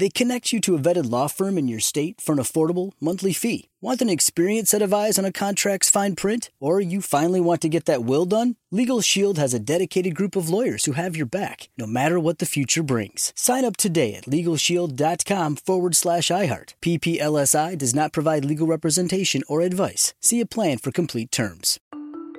They 0.00 0.08
connect 0.08 0.50
you 0.50 0.62
to 0.62 0.74
a 0.74 0.78
vetted 0.78 1.10
law 1.10 1.26
firm 1.26 1.58
in 1.58 1.68
your 1.68 1.78
state 1.78 2.22
for 2.22 2.32
an 2.32 2.38
affordable 2.38 2.92
monthly 3.02 3.34
fee. 3.34 3.68
Want 3.82 4.00
an 4.00 4.08
experienced 4.08 4.70
set 4.70 4.80
of 4.80 4.94
eyes 4.94 5.18
on 5.18 5.26
a 5.26 5.30
contract's 5.30 5.90
fine 5.90 6.16
print? 6.16 6.48
Or 6.58 6.80
you 6.80 7.02
finally 7.02 7.38
want 7.38 7.60
to 7.60 7.68
get 7.68 7.84
that 7.84 8.02
will 8.02 8.24
done? 8.24 8.56
Legal 8.70 9.02
Shield 9.02 9.36
has 9.36 9.52
a 9.52 9.58
dedicated 9.58 10.14
group 10.14 10.36
of 10.36 10.48
lawyers 10.48 10.86
who 10.86 10.92
have 10.92 11.18
your 11.18 11.26
back, 11.26 11.68
no 11.76 11.86
matter 11.86 12.18
what 12.18 12.38
the 12.38 12.46
future 12.46 12.82
brings. 12.82 13.34
Sign 13.36 13.62
up 13.62 13.76
today 13.76 14.14
at 14.14 14.24
LegalShield.com 14.24 15.56
forward 15.56 15.94
slash 15.94 16.28
iHeart. 16.28 16.72
PPLSI 16.80 17.76
does 17.76 17.94
not 17.94 18.14
provide 18.14 18.46
legal 18.46 18.66
representation 18.66 19.42
or 19.48 19.60
advice. 19.60 20.14
See 20.18 20.40
a 20.40 20.46
plan 20.46 20.78
for 20.78 20.90
complete 20.90 21.30
terms. 21.30 21.78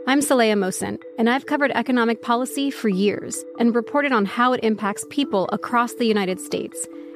I'm 0.08 0.22
Saleha 0.22 0.56
Mohsin, 0.56 1.00
and 1.20 1.30
I've 1.30 1.46
covered 1.46 1.70
economic 1.76 2.24
policy 2.24 2.72
for 2.72 2.90
years 2.90 3.46
and 3.60 3.76
reported 3.76 4.12
on 4.12 4.26
how 4.26 4.52
it 4.52 4.64
impacts 4.64 5.06
people 5.12 5.48
across 5.54 5.94
the 5.94 6.06
United 6.06 6.40
States. 6.40 6.88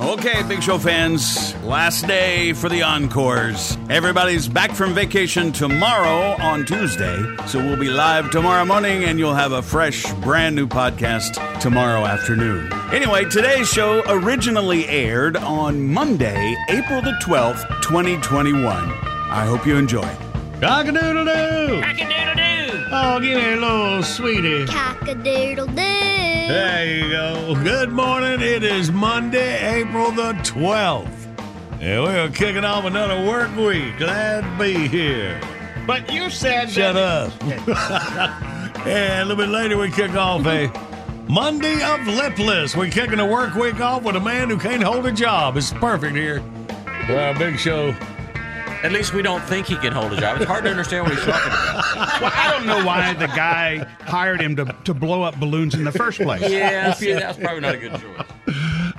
Okay, 0.00 0.42
Big 0.48 0.62
Show 0.62 0.78
fans, 0.78 1.54
last 1.62 2.06
day 2.06 2.54
for 2.54 2.68
the 2.68 2.82
encores. 2.82 3.76
Everybody's 3.88 4.48
back 4.48 4.72
from 4.72 4.94
vacation 4.94 5.52
tomorrow 5.52 6.34
on 6.42 6.64
Tuesday, 6.64 7.22
so 7.46 7.58
we'll 7.58 7.76
be 7.76 7.88
live 7.88 8.30
tomorrow 8.30 8.64
morning 8.64 9.04
and 9.04 9.18
you'll 9.18 9.34
have 9.34 9.52
a 9.52 9.62
fresh, 9.62 10.10
brand 10.14 10.56
new 10.56 10.66
podcast 10.66 11.60
tomorrow 11.60 12.04
afternoon. 12.04 12.72
Anyway, 12.92 13.26
today's 13.26 13.68
show 13.70 14.02
originally 14.08 14.88
aired 14.88 15.36
on 15.36 15.80
Monday, 15.86 16.56
April 16.68 17.02
the 17.02 17.12
12th, 17.22 17.62
2021. 17.82 18.64
I 18.66 19.44
hope 19.46 19.66
you 19.66 19.76
enjoy. 19.76 20.08
Cock-a-doodle-doo! 20.60 21.80
Cock-a-doodle-doo! 21.82 22.51
Oh, 22.94 23.18
give 23.18 23.38
me 23.38 23.52
a 23.54 23.56
little 23.56 24.02
sweetie. 24.02 24.66
Cock-a-doodle-doo. 24.66 25.74
There 25.74 26.86
you 26.86 27.08
go. 27.08 27.54
Good 27.64 27.90
morning. 27.90 28.42
It 28.42 28.62
is 28.62 28.92
Monday, 28.92 29.80
April 29.80 30.10
the 30.10 30.34
12th. 30.42 31.08
And 31.80 32.02
we 32.02 32.10
are 32.10 32.28
kicking 32.28 32.66
off 32.66 32.84
another 32.84 33.26
work 33.26 33.56
week. 33.56 33.96
Glad 33.96 34.42
to 34.42 34.62
be 34.62 34.88
here. 34.88 35.40
But 35.86 36.12
you 36.12 36.28
said 36.28 36.68
Shut 36.68 36.92
that 36.92 37.32
up. 37.32 37.42
and 38.86 39.22
a 39.22 39.24
little 39.24 39.36
bit 39.36 39.48
later, 39.48 39.78
we 39.78 39.90
kick 39.90 40.14
off 40.14 40.44
a 40.44 40.70
Monday 41.30 41.82
of 41.82 42.00
Lipless. 42.00 42.76
We're 42.76 42.90
kicking 42.90 43.16
the 43.16 43.24
work 43.24 43.54
week 43.54 43.80
off 43.80 44.02
with 44.02 44.16
a 44.16 44.20
man 44.20 44.50
who 44.50 44.58
can't 44.58 44.82
hold 44.82 45.06
a 45.06 45.12
job. 45.12 45.56
It's 45.56 45.72
perfect 45.72 46.14
here. 46.14 46.42
Well, 47.08 47.32
big 47.38 47.58
show. 47.58 47.94
At 48.82 48.90
least 48.90 49.14
we 49.14 49.22
don't 49.22 49.42
think 49.44 49.66
he 49.66 49.76
can 49.76 49.92
hold 49.92 50.12
a 50.12 50.20
job. 50.20 50.38
It's 50.38 50.46
hard 50.46 50.64
to 50.64 50.70
understand 50.70 51.04
what 51.04 51.14
he's 51.14 51.24
talking 51.24 51.52
about. 51.52 52.20
Well, 52.20 52.32
I 52.34 52.50
don't 52.50 52.66
know 52.66 52.84
why 52.84 53.14
the 53.14 53.28
guy 53.28 53.86
hired 54.00 54.40
him 54.40 54.56
to, 54.56 54.76
to 54.84 54.92
blow 54.92 55.22
up 55.22 55.38
balloons 55.38 55.74
in 55.74 55.84
the 55.84 55.92
first 55.92 56.18
place. 56.18 56.50
Yeah, 56.50 56.92
see, 56.92 57.12
that's 57.12 57.38
probably 57.38 57.60
not 57.60 57.76
a 57.76 57.78
good 57.78 57.92
choice. 57.92 58.26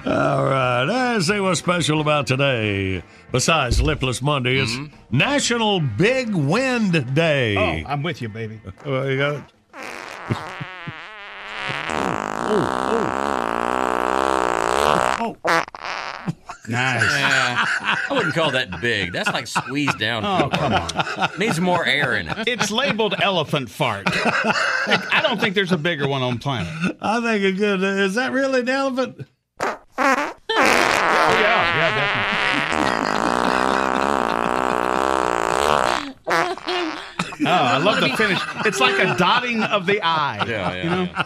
All 0.06 0.46
right, 0.46 0.84
let's 0.84 1.28
see 1.28 1.40
what's 1.40 1.60
special 1.60 2.02
about 2.02 2.28
today. 2.28 3.04
Besides 3.32 3.82
Lipless 3.82 4.22
Monday, 4.22 4.58
it's 4.58 4.72
mm-hmm. 4.72 5.18
National 5.18 5.80
Big 5.80 6.34
Wind 6.34 7.14
Day. 7.14 7.58
Oh, 7.58 7.90
I'm 7.90 8.04
with 8.04 8.22
you, 8.22 8.30
baby. 8.30 8.62
Well, 8.86 9.10
you 9.10 9.18
got 9.18 9.52
oh, 9.74 9.80
oh. 15.20 15.38
Oh, 15.46 15.63
Nice. 16.68 17.02
Yeah, 17.04 17.66
I 17.68 18.08
wouldn't 18.12 18.34
call 18.34 18.52
that 18.52 18.80
big. 18.80 19.12
That's 19.12 19.30
like 19.30 19.48
squeezed 19.48 19.98
down. 20.00 20.24
Oh, 20.26 20.50
come 20.50 20.74
on. 20.74 20.90
Needs 21.38 21.60
more 21.60 21.86
air 21.86 22.16
in 22.16 22.30
it. 22.30 22.48
It's 22.48 22.72
labeled 22.72 23.16
elephant 23.22 23.70
fart. 23.70 24.08
I 24.08 25.20
don't 25.22 25.42
think 25.42 25.56
there's 25.56 25.74
a 25.74 25.78
bigger 25.78 26.08
one 26.08 26.22
on 26.22 26.40
planet. 26.40 26.98
I 27.02 27.20
think 27.22 27.44
it's 27.44 27.60
good. 27.60 27.84
Is 27.84 28.16
that 28.16 28.32
really 28.32 28.62
an 28.62 28.70
elephant? 28.70 29.28
Oh, 29.60 29.76
yeah, 29.98 30.34
yeah, 31.78 31.96
definitely. 31.96 32.40
Oh, 37.46 37.52
I 37.52 37.78
love 37.78 38.00
the 38.00 38.16
finish. 38.16 38.40
It's 38.66 38.80
like 38.80 38.98
a 39.00 39.18
dotting 39.18 39.64
of 39.64 39.86
the 39.86 40.02
eye. 40.02 40.46
Yeah, 40.48 40.74
yeah. 40.74 40.84
You 40.84 40.90
know? 40.90 41.04
yeah. 41.04 41.23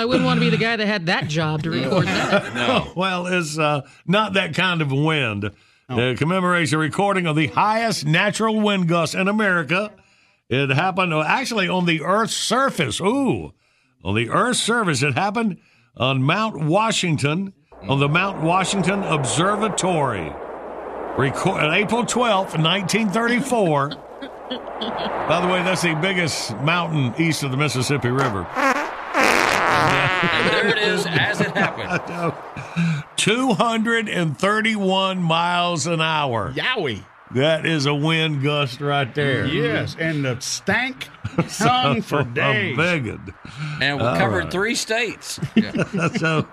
I 0.00 0.06
wouldn't 0.06 0.24
want 0.24 0.38
to 0.38 0.40
be 0.40 0.48
the 0.48 0.56
guy 0.56 0.76
that 0.76 0.86
had 0.86 1.06
that 1.06 1.28
job 1.28 1.62
to 1.64 1.70
record 1.70 2.06
that. 2.06 2.54
No. 2.60 2.90
Well, 2.96 3.26
it's 3.26 3.58
uh, 3.58 3.82
not 4.06 4.32
that 4.32 4.54
kind 4.54 4.80
of 4.80 4.90
wind. 4.90 5.50
it 5.90 6.18
commemorates 6.18 6.72
a 6.72 6.78
recording 6.78 7.26
of 7.26 7.36
the 7.36 7.48
highest 7.48 8.06
natural 8.06 8.58
wind 8.58 8.88
gust 8.88 9.14
in 9.14 9.28
America. 9.28 9.92
It 10.48 10.70
happened 10.70 11.12
uh, 11.12 11.20
actually 11.20 11.68
on 11.68 11.84
the 11.84 12.00
Earth's 12.00 12.34
surface. 12.34 12.98
Ooh, 12.98 13.52
on 14.02 14.14
the 14.14 14.30
Earth's 14.30 14.62
surface. 14.62 15.02
It 15.02 15.12
happened 15.12 15.58
on 15.98 16.22
Mount 16.22 16.64
Washington, 16.64 17.52
on 17.82 18.00
the 18.00 18.08
Mount 18.08 18.42
Washington 18.42 19.02
Observatory. 19.02 20.32
Record, 21.18 21.62
on 21.62 21.74
April 21.74 22.04
12th, 22.04 22.56
1934. 22.56 23.90
By 25.28 25.40
the 25.42 25.52
way, 25.52 25.62
that's 25.62 25.82
the 25.82 25.94
biggest 26.00 26.56
mountain 26.60 27.14
east 27.22 27.42
of 27.42 27.50
the 27.50 27.58
Mississippi 27.58 28.08
River. 28.08 28.46
And 30.22 30.54
there 30.54 30.68
it 30.68 30.78
is 30.78 31.06
as 31.06 31.40
it 31.40 31.56
happened. 31.56 32.34
231 33.16 35.22
miles 35.22 35.86
an 35.86 36.00
hour. 36.00 36.52
Yowie. 36.52 37.04
That 37.32 37.64
is 37.64 37.86
a 37.86 37.94
wind 37.94 38.42
gust 38.42 38.80
right 38.80 39.14
there. 39.14 39.46
Yes, 39.46 39.94
and 39.98 40.24
the 40.24 40.40
stank 40.40 41.04
hung 41.36 42.02
for 42.10 42.20
I'm 42.20 42.34
days. 42.34 42.76
begging. 42.76 43.32
And 43.80 43.98
we 43.98 44.04
All 44.04 44.16
covered 44.16 44.44
right. 44.44 44.52
three 44.52 44.74
states. 44.74 45.38
Yeah. 45.54 46.08
so 46.16 46.48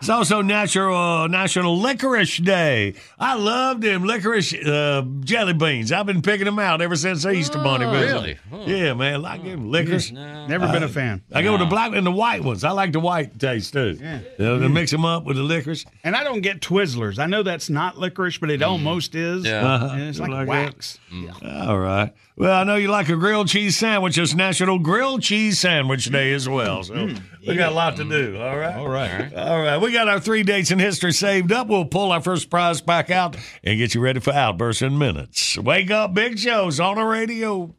it's 0.00 0.08
also 0.08 0.40
natural 0.42 0.96
uh, 0.96 1.26
National 1.28 1.78
Licorice 1.78 2.38
Day. 2.38 2.94
I 3.18 3.34
love 3.34 3.80
them 3.80 4.04
licorice 4.04 4.54
uh, 4.54 5.02
jelly 5.20 5.52
beans. 5.52 5.92
I've 5.92 6.06
been 6.06 6.22
picking 6.22 6.46
them 6.46 6.58
out 6.58 6.80
ever 6.80 6.96
since 6.96 7.22
the 7.22 7.30
Easter 7.30 7.58
Bunny 7.58 7.84
Oh, 7.84 7.90
visit. 7.92 8.12
really? 8.12 8.38
Oh. 8.52 8.66
Yeah, 8.66 8.94
man. 8.94 9.14
I 9.14 9.16
like 9.16 9.44
them 9.44 9.70
licorice. 9.70 10.10
Never 10.12 10.66
been 10.68 10.82
a 10.82 10.88
fan. 10.88 11.22
I 11.32 11.42
go 11.42 11.52
with 11.52 11.60
the 11.60 11.66
black 11.66 11.92
and 11.94 12.06
the 12.06 12.10
white 12.12 12.42
ones. 12.42 12.64
I 12.64 12.70
like 12.70 12.92
the 12.92 13.00
white 13.00 13.38
taste 13.38 13.72
too. 13.74 13.98
Yeah. 14.00 14.20
You 14.38 14.44
know, 14.44 14.58
they 14.58 14.68
mix 14.68 14.90
them 14.90 15.04
up 15.04 15.24
with 15.24 15.36
the 15.36 15.42
licorice. 15.42 15.84
And 16.02 16.16
I 16.16 16.24
don't 16.24 16.40
get 16.40 16.60
Twizzlers. 16.60 17.18
I 17.18 17.26
know 17.26 17.42
that's 17.42 17.68
not 17.70 17.98
licorice, 17.98 18.38
but 18.38 18.50
it 18.50 18.62
almost 18.62 19.14
is. 19.14 19.44
Yeah. 19.44 19.66
Uh-huh. 19.74 19.88
And 19.92 20.02
it's 20.02 20.18
like, 20.18 20.30
like 20.30 20.48
wax. 20.48 20.98
All 21.44 21.78
right. 21.78 22.12
Well, 22.40 22.58
I 22.58 22.64
know 22.64 22.76
you 22.76 22.88
like 22.88 23.10
a 23.10 23.16
grilled 23.16 23.48
cheese 23.48 23.76
sandwich. 23.76 24.16
It's 24.16 24.34
National 24.34 24.78
Grilled 24.78 25.20
Cheese 25.20 25.60
Sandwich 25.60 26.06
Day 26.06 26.32
as 26.32 26.48
well. 26.48 26.82
So 26.82 26.94
hmm. 26.94 27.16
we 27.46 27.54
got 27.54 27.70
a 27.70 27.74
lot 27.74 27.96
to 27.96 28.04
hmm. 28.04 28.08
do. 28.08 28.40
All 28.40 28.56
right. 28.56 28.76
All 28.76 28.88
right. 28.88 29.34
All 29.34 29.60
right. 29.60 29.76
We 29.76 29.92
got 29.92 30.08
our 30.08 30.18
three 30.20 30.42
dates 30.42 30.70
in 30.70 30.78
history 30.78 31.12
saved 31.12 31.52
up. 31.52 31.66
We'll 31.66 31.84
pull 31.84 32.12
our 32.12 32.22
first 32.22 32.48
prize 32.48 32.80
pack 32.80 33.10
out 33.10 33.36
and 33.62 33.76
get 33.76 33.94
you 33.94 34.00
ready 34.00 34.20
for 34.20 34.32
outbursts 34.32 34.80
in 34.80 34.96
minutes. 34.96 35.58
Wake 35.58 35.90
up, 35.90 36.14
big 36.14 36.38
shows 36.38 36.80
on 36.80 36.96
the 36.96 37.04
radio. 37.04 37.74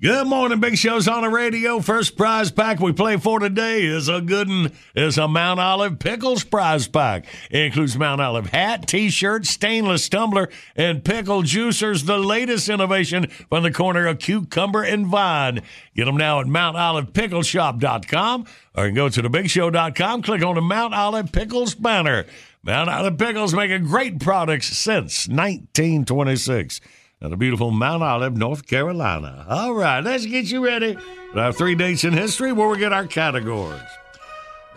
Good 0.00 0.26
morning, 0.26 0.60
Big 0.60 0.78
Show's 0.78 1.08
on 1.08 1.22
the 1.22 1.28
radio. 1.28 1.80
First 1.80 2.16
prize 2.16 2.50
pack 2.50 2.80
we 2.80 2.92
play 2.92 3.18
for 3.18 3.38
today 3.38 3.84
is 3.84 4.08
a 4.08 4.20
good 4.20 4.48
one. 4.48 4.72
It's 4.94 5.18
a 5.18 5.28
Mount 5.28 5.60
Olive 5.60 5.98
Pickles 5.98 6.42
prize 6.42 6.88
pack. 6.88 7.26
It 7.50 7.66
includes 7.66 7.98
Mount 7.98 8.20
Olive 8.20 8.46
hat, 8.46 8.86
t-shirt, 8.86 9.46
stainless 9.46 10.08
tumbler, 10.08 10.48
and 10.74 11.04
pickle 11.04 11.42
juicers, 11.42 12.06
the 12.06 12.18
latest 12.18 12.68
innovation 12.68 13.26
from 13.48 13.62
the 13.62 13.70
corner 13.70 14.06
of 14.06 14.20
Cucumber 14.20 14.82
and 14.82 15.06
Vine. 15.06 15.62
Get 15.94 16.06
them 16.06 16.16
now 16.16 16.40
at 16.40 16.46
MountOlivePickleshop.com 16.46 18.46
or 18.74 18.84
you 18.84 18.90
can 18.90 18.94
go 18.94 19.08
to 19.08 19.22
thebigshow.com, 19.22 20.22
click 20.22 20.42
on 20.42 20.54
the 20.54 20.62
Mount 20.62 20.94
Olive 20.94 21.32
Pickles 21.32 21.74
banner. 21.74 22.24
Mount 22.62 22.88
Olive 22.88 23.18
Pickles 23.18 23.54
making 23.54 23.84
great 23.84 24.20
products 24.20 24.68
since 24.68 25.28
1926 25.28 26.80
at 27.22 27.32
a 27.32 27.36
beautiful 27.36 27.70
Mount 27.70 28.02
Olive, 28.02 28.36
North 28.36 28.66
Carolina. 28.66 29.44
All 29.48 29.74
right, 29.74 30.02
let's 30.02 30.24
get 30.24 30.46
you 30.50 30.64
ready 30.64 30.96
for 31.32 31.38
our 31.40 31.52
three 31.52 31.74
dates 31.74 32.04
in 32.04 32.14
history 32.14 32.50
where 32.50 32.68
we 32.68 32.78
get 32.78 32.94
our 32.94 33.06
categories. 33.06 33.80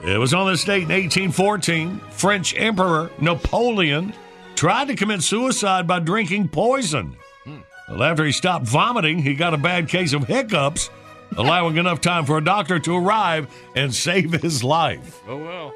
It 0.03 0.17
was 0.17 0.33
on 0.33 0.51
this 0.51 0.63
date 0.65 0.83
in 0.83 0.89
1814, 0.89 2.01
French 2.11 2.53
Emperor 2.57 3.09
Napoleon 3.21 4.13
tried 4.55 4.89
to 4.89 4.95
commit 4.95 5.21
suicide 5.21 5.87
by 5.87 5.99
drinking 5.99 6.49
poison. 6.49 7.15
Well, 7.87 8.03
after 8.03 8.25
he 8.25 8.31
stopped 8.31 8.65
vomiting, 8.65 9.19
he 9.19 9.35
got 9.35 9.53
a 9.53 9.57
bad 9.57 9.87
case 9.87 10.13
of 10.13 10.25
hiccups, 10.27 10.89
allowing 11.37 11.77
enough 11.77 12.01
time 12.01 12.25
for 12.25 12.37
a 12.37 12.43
doctor 12.43 12.79
to 12.79 12.97
arrive 12.97 13.47
and 13.75 13.93
save 13.93 14.33
his 14.41 14.63
life. 14.63 15.21
Oh, 15.27 15.37
well. 15.37 15.73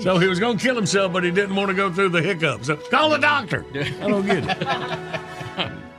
So 0.00 0.18
he 0.18 0.28
was 0.28 0.38
going 0.38 0.58
to 0.58 0.62
kill 0.62 0.74
himself, 0.74 1.12
but 1.12 1.24
he 1.24 1.30
didn't 1.30 1.56
want 1.56 1.68
to 1.68 1.74
go 1.74 1.92
through 1.92 2.10
the 2.10 2.22
hiccups. 2.22 2.66
So 2.66 2.76
call 2.76 3.10
the 3.10 3.18
doctor. 3.18 3.64
I 3.74 4.08
don't 4.08 4.26
get 4.26 4.44
it. 4.44 5.18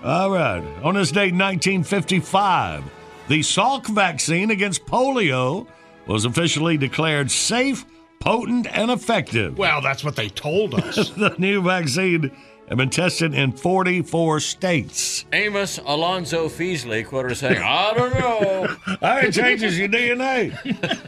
All 0.09 0.31
right. 0.31 0.63
On 0.81 0.95
this 0.95 1.11
date, 1.11 1.35
1955, 1.35 2.83
the 3.27 3.41
Salk 3.41 3.85
vaccine 3.85 4.49
against 4.49 4.87
polio 4.87 5.67
was 6.07 6.25
officially 6.25 6.77
declared 6.77 7.29
safe, 7.29 7.85
potent, 8.19 8.65
and 8.75 8.89
effective. 8.89 9.55
Well, 9.55 9.81
that's 9.81 10.03
what 10.03 10.15
they 10.15 10.29
told 10.29 10.73
us. 10.73 11.09
the 11.11 11.35
new 11.37 11.61
vaccine 11.61 12.31
had 12.67 12.79
been 12.79 12.89
tested 12.89 13.35
in 13.35 13.51
44 13.51 14.39
states. 14.39 15.25
Amos 15.31 15.77
Alonzo 15.85 16.49
Feasley 16.49 17.05
quoted 17.05 17.35
saying, 17.35 17.61
I 17.63 17.93
don't 17.93 18.13
know. 18.15 18.77
It 19.27 19.33
changes 19.33 19.77
your 19.77 19.89
DNA. 19.89 20.57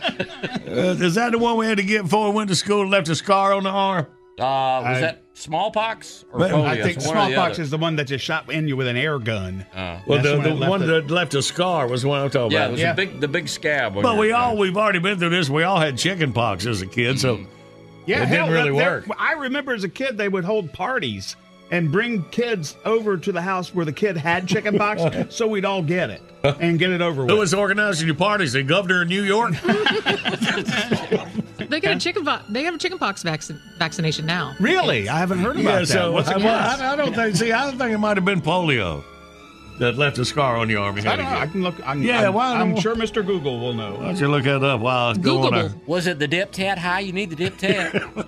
Uh, 0.72 0.96
is 1.02 1.16
that 1.16 1.34
the 1.34 1.38
one 1.38 1.58
we 1.58 1.66
had 1.66 1.78
to 1.78 1.84
get 1.84 2.04
before 2.04 2.30
we 2.30 2.36
went 2.36 2.50
to 2.50 2.56
school 2.56 2.84
and 2.84 2.92
left 2.92 3.10
a 3.10 3.16
scar 3.16 3.52
on 3.52 3.64
the 3.64 3.70
arm? 3.70 4.08
Uh, 4.42 4.82
was 4.84 4.98
I- 4.98 5.02
that 5.02 5.22
smallpox 5.34 6.26
or 6.32 6.40
Well, 6.40 6.50
polio? 6.50 6.66
I 6.66 6.82
think 6.82 6.98
It's 6.98 7.08
one 7.08 7.18
or 7.18 7.22
the 7.22 7.34
smallpox 7.34 7.60
is 7.60 7.70
the 7.70 7.78
one 7.78 7.96
that 7.96 8.06
just 8.06 8.24
shot 8.26 8.52
in 8.52 8.68
you 8.68 8.76
with 8.78 8.88
an 8.88 8.98
air 8.98 9.18
gun. 9.20 9.66
Uh, 9.74 10.00
Well, 10.06 10.22
That's 10.22 10.44
the, 10.44 10.54
the 10.56 10.66
one 10.70 10.84
it. 10.84 10.88
that 10.88 11.10
left 11.12 11.34
a 11.36 11.42
scar 11.42 11.88
was 11.88 12.02
the 12.04 12.08
one 12.10 12.22
I'm 12.22 12.30
talking 12.30 12.52
yeah, 12.52 12.60
it 12.60 12.62
about. 12.66 12.72
was 12.72 12.82
Yeah. 12.82 12.94
the 12.94 13.06
big 13.06 13.20
the 13.22 13.28
big 13.28 13.48
scab. 13.48 13.94
But 14.02 14.18
we 14.18 14.32
all 14.32 14.58
we've 14.58 14.78
already 14.78 15.00
been 15.00 15.18
through 15.20 15.30
this. 15.30 15.50
We 15.50 15.64
all 15.64 15.80
had 15.80 15.98
chicken 15.98 16.34
pox 16.34 16.66
as 16.66 16.82
a 16.82 16.88
kid, 16.88 17.20
so 17.20 17.40
Yeah, 18.06 18.24
It 18.24 18.28
hell, 18.30 18.48
didn't 18.48 18.54
really 18.66 18.72
work. 18.72 19.06
I 19.20 19.34
remember 19.34 19.74
as 19.74 19.84
a 19.84 19.90
kid 19.90 20.18
they 20.18 20.28
would 20.28 20.44
hold 20.44 20.74
parties 20.74 21.36
and 21.70 21.90
bring 21.92 22.24
kids 22.32 22.76
over 22.84 23.16
to 23.16 23.32
the 23.32 23.42
house 23.42 23.74
where 23.74 23.86
the 23.86 23.94
kid 23.94 24.18
had 24.18 24.46
chicken 24.48 24.78
pox, 24.78 25.02
so 25.36 25.48
we'd 25.48 25.64
all 25.66 25.82
get 25.82 26.10
it 26.10 26.22
and 26.44 26.78
get 26.78 26.90
it 26.90 27.02
over 27.02 27.22
who 27.22 27.28
with. 27.28 27.30
Who 27.32 27.38
was 27.38 27.54
organizing 27.54 28.08
your 28.08 28.16
parties? 28.18 28.52
The 28.54 28.64
governor 28.64 29.04
of 29.04 29.08
New 29.08 29.24
York? 29.24 29.54
They 31.72 31.80
got 31.80 31.96
a 31.96 32.00
chicken. 32.00 32.24
Po- 32.26 32.42
they 32.50 32.64
have 32.64 32.76
a 32.76 32.78
chickenpox 32.78 33.24
vaccine 33.24 33.60
vaccination 33.78 34.26
now. 34.26 34.54
really? 34.60 35.10
I 35.10 35.18
haven't 35.18 35.40
heard 35.40 35.56
about 35.56 35.64
yeah, 35.64 35.80
that. 35.80 35.88
so 35.88 36.12
What's 36.12 36.30
it 36.30 36.36
I, 36.38 36.42
called? 36.42 36.82
I, 36.82 36.94
I 36.94 36.96
don't 36.98 37.14
think. 37.16 37.36
See, 37.36 37.52
I 37.52 37.72
think 37.72 37.92
it 37.92 37.98
might 37.98 38.18
have 38.18 38.26
been 38.26 38.42
polio 38.42 39.04
that 39.80 39.98
left 39.98 40.18
a 40.20 40.26
scar 40.26 40.58
on 40.58 40.70
your 40.70 40.84
arm. 40.84 40.98
You 40.98 41.10
I 41.10 41.16
don't 41.16 41.26
know. 41.26 41.32
I 41.38 41.48
can 41.48 41.64
look. 41.64 41.76
I'm, 41.88 42.04
Yeah, 42.04 42.28
I'm, 42.28 42.34
why 42.34 42.54
I'm 42.54 42.74
don't- 42.74 42.82
sure 42.82 42.96
Mr. 42.96 43.26
Google 43.26 43.60
will 43.60 43.74
know. 43.74 43.96
Why 43.96 44.06
don't 44.08 44.20
you 44.20 44.28
look 44.28 44.44
that 44.44 44.64
up 44.64 44.82
while 44.82 45.12
I 45.12 45.14
go 45.18 45.44
on 45.44 45.54
our, 45.54 45.70
Was 45.88 46.08
it 46.08 46.20
the 46.20 46.28
dip 46.28 46.52
tat 46.52 46.78
high? 46.78 47.00
You 47.00 47.14
need 47.14 47.30
the 47.32 47.36
dip 47.38 47.58
tat. 47.58 47.96
uh, 48.16 48.24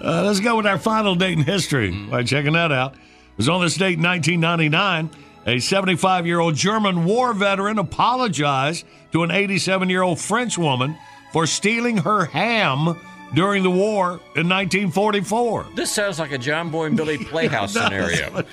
Let's 0.00 0.40
go 0.40 0.56
with 0.56 0.66
our 0.66 0.78
final 0.78 1.14
date 1.14 1.38
in 1.38 1.44
history. 1.44 1.90
By 2.10 2.22
checking 2.22 2.52
that 2.52 2.70
out, 2.70 2.92
it 2.94 3.00
was 3.38 3.48
on 3.48 3.62
this 3.62 3.76
date 3.76 3.98
in 3.98 4.02
1999. 4.04 5.10
A 5.46 5.58
75 5.58 6.26
year 6.26 6.38
old 6.38 6.54
German 6.54 7.04
war 7.04 7.32
veteran 7.34 7.78
apologized 7.78 8.86
to 9.12 9.22
an 9.24 9.30
87 9.30 9.90
year 9.90 10.02
old 10.02 10.18
French 10.20 10.56
woman 10.56 10.96
for 11.34 11.48
stealing 11.48 11.96
her 11.96 12.26
ham 12.26 12.96
during 13.34 13.64
the 13.64 13.70
war 13.70 14.20
in 14.36 14.48
1944. 14.48 15.66
this 15.74 15.90
sounds 15.90 16.20
like 16.20 16.30
a 16.30 16.38
John 16.38 16.70
Boy 16.70 16.84
and 16.84 16.96
Billy 16.96 17.18
Playhouse 17.24 17.72
scenario. 17.72 18.44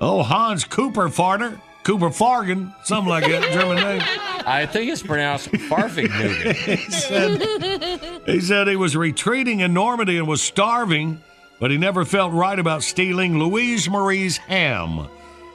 Oh, 0.00 0.22
Hans 0.22 0.64
Cooper 0.64 1.10
Farner, 1.10 1.60
Cooper 1.82 2.08
Fargen, 2.08 2.74
something 2.82 3.10
like 3.10 3.24
that, 3.24 3.52
German 3.52 3.76
name. 3.76 4.00
I 4.46 4.64
think 4.64 4.90
it's 4.90 5.02
pronounced 5.02 5.50
Fahrvergnügen. 5.52 6.78
He 6.78 6.90
said, 6.90 8.22
he 8.24 8.40
said 8.40 8.68
he 8.68 8.76
was 8.76 8.96
retreating 8.96 9.60
in 9.60 9.74
Normandy 9.74 10.16
and 10.16 10.26
was 10.26 10.40
starving, 10.40 11.20
but 11.60 11.70
he 11.70 11.76
never 11.76 12.06
felt 12.06 12.32
right 12.32 12.58
about 12.58 12.82
stealing 12.82 13.38
Louise 13.38 13.86
Marie's 13.90 14.38
ham. 14.38 15.08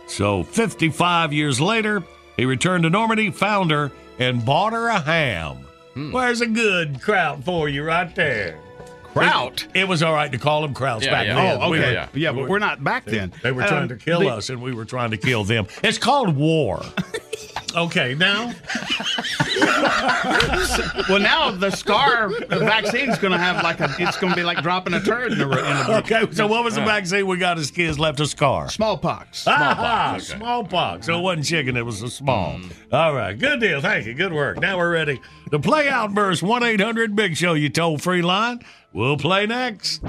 So 0.05 0.43
55 0.43 1.33
years 1.33 1.59
later, 1.59 2.03
he 2.37 2.45
returned 2.45 2.83
to 2.83 2.91
Normandy, 2.91 3.31
found 3.31 3.71
her, 3.71 3.91
and 4.19 4.45
bought 4.45 4.73
her 4.73 4.89
a 4.89 4.99
ham. 4.99 5.65
Hmm. 5.93 6.11
Where's 6.11 6.41
a 6.41 6.47
good 6.47 7.01
crowd 7.01 7.43
for 7.43 7.69
you 7.69 7.83
right 7.83 8.13
there? 8.15 8.59
Kraut. 9.13 9.67
It 9.73 9.87
was 9.87 10.01
all 10.03 10.13
right 10.13 10.31
to 10.31 10.37
call 10.37 10.61
them 10.61 10.73
krauts 10.73 11.03
Yeah, 11.03 11.11
back 11.11 11.27
yeah. 11.27 11.35
then. 11.35 11.59
Oh, 11.61 11.69
We 11.69 11.77
okay. 11.79 11.87
were- 11.87 11.93
yeah. 11.93 12.07
yeah, 12.13 12.31
but 12.31 12.49
we're 12.49 12.59
not 12.59 12.83
back 12.83 13.05
then. 13.05 13.31
They 13.43 13.51
were 13.51 13.63
trying 13.63 13.83
Um, 13.83 13.89
to 13.89 13.95
kill 13.95 14.21
the- 14.21 14.29
us, 14.29 14.49
and 14.49 14.61
we 14.61 14.73
were 14.73 14.85
trying 14.85 15.11
to 15.11 15.17
kill 15.17 15.43
them. 15.43 15.67
It's 15.83 15.97
called 15.97 16.35
war. 16.35 16.83
okay, 17.75 18.15
now 18.15 18.51
Well, 21.09 21.19
now 21.19 21.51
the 21.51 21.71
scar 21.71 22.29
vaccine 22.49 23.09
is 23.09 23.17
going 23.17 23.31
to 23.31 23.37
have 23.37 23.63
like 23.63 23.79
a. 23.79 23.93
It's 23.99 24.17
going 24.17 24.31
to 24.31 24.35
be 24.37 24.43
like 24.43 24.61
dropping 24.61 24.93
a 24.93 25.01
turd 25.01 25.31
in 25.33 25.37
the. 25.39 25.45
In 25.49 25.93
a 25.93 25.97
Okay, 25.99 26.25
so 26.31 26.47
what 26.47 26.63
was 26.63 26.75
the 26.75 26.81
vaccine 26.81 27.27
we 27.27 27.37
got 27.37 27.57
as 27.57 27.71
kids 27.71 27.99
left 27.99 28.19
a 28.19 28.25
scar? 28.25 28.69
Smallpox. 28.69 29.39
Smallpox. 29.43 30.23
Mm. 30.33 30.37
Smallpox. 30.37 31.05
So 31.07 31.19
it 31.19 31.21
wasn't 31.21 31.45
chicken, 31.45 31.77
it 31.77 31.85
was 31.85 32.01
a 32.01 32.09
small. 32.09 32.59
All 32.91 33.13
right, 33.13 33.37
good 33.37 33.59
deal. 33.59 33.81
Thank 33.81 34.05
you. 34.05 34.13
Good 34.13 34.33
work. 34.33 34.59
Now 34.59 34.77
we're 34.77 34.91
ready 34.91 35.19
to 35.51 35.59
play 35.59 35.89
Outburst 35.89 36.43
1 36.43 36.63
800 36.63 37.15
Big 37.15 37.35
Show, 37.37 37.53
you 37.53 37.69
toll 37.69 37.97
free 37.97 38.21
line. 38.21 38.59
We'll 38.93 39.17
play 39.17 39.47
next. 39.47 40.03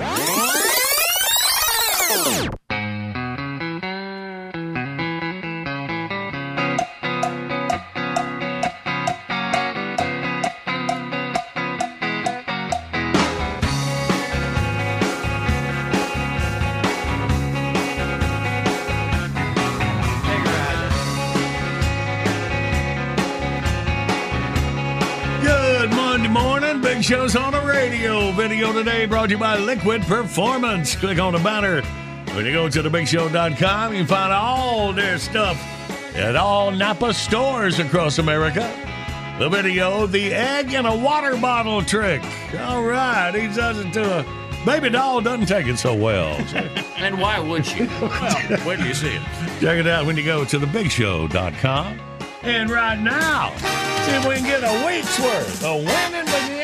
Show's 27.04 27.36
on 27.36 27.52
the 27.52 27.60
radio. 27.60 28.32
Video 28.32 28.72
today 28.72 29.04
brought 29.04 29.26
to 29.26 29.32
you 29.32 29.38
by 29.38 29.58
Liquid 29.58 30.00
Performance. 30.04 30.96
Click 30.96 31.18
on 31.18 31.34
the 31.34 31.38
banner. 31.38 31.82
When 32.34 32.46
you 32.46 32.52
go 32.52 32.66
to 32.66 32.82
thebigshow.com, 32.82 33.92
you 33.92 33.98
can 33.98 34.06
find 34.06 34.32
all 34.32 34.90
their 34.94 35.18
stuff 35.18 35.62
at 36.16 36.34
all 36.34 36.70
Napa 36.70 37.12
stores 37.12 37.78
across 37.78 38.18
America. 38.18 38.62
The 39.38 39.50
video, 39.50 40.06
the 40.06 40.32
egg 40.32 40.72
in 40.72 40.86
a 40.86 40.96
water 40.96 41.36
bottle 41.36 41.82
trick. 41.82 42.22
All 42.60 42.82
right, 42.82 43.34
he 43.34 43.48
does 43.48 43.80
it 43.80 43.92
to 43.92 44.20
a 44.20 44.64
baby 44.64 44.88
doll, 44.88 45.20
doesn't 45.20 45.44
take 45.44 45.66
it 45.66 45.76
so 45.78 45.94
well. 45.94 46.34
And 46.96 47.20
why 47.20 47.38
would 47.38 47.70
you? 47.70 47.86
Well, 48.00 48.60
where 48.60 48.78
do 48.78 48.84
you 48.86 48.94
see 48.94 49.08
it? 49.08 49.22
check 49.60 49.78
it 49.78 49.86
out 49.86 50.06
when 50.06 50.16
you 50.16 50.24
go 50.24 50.46
to 50.46 50.58
thebigshow.com. 50.58 52.00
And 52.44 52.70
right 52.70 52.98
now, 52.98 53.54
see 53.56 54.12
if 54.12 54.26
we 54.26 54.36
can 54.36 54.44
get 54.44 54.64
a 54.64 54.86
week's 54.86 55.20
worth 55.20 55.64
of 55.64 55.84
winning. 55.84 56.63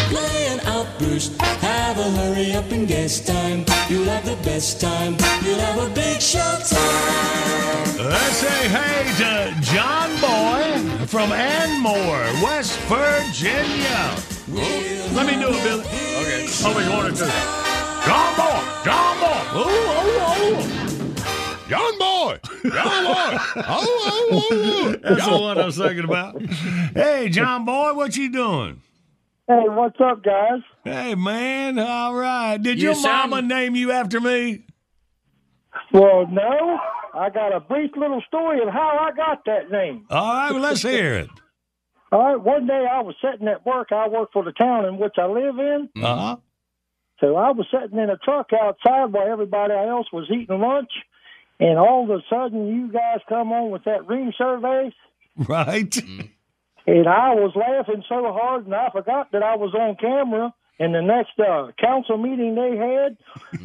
playing 1.01 1.21
have 1.61 1.97
a 1.97 2.03
hurry 2.11 2.53
up 2.53 2.71
and 2.71 2.87
guess 2.87 3.25
time. 3.25 3.65
You'll 3.89 4.05
have 4.05 4.25
the 4.25 4.35
best 4.43 4.79
time. 4.79 5.15
You'll 5.43 5.59
have 5.59 5.91
a 5.91 5.93
big 5.93 6.21
show 6.21 6.39
time. 6.39 7.97
Let's 7.97 8.37
say 8.37 8.69
hey 8.69 9.11
to 9.17 9.53
John 9.61 10.09
Boy 10.21 11.05
from 11.07 11.31
Anmoore, 11.31 12.43
West 12.43 12.77
Virginia. 12.81 14.15
Let 15.13 15.25
me 15.25 15.35
do 15.39 15.49
it, 15.49 15.63
Billy. 15.63 15.81
Okay. 15.81 16.47
Oh, 16.63 16.73
we 16.77 16.89
wanted 16.89 17.15
to. 17.15 17.25
John 18.05 18.35
Boy, 18.35 18.59
John 18.83 19.19
Boy. 19.19 19.41
Ooh, 19.59 19.69
ooh, 20.01 20.21
ooh. 20.43 20.61
John 21.69 21.97
Boy, 21.99 22.39
John 22.69 23.03
Boy. 23.05 23.37
Oh, 23.55 23.63
oh, 23.67 24.29
oh, 24.31 24.47
oh. 24.51 24.95
That's 25.01 25.25
the 25.25 25.37
one 25.37 25.57
I 25.57 25.65
was 25.65 25.77
thinking 25.77 26.03
about. 26.03 26.41
Hey, 26.93 27.29
John 27.29 27.65
Boy, 27.65 27.93
what 27.93 28.17
you 28.17 28.31
doing? 28.31 28.81
Hey, 29.51 29.67
what's 29.67 29.99
up, 29.99 30.23
guys? 30.23 30.61
Hey, 30.85 31.13
man. 31.13 31.77
All 31.77 32.15
right. 32.15 32.55
Did 32.55 32.77
You 32.81 32.89
your 32.89 32.95
sound- 32.95 33.31
mama 33.31 33.41
name 33.45 33.75
you 33.75 33.91
after 33.91 34.21
me? 34.21 34.63
Well, 35.91 36.25
no, 36.27 36.79
I 37.13 37.29
got 37.29 37.53
a 37.53 37.59
brief 37.59 37.91
little 37.97 38.21
story 38.27 38.61
of 38.61 38.69
how 38.69 38.97
I 39.01 39.11
got 39.13 39.43
that 39.45 39.69
name. 39.69 40.05
All 40.09 40.33
right, 40.33 40.51
well, 40.51 40.61
let's 40.61 40.81
hear 40.83 41.15
it. 41.15 41.29
All 42.13 42.23
right, 42.23 42.39
one 42.41 42.65
day 42.65 42.85
I 42.89 43.01
was 43.01 43.15
sitting 43.21 43.47
at 43.49 43.65
work. 43.65 43.91
I 43.91 44.07
work 44.07 44.29
for 44.31 44.41
the 44.43 44.53
town 44.53 44.85
in 44.85 44.97
which 44.97 45.15
I 45.17 45.25
live 45.25 45.59
in. 45.59 45.89
Uh 46.01 46.15
huh. 46.15 46.35
So 47.19 47.35
I 47.35 47.51
was 47.51 47.67
sitting 47.71 47.99
in 47.99 48.09
a 48.09 48.17
truck 48.17 48.51
outside 48.53 49.11
while 49.11 49.27
everybody 49.29 49.73
else 49.73 50.07
was 50.13 50.29
eating 50.31 50.59
lunch. 50.61 50.91
And 51.59 51.77
all 51.77 52.03
of 52.05 52.09
a 52.09 52.21
sudden, 52.29 52.67
you 52.67 52.89
guys 52.91 53.19
come 53.27 53.51
on 53.51 53.69
with 53.69 53.83
that 53.83 54.07
ring 54.07 54.31
survey. 54.37 54.93
Right. 55.37 55.97
And 56.87 57.07
I 57.07 57.35
was 57.35 57.53
laughing 57.55 58.03
so 58.09 58.33
hard, 58.33 58.65
and 58.65 58.75
I 58.75 58.89
forgot 58.91 59.31
that 59.31 59.43
I 59.43 59.55
was 59.55 59.73
on 59.75 59.95
camera. 59.97 60.53
And 60.81 60.95
the 60.95 61.01
next 61.03 61.39
uh, 61.39 61.71
council 61.79 62.17
meeting 62.17 62.55
they 62.55 62.75
had, 62.75 63.15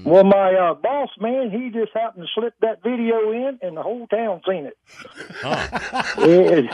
well, 0.04 0.22
my 0.22 0.52
uh, 0.52 0.74
boss 0.74 1.08
man, 1.18 1.50
he 1.50 1.70
just 1.70 1.92
happened 1.94 2.26
to 2.26 2.28
slip 2.38 2.52
that 2.60 2.82
video 2.82 3.32
in, 3.32 3.58
and 3.62 3.74
the 3.74 3.82
whole 3.82 4.06
town 4.08 4.42
seen 4.46 4.66
it. 4.66 4.76
and, 5.42 6.68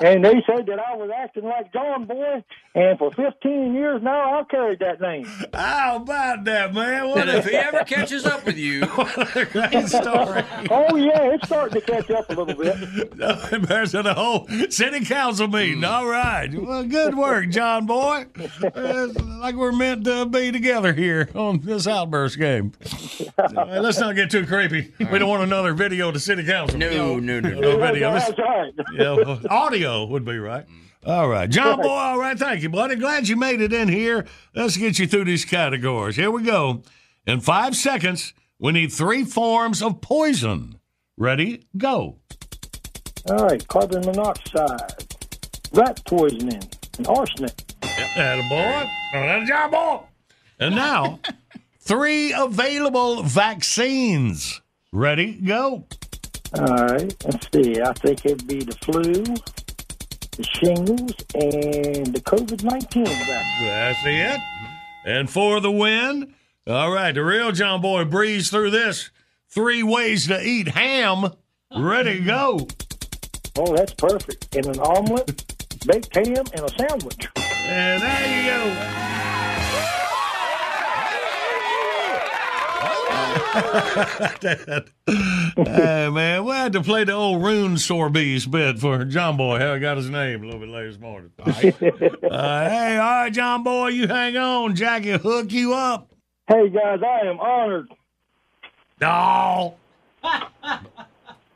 and 0.00 0.24
they 0.24 0.40
said 0.46 0.66
that 0.66 0.78
I 0.78 0.94
was 0.94 1.10
acting 1.12 1.42
like 1.42 1.72
John 1.72 2.04
Boy, 2.04 2.44
and 2.76 2.96
for 2.96 3.10
15 3.12 3.74
years 3.74 4.00
now, 4.00 4.38
I've 4.38 4.48
carried 4.48 4.78
that 4.78 5.00
name. 5.00 5.26
How 5.52 5.96
about 5.96 6.44
that, 6.44 6.72
man? 6.72 7.08
What 7.08 7.28
And 7.28 7.30
if 7.38 7.46
he 7.46 7.56
ever 7.56 7.82
catches 7.82 8.24
up 8.24 8.46
with 8.46 8.56
you, 8.56 8.86
great 8.86 9.88
story. 9.88 10.44
Oh 10.70 10.94
yeah, 10.94 11.32
it's 11.34 11.44
starting 11.46 11.80
to 11.80 11.86
catch 11.86 12.08
up 12.10 12.30
a 12.30 12.34
little 12.34 12.54
bit. 12.54 13.08
No 13.18 13.36
embarrassing 13.50 14.02
the 14.04 14.14
whole 14.14 14.46
city 14.70 15.04
council 15.04 15.48
meeting. 15.48 15.82
All 15.82 16.06
right. 16.06 16.48
Well, 16.54 16.84
good 16.84 17.16
work, 17.16 17.48
John 17.50 17.86
Boy. 17.86 18.26
Uh, 18.78 19.08
like 19.40 19.54
we're 19.54 19.72
meant 19.88 20.04
to 20.04 20.26
be 20.26 20.52
together 20.52 20.92
here 20.92 21.28
on 21.34 21.60
this 21.60 21.86
outburst 21.86 22.38
game. 22.38 22.72
Let's 23.56 23.98
not 23.98 24.14
get 24.14 24.30
too 24.30 24.46
creepy. 24.46 24.92
We 24.98 25.18
don't 25.18 25.28
want 25.28 25.42
another 25.42 25.72
video 25.74 26.10
to 26.12 26.20
city 26.20 26.44
council. 26.44 26.78
no, 26.78 27.18
no, 27.18 27.40
no, 27.40 27.40
no. 27.40 27.60
No 27.60 27.78
video. 27.78 28.12
Let's- 28.12 28.26
That's 28.28 28.38
right. 28.38 28.72
yeah, 28.94 29.38
audio 29.50 30.04
would 30.06 30.24
be 30.24 30.38
right. 30.38 30.66
All 31.06 31.28
right. 31.28 31.48
John 31.48 31.80
Boy, 31.80 31.88
all 31.88 32.18
right. 32.18 32.38
Thank 32.38 32.62
you, 32.62 32.68
buddy. 32.68 32.96
Glad 32.96 33.28
you 33.28 33.36
made 33.36 33.60
it 33.60 33.72
in 33.72 33.88
here. 33.88 34.26
Let's 34.54 34.76
get 34.76 34.98
you 34.98 35.06
through 35.06 35.24
these 35.24 35.44
categories. 35.44 36.16
Here 36.16 36.30
we 36.30 36.42
go. 36.42 36.82
In 37.26 37.40
five 37.40 37.76
seconds, 37.76 38.34
we 38.58 38.72
need 38.72 38.92
three 38.92 39.24
forms 39.24 39.82
of 39.82 40.00
poison. 40.00 40.78
Ready? 41.16 41.64
Go. 41.76 42.18
All 43.30 43.36
right, 43.46 43.66
carbon 43.68 44.00
monoxide, 44.06 45.04
rat 45.72 46.00
poisoning, 46.06 46.62
and 46.98 47.06
arsenic. 47.06 47.52
Attaboy. 48.18 48.90
All 49.14 49.20
right, 49.20 49.46
John 49.46 49.70
Boy. 49.70 50.00
And 50.60 50.74
now, 50.74 51.20
three 51.80 52.32
available 52.32 53.22
vaccines. 53.22 54.60
Ready? 54.92 55.32
Go. 55.34 55.84
All 56.58 56.64
right, 56.64 57.14
let's 57.24 57.48
see. 57.52 57.80
I 57.80 57.92
think 57.92 58.24
it'd 58.24 58.46
be 58.46 58.64
the 58.64 58.74
flu, 58.82 59.12
the 59.12 60.44
shingles, 60.44 61.12
and 61.34 62.06
the 62.06 62.20
COVID 62.20 62.64
19 62.64 63.04
vaccine. 63.04 63.66
That's 63.66 63.98
it. 64.04 64.40
And 65.04 65.28
for 65.30 65.60
the 65.60 65.70
win, 65.70 66.34
all 66.66 66.90
right, 66.90 67.12
the 67.12 67.22
real 67.24 67.52
John 67.52 67.80
Boy 67.80 68.04
breezed 68.04 68.50
through 68.50 68.70
this. 68.70 69.10
Three 69.48 69.82
ways 69.82 70.26
to 70.26 70.42
eat 70.42 70.68
ham. 70.68 71.32
Ready, 71.76 72.20
go. 72.20 72.66
Oh, 73.58 73.76
that's 73.76 73.94
perfect. 73.94 74.54
In 74.54 74.68
an 74.68 74.78
omelet, 74.80 75.44
baked 75.86 76.14
ham, 76.14 76.44
and 76.54 76.64
a 76.64 76.68
sandwich. 76.76 77.28
And 77.68 78.02
there 78.02 78.42
you 78.42 78.50
go. 78.50 78.94
hey 85.56 86.08
man, 86.10 86.44
we 86.44 86.52
had 86.52 86.72
to 86.72 86.82
play 86.82 87.04
the 87.04 87.12
old 87.12 87.42
rune 87.42 87.74
sorbees 87.74 88.50
bit 88.50 88.78
for 88.78 89.04
John 89.04 89.36
Boy. 89.36 89.58
How 89.58 89.74
he 89.74 89.80
got 89.80 89.96
his 89.96 90.08
name 90.08 90.42
a 90.42 90.46
little 90.46 90.60
bit 90.60 90.68
later 90.68 90.90
this 90.92 91.00
morning. 91.00 91.30
Uh, 92.28 92.68
hey, 92.68 92.96
all 92.98 93.22
right, 93.22 93.32
John 93.32 93.62
Boy, 93.62 93.88
you 93.88 94.06
hang 94.06 94.36
on. 94.36 94.76
Jackie 94.76 95.12
hook 95.12 95.50
you 95.50 95.74
up. 95.74 96.12
Hey, 96.46 96.68
guys, 96.68 97.00
I 97.02 97.26
am 97.26 97.40
honored. 97.40 97.88
No. 99.00 99.76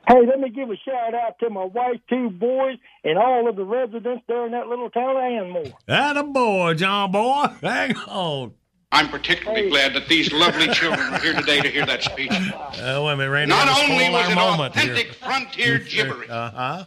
Hey, 0.09 0.26
let 0.26 0.40
me 0.40 0.50
give 0.50 0.68
a 0.71 0.76
shout 0.76 1.14
out 1.14 1.38
to 1.40 1.49
my 1.50 1.64
wife, 1.64 2.00
two 2.09 2.30
boys, 2.30 2.76
and 3.04 3.16
all 3.18 3.49
of 3.49 3.54
the 3.56 3.64
residents 3.64 4.25
there 4.26 4.44
in 4.47 4.52
that 4.52 4.66
little 4.66 4.90
town 4.90 5.11
of 5.16 5.23
Anmoore. 5.23 5.73
That 5.87 6.16
a 6.16 6.25
boy, 6.25 6.75
John 6.75 7.12
Boy. 7.12 7.47
Hang 7.62 7.97
on. 7.97 8.52
I'm 8.90 9.09
particularly 9.09 9.71
glad 9.71 9.94
that 9.94 10.09
these 10.09 10.30
lovely 10.32 10.68
children 10.68 11.14
are 11.14 11.18
here 11.21 11.32
today 11.35 11.61
to 11.61 11.68
hear 11.71 11.87
that 11.87 12.02
speech. 12.02 12.30
Uh, 12.32 13.00
wait 13.04 13.12
a 13.12 13.16
minute, 13.16 13.30
Randy. 13.30 13.54
Not 13.54 13.68
only 13.68 14.04
spoil 14.04 14.12
was 14.12 14.28
it 14.30 14.35
moment 14.35 14.76
authentic 14.76 15.06
here. 15.06 15.14
frontier 15.14 15.78
gibberish, 15.78 16.28
Uh 16.28 16.50
huh. 16.50 16.85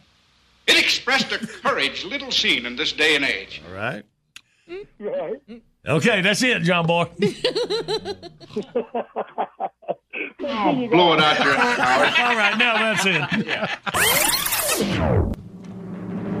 it 0.68 0.78
expressed 0.78 1.32
a 1.32 1.38
courage 1.38 2.04
little 2.04 2.30
seen 2.30 2.64
in 2.66 2.76
this 2.76 2.92
day 2.92 3.16
and 3.16 3.24
age. 3.24 3.60
All 3.68 3.74
right. 3.74 4.04
Right. 5.00 5.40
Okay, 5.86 6.20
that's 6.20 6.42
it, 6.42 6.62
John 6.62 6.86
Boy. 6.86 7.06
Oh, 10.48 10.88
blow 10.88 11.12
it 11.14 11.20
out 11.20 11.38
your 11.44 11.54
Howard. 11.54 12.14
All 12.18 12.36
right, 12.36 12.56
now 12.58 12.94
that's 12.94 13.06
it. 13.06 13.20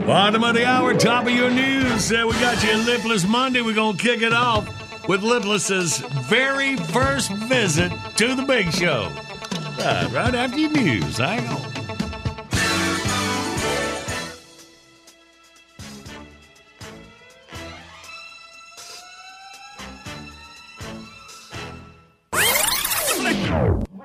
Bottom 0.06 0.44
of 0.44 0.54
the 0.54 0.64
hour, 0.64 0.94
top 0.94 1.26
of 1.26 1.32
your 1.32 1.50
news. 1.50 2.12
Uh, 2.12 2.24
we 2.26 2.32
got 2.34 2.62
you 2.62 2.78
Lipless 2.84 3.26
Monday. 3.28 3.60
We're 3.62 3.74
going 3.74 3.96
to 3.96 4.02
kick 4.02 4.22
it 4.22 4.32
off 4.32 5.08
with 5.08 5.22
Lipless's 5.22 5.98
very 6.28 6.76
first 6.76 7.32
visit 7.32 7.90
to 8.16 8.34
the 8.36 8.42
big 8.44 8.72
show. 8.72 9.10
Right, 9.78 10.08
right 10.12 10.34
after 10.34 10.58
your 10.58 10.70
news. 10.70 11.18
Hang 11.18 11.46
on. 11.48 11.85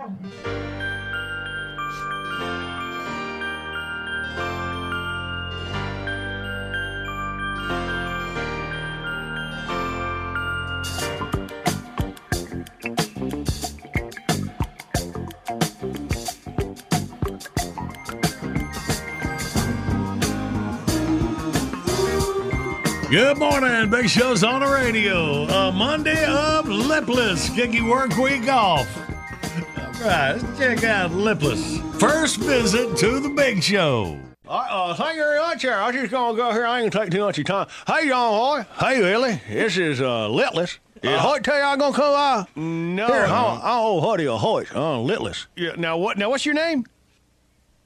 Good 0.01 0.09
morning. 23.37 23.91
Big 23.91 24.09
Show's 24.09 24.43
on 24.43 24.61
the 24.61 24.67
radio. 24.67 25.43
A 25.43 25.71
Monday 25.71 26.25
of 26.25 26.65
Lipless. 26.65 27.55
Your 27.55 27.87
work 27.87 28.17
week 28.17 28.47
off. 28.47 29.00
All 30.01 30.07
right, 30.07 30.33
let's 30.41 30.57
check 30.57 30.83
out 30.83 31.11
Lipless. 31.11 31.77
First 31.99 32.37
visit 32.37 32.97
to 32.97 33.19
the 33.19 33.29
big 33.29 33.61
show. 33.61 34.17
Uh, 34.47 34.95
thank 34.95 35.15
you 35.15 35.21
very 35.23 35.39
much, 35.39 35.61
sir. 35.61 35.73
I 35.75 35.87
was 35.87 35.95
just 35.95 36.09
going 36.11 36.35
to 36.35 36.41
go 36.41 36.51
here. 36.51 36.65
I 36.65 36.81
ain't 36.81 36.91
going 36.91 37.05
to 37.05 37.11
take 37.11 37.11
too 37.19 37.23
much 37.23 37.37
of 37.37 37.47
your 37.47 37.65
time. 37.65 37.67
Hey, 37.85 38.07
John 38.09 38.31
Boy. 38.31 38.65
Hey, 38.79 38.99
Willie. 38.99 39.39
This 39.47 39.77
is 39.77 40.01
uh, 40.01 40.27
Litless. 40.27 40.79
Did 41.03 41.19
Hoyt 41.19 41.43
tell 41.43 41.55
you 41.55 41.61
I 41.61 41.75
was 41.75 41.79
going 41.79 41.93
to 41.93 41.99
come 41.99 42.13
by? 42.13 42.45
No. 42.59 43.07
Here, 43.07 43.25
I'll, 43.27 43.59
I'll 43.63 43.87
owe 43.87 44.01
Huddy 44.01 44.25
a 44.25 44.35
Hoyt. 44.37 44.75
Oh, 44.75 45.03
Litless. 45.05 45.45
Yeah, 45.55 45.73
now, 45.77 45.97
what, 45.97 46.17
now, 46.17 46.29
what's 46.31 46.45
your 46.47 46.55
name? 46.55 46.85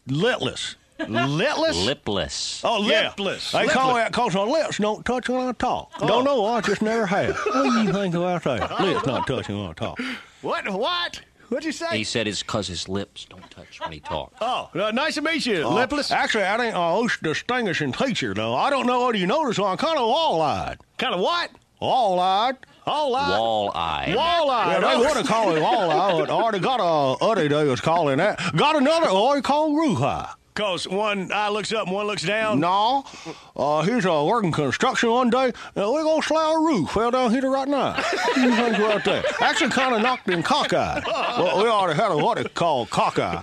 Litless. 0.08 0.76
Litless? 1.00 1.86
Lipless. 1.86 2.62
Oh, 2.64 2.88
Yeah. 2.88 3.10
lipless. 3.10 3.52
They 3.52 3.68
call 3.68 3.96
that 3.96 4.12
because 4.14 4.34
my 4.34 4.44
lips 4.44 4.78
don't 4.78 5.06
touch 5.06 5.28
when 5.28 5.46
I 5.48 5.52
talk. 5.52 5.92
Don't 6.00 6.24
know. 6.24 6.46
I 6.46 6.62
just 6.62 6.82
never 6.82 7.06
have. 7.06 7.36
What 7.38 7.64
do 7.64 7.82
you 7.84 7.92
think 7.92 8.16
about 8.16 8.44
that? 8.44 8.80
Lips 8.80 9.06
not 9.06 9.28
touching 9.28 9.60
when 9.60 9.70
I 9.72 9.74
talk. 9.74 10.00
What? 10.42 10.68
What? 10.72 11.20
What'd 11.50 11.66
you 11.66 11.72
say? 11.72 11.98
He 11.98 12.04
said 12.04 12.28
it's 12.28 12.42
because 12.42 12.68
his 12.68 12.90
lips 12.90 13.26
don't 13.26 13.50
touch 13.52 13.80
when 13.80 13.92
he 13.92 14.00
talks. 14.00 14.36
Oh, 14.42 14.70
uh, 14.74 14.92
nice 14.92 15.16
to 15.16 15.22
meet 15.22 15.46
you, 15.46 15.68
Lipless. 15.68 16.12
Actually, 16.12 16.42
that 16.42 16.60
ain't 16.60 16.76
a 16.76 16.80
most 16.80 17.22
distinguishing 17.22 17.94
feature, 17.94 18.34
though. 18.34 18.56
I 18.56 18.70
don't 18.70 18.88
know 18.88 19.06
whether 19.06 19.18
you 19.18 19.28
noticed, 19.28 19.60
I'm 19.60 19.78
kind 19.78 19.98
of 19.98 20.08
wall-eyed. 20.08 20.78
Kind 20.98 21.14
of 21.14 21.22
what? 21.22 21.52
Wall-eyed. 21.80 22.56
Wall-eyed. 22.88 23.30
Wall-eyed. 23.30 24.16
Wall-eyed. 24.16 24.82
Yeah, 24.82 24.94
they 24.94 24.98
would 24.98 25.18
have 25.18 25.28
called 25.28 25.58
it 25.58 25.62
wall-eye, 25.62 26.20
but 26.20 26.30
I 26.30 26.34
already 26.34 26.60
got 26.60 26.80
a 26.80 27.24
other 27.24 27.48
they 27.48 27.66
was 27.66 27.82
calling 27.82 28.18
that. 28.18 28.40
Got 28.56 28.76
another 28.78 29.08
eye 29.08 29.42
called 29.42 29.76
roof 29.76 30.02
eye. 30.02 30.32
Cause 30.56 30.88
one 30.88 31.32
eye 31.34 31.50
looks 31.50 31.74
up 31.74 31.88
and 31.88 31.94
one 31.94 32.08
looks 32.08 32.24
down. 32.24 32.62
No, 32.62 33.04
uh, 33.58 33.82
he's 33.82 34.06
uh, 34.06 34.24
working 34.26 34.54
construction 34.54 35.12
one 35.12 35.30
day, 35.30 35.52
and 35.76 35.92
we 35.94 36.02
gonna 36.02 36.22
slide 36.22 36.56
a 36.56 36.60
roof 36.60 36.92
fell 36.92 37.12
down 37.12 37.32
here 37.32 37.50
right 37.50 37.68
now. 37.68 37.96
You 38.38 38.56
think 38.56 38.78
about 38.78 39.04
that? 39.04 39.42
Actually, 39.42 39.72
kind 39.72 39.94
of 39.96 40.02
knocked 40.02 40.30
him 40.30 40.42
cockeyed. 40.42 41.04
Well, 41.06 41.62
we 41.62 41.70
already 41.70 42.00
had 42.00 42.10
a 42.10 42.18
what 42.18 42.38
it 42.38 42.54
called 42.54 42.90
cockeye. 42.90 43.42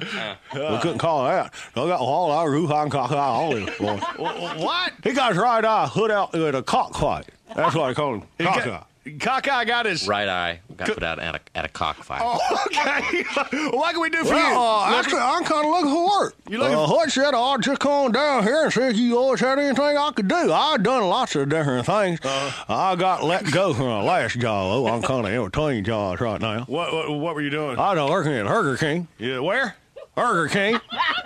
We 0.54 0.78
couldn't 0.78 0.98
call 0.98 1.26
it 1.26 1.32
that. 1.32 1.54
I 1.76 1.86
got 1.86 2.00
all 2.00 2.30
our 2.30 2.50
roof 2.50 2.70
on 2.70 2.88
cockeye 2.88 3.14
all 3.16 3.54
in. 3.56 3.66
What? 3.68 4.92
He 5.04 5.12
got 5.12 5.32
his 5.32 5.38
right 5.38 5.62
eye 5.64 5.88
hood 5.88 6.10
out 6.10 6.32
with 6.32 6.54
a 6.54 6.62
cockfight. 6.62 7.26
That's 7.54 7.74
what 7.74 7.90
I 7.90 7.94
call 7.94 8.14
him. 8.14 8.22
Cockeye. 8.40 8.82
Cockeye 9.18 9.64
got 9.64 9.86
his 9.86 10.06
right 10.06 10.28
eye 10.28 10.60
got 10.76 10.88
put 10.88 11.02
out 11.02 11.18
at 11.18 11.34
a, 11.34 11.40
at 11.56 11.64
a 11.64 11.68
cockfight. 11.68 12.20
Oh, 12.24 12.38
okay. 12.66 13.22
what 13.76 13.92
can 13.92 14.00
we 14.00 14.10
do 14.10 14.24
for 14.24 14.34
you? 14.34 14.40
Uh, 14.40 14.94
actually, 14.94 15.20
I'm 15.20 15.42
kind 15.44 15.66
of 15.66 15.72
looking 15.72 15.90
for 15.90 16.20
work. 16.20 16.36
You 16.48 16.58
looking? 16.58 16.76
Uh, 16.76 16.86
Hood 16.86 17.10
said 17.10 17.34
I'd 17.34 17.62
just 17.62 17.80
come 17.80 18.12
down 18.12 18.44
here 18.44 18.64
and 18.64 18.72
see 18.72 18.82
if 18.82 18.96
you 18.96 19.18
always 19.18 19.40
had 19.40 19.58
anything 19.58 19.96
I 19.96 20.12
could 20.14 20.28
do. 20.28 20.52
I've 20.52 20.82
done 20.84 21.02
lots 21.08 21.34
of 21.34 21.48
different 21.48 21.84
things. 21.86 22.20
I 22.22 22.94
got 22.96 23.24
let 23.24 23.50
go 23.50 23.74
from 23.74 23.86
my 23.86 24.02
last 24.02 24.38
job. 24.38 24.70
though. 24.70 24.86
I'm 24.86 25.02
kind 25.02 25.26
of 25.26 25.32
in 25.32 25.44
between 25.44 25.84
jobs 25.84 26.20
right 26.20 26.40
now. 26.40 26.64
What, 26.64 26.92
what 26.92 27.10
what 27.18 27.34
were 27.34 27.42
you 27.42 27.50
doing? 27.50 27.78
I 27.78 27.94
was 27.94 28.10
working 28.10 28.32
at 28.32 28.46
Burger 28.46 28.76
King. 28.76 29.08
Yeah, 29.18 29.40
where? 29.40 29.76
Burger 30.14 30.48
King. 30.50 30.78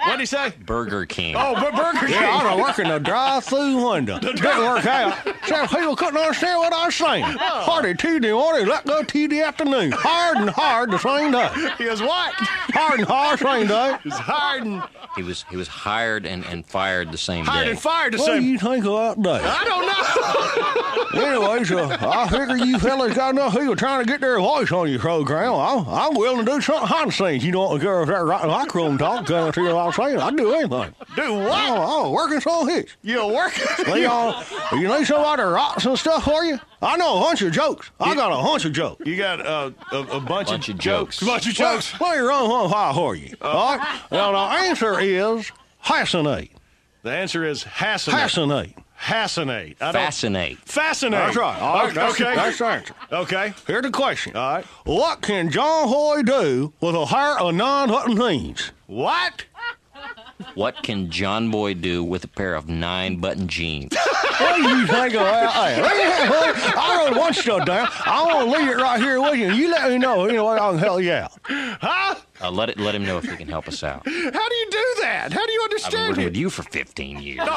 What'd 0.05 0.21
he 0.21 0.27
say? 0.27 0.53
Burger 0.65 1.07
King. 1.07 1.35
Oh, 1.37 1.55
but 1.55 1.75
Burger 1.75 2.07
King. 2.07 2.11
Yeah, 2.23 2.39
I 2.41 2.55
was 2.55 2.63
working 2.69 2.89
the 2.89 3.01
drive-through 3.01 3.91
window. 3.91 4.21
Didn't 4.21 4.45
work 4.45 4.87
out. 4.87 5.17
Some 5.47 5.67
people 5.67 5.97
couldn't 5.97 6.17
understand 6.17 6.59
what 6.61 6.73
I 6.73 6.87
was 6.87 6.95
saying. 6.95 7.25
Hardy 7.25 7.95
Tuesday 7.95 8.33
morning, 8.33 8.69
let 8.69 8.87
go 8.87 9.03
Tuesday 9.03 9.43
afternoon. 9.43 9.91
Hard 9.93 10.37
and 10.37 10.51
hard 10.51 10.93
the 10.93 10.99
same 10.99 11.33
day. 11.33 11.49
He 11.79 11.87
was 11.91 12.01
what? 12.01 12.33
Hard 12.37 13.01
and 13.01 13.09
hard 13.09 13.41
same 13.41 13.67
day. 13.67 13.97
He's 14.05 14.13
hard 14.13 14.63
and 14.65 14.83
He 15.17 15.25
was 15.25 15.45
he 15.51 15.57
was 15.57 15.67
hired 15.67 16.25
and, 16.25 16.45
and 16.45 16.65
fired 16.65 17.11
the 17.11 17.19
same 17.19 17.45
hired 17.45 17.55
day. 17.55 17.59
Hired 17.65 17.69
and 17.71 17.81
fired 17.81 18.13
the 18.15 18.19
same 18.19 18.27
day. 18.27 18.33
What 18.33 18.39
do 18.39 18.43
same. 18.43 18.53
you 18.53 18.59
think 18.59 18.85
about 18.85 19.23
that? 19.25 19.43
Day? 19.43 19.49
I 19.49 19.65
don't 19.65 19.87
know. 19.87 21.27
Anyways, 21.27 21.73
uh, 21.73 21.97
I 22.01 22.29
figure 22.29 22.57
you 22.57 22.79
fellas 22.79 23.15
got 23.15 23.31
enough 23.31 23.53
people 23.57 23.75
trying 23.75 24.05
to 24.05 24.11
get 24.11 24.21
their 24.21 24.39
voice 24.39 24.71
on 24.71 24.89
your 24.89 25.01
program. 25.01 25.55
I'm, 25.55 25.89
I'm 25.89 26.15
willing 26.15 26.45
to 26.45 26.53
do 26.53 26.61
something 26.61 26.83
behind 26.87 27.09
the 27.09 27.13
scenes. 27.15 27.45
You 27.45 27.53
don't 27.53 27.81
care 27.81 28.03
if 28.03 28.09
that 28.09 28.23
right 28.23 28.47
microphone 28.47 28.76
talk. 28.99 29.31
Uh, 29.31 29.53
see 29.53 29.61
what 29.63 29.75
I'm 29.75 29.93
saying? 29.93 30.19
I'd 30.19 30.37
do 30.37 30.53
anything. 30.53 30.95
Do 31.17 31.35
what? 31.35 31.69
Oh, 31.71 32.05
oh 32.07 32.11
working 32.13 32.41
some 32.41 32.69
hits. 32.69 32.97
You 33.03 33.27
working? 33.27 33.65
Well, 33.87 33.99
y'all, 33.99 34.79
you 34.79 34.89
need 34.89 35.07
somebody 35.07 35.43
to 35.43 35.49
write 35.49 35.81
some 35.81 35.97
stuff 35.97 36.25
for 36.25 36.45
you? 36.45 36.59
I 36.83 36.97
know 36.97 37.19
a 37.19 37.21
bunch 37.21 37.43
of 37.43 37.53
jokes. 37.53 37.91
I 37.99 38.15
got 38.15 38.31
a 38.33 38.43
bunch 38.43 38.65
of 38.65 38.73
jokes. 38.73 39.07
You 39.07 39.17
got 39.17 39.45
uh, 39.45 39.71
a, 39.93 39.97
a 39.99 40.21
bunch, 40.21 40.49
Bunch 40.49 40.69
of 40.69 40.75
of 40.77 40.81
jokes. 40.81 41.19
jokes. 41.19 41.27
Bunch 41.29 41.47
of 41.49 41.55
jokes. 41.55 41.99
Well, 41.99 42.11
let 42.11 42.21
me 42.21 42.27
run 42.27 42.49
one 42.51 42.71
file 42.71 42.95
for 42.95 43.15
you. 43.15 43.35
all 43.41 43.77
right? 43.79 44.01
Now, 44.13 44.33
the 44.33 44.39
answer 44.39 45.01
is 45.01 45.51
fascinate. 45.83 46.53
The 47.03 47.11
answer 47.13 47.45
is 47.45 47.63
Hassanate. 47.65 48.11
Fascinate. 48.13 48.77
Hassanate. 48.77 48.85
I 49.81 49.93
don't- 49.93 49.93
Fascinate. 49.95 50.59
Fascinate. 50.59 51.19
That's 51.19 51.37
right. 51.37 51.61
All 51.61 51.75
right. 51.75 51.85
Okay. 51.87 51.95
That's, 51.95 52.21
okay. 52.21 52.35
that's 52.35 52.59
the 52.59 52.67
answer. 52.67 52.95
okay. 53.13 53.55
Here's 53.67 53.83
the 53.83 53.91
question. 53.91 54.37
All 54.37 54.55
right. 54.55 54.65
What 54.85 55.23
can 55.23 55.51
John 55.51 55.89
Hoy 55.89 56.23
do 56.23 56.73
with 56.81 56.95
a 56.95 57.07
hair 57.07 57.39
of 57.39 57.55
nine 57.55 57.89
button 57.89 58.17
jeans? 58.17 58.73
What? 58.87 59.45
What 60.55 60.83
can 60.83 61.11
John 61.11 61.51
Boy 61.51 61.75
do 61.75 62.05
with 62.05 62.25
a 62.25 62.29
pair 62.29 62.55
of 62.55 62.69
nine 62.69 63.17
button 63.17 63.49
jeans? 63.49 63.97
What 64.39 64.57
do 64.57 64.63
you 64.63 64.87
think 64.87 65.15
of 65.15 65.21
that? 65.21 65.51
Hey, 65.51 65.83
let 65.83 65.97
me 65.97 66.03
have- 66.03 66.75
I 66.77 67.07
wrote 67.07 67.17
one 67.19 67.33
stuff 67.35 67.65
down. 67.65 67.89
I 68.05 68.23
want 68.25 68.51
to 68.51 68.59
leave 68.59 68.69
it 68.71 68.77
right 68.77 69.01
here 69.01 69.21
with 69.21 69.37
you. 69.37 69.53
You 69.53 69.71
let 69.71 69.91
me 69.91 69.99
know. 69.99 70.27
You 70.27 70.33
know 70.35 70.45
what? 70.45 70.59
I 70.61 70.71
can 70.71 70.79
help 70.79 71.01
you 71.03 71.13
out. 71.13 71.33
Huh? 71.45 72.15
Uh, 72.39 72.51
let 72.51 72.69
it 72.69 72.79
let 72.79 72.95
him 72.95 73.05
know 73.07 73.17
if 73.17 73.25
he 73.25 73.35
can 73.37 73.49
help 73.49 73.67
us 73.67 73.83
out. 73.83 74.05
How 74.05 74.11
do 74.49 74.55
you 74.55 74.69
do 74.71 74.95
that? 75.03 75.33
How 75.33 75.47
do 75.47 75.53
you 75.53 75.63
I've 75.65 75.71
been 75.71 75.77
understand 75.79 76.09
working 76.11 76.23
it? 76.23 76.27
with 76.27 76.37
you 76.37 76.51
for 76.51 76.63
15 76.65 77.23
years. 77.23 77.39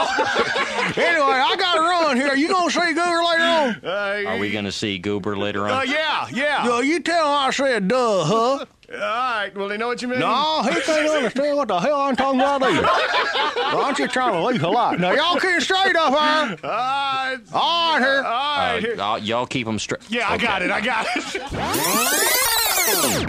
Anyway, 0.97 1.31
I 1.31 1.55
got 1.57 1.75
to 1.75 1.81
run 1.81 2.17
here. 2.17 2.33
You 2.35 2.47
going 2.47 2.69
to 2.69 2.73
see 2.79 2.93
Goober 2.93 3.23
later 3.23 3.43
on? 3.43 3.81
Uh, 3.83 4.23
Are 4.29 4.37
we 4.37 4.51
going 4.51 4.65
to 4.65 4.71
see 4.71 4.97
Goober 4.97 5.37
later 5.37 5.65
on? 5.65 5.71
uh, 5.71 5.81
yeah, 5.81 6.27
yeah. 6.31 6.63
No, 6.65 6.79
you 6.81 6.99
tell 6.99 7.27
him 7.27 7.33
I 7.33 7.51
said 7.51 7.87
duh, 7.87 8.23
huh? 8.23 8.65
All 8.91 8.97
right. 8.97 9.51
Well, 9.55 9.67
they 9.67 9.77
know 9.77 9.87
what 9.87 10.01
you 10.01 10.07
mean. 10.07 10.19
No, 10.19 10.63
he 10.63 10.81
can't 10.81 11.07
understand 11.09 11.57
what 11.57 11.67
the 11.67 11.79
hell 11.79 12.01
I'm 12.01 12.15
talking 12.15 12.39
about 12.39 12.63
either. 12.63 12.81
Well, 12.81 13.81
I'm 13.85 13.95
just 13.95 14.11
trying 14.13 14.33
to 14.33 14.43
leave 14.43 14.63
a 14.63 14.67
lot. 14.69 14.99
Now, 14.99 15.11
y'all 15.11 15.39
keep 15.39 15.61
straight 15.61 15.95
up 15.95 16.09
here. 16.09 16.57
All 16.69 16.75
right. 16.75 17.37
All 17.53 17.93
right, 17.99 18.03
here. 18.03 18.17
All 18.17 18.23
right. 18.23 18.85
Uh, 18.85 18.93
y'all- 18.95 19.19
y'all 19.19 19.45
keep 19.47 19.65
them 19.65 19.79
straight. 19.79 20.01
Yeah, 20.09 20.29
I 20.29 20.37
got 20.37 20.61
it. 20.61 20.69
I 20.71 20.81
got 20.81 21.07
it. 21.15 21.35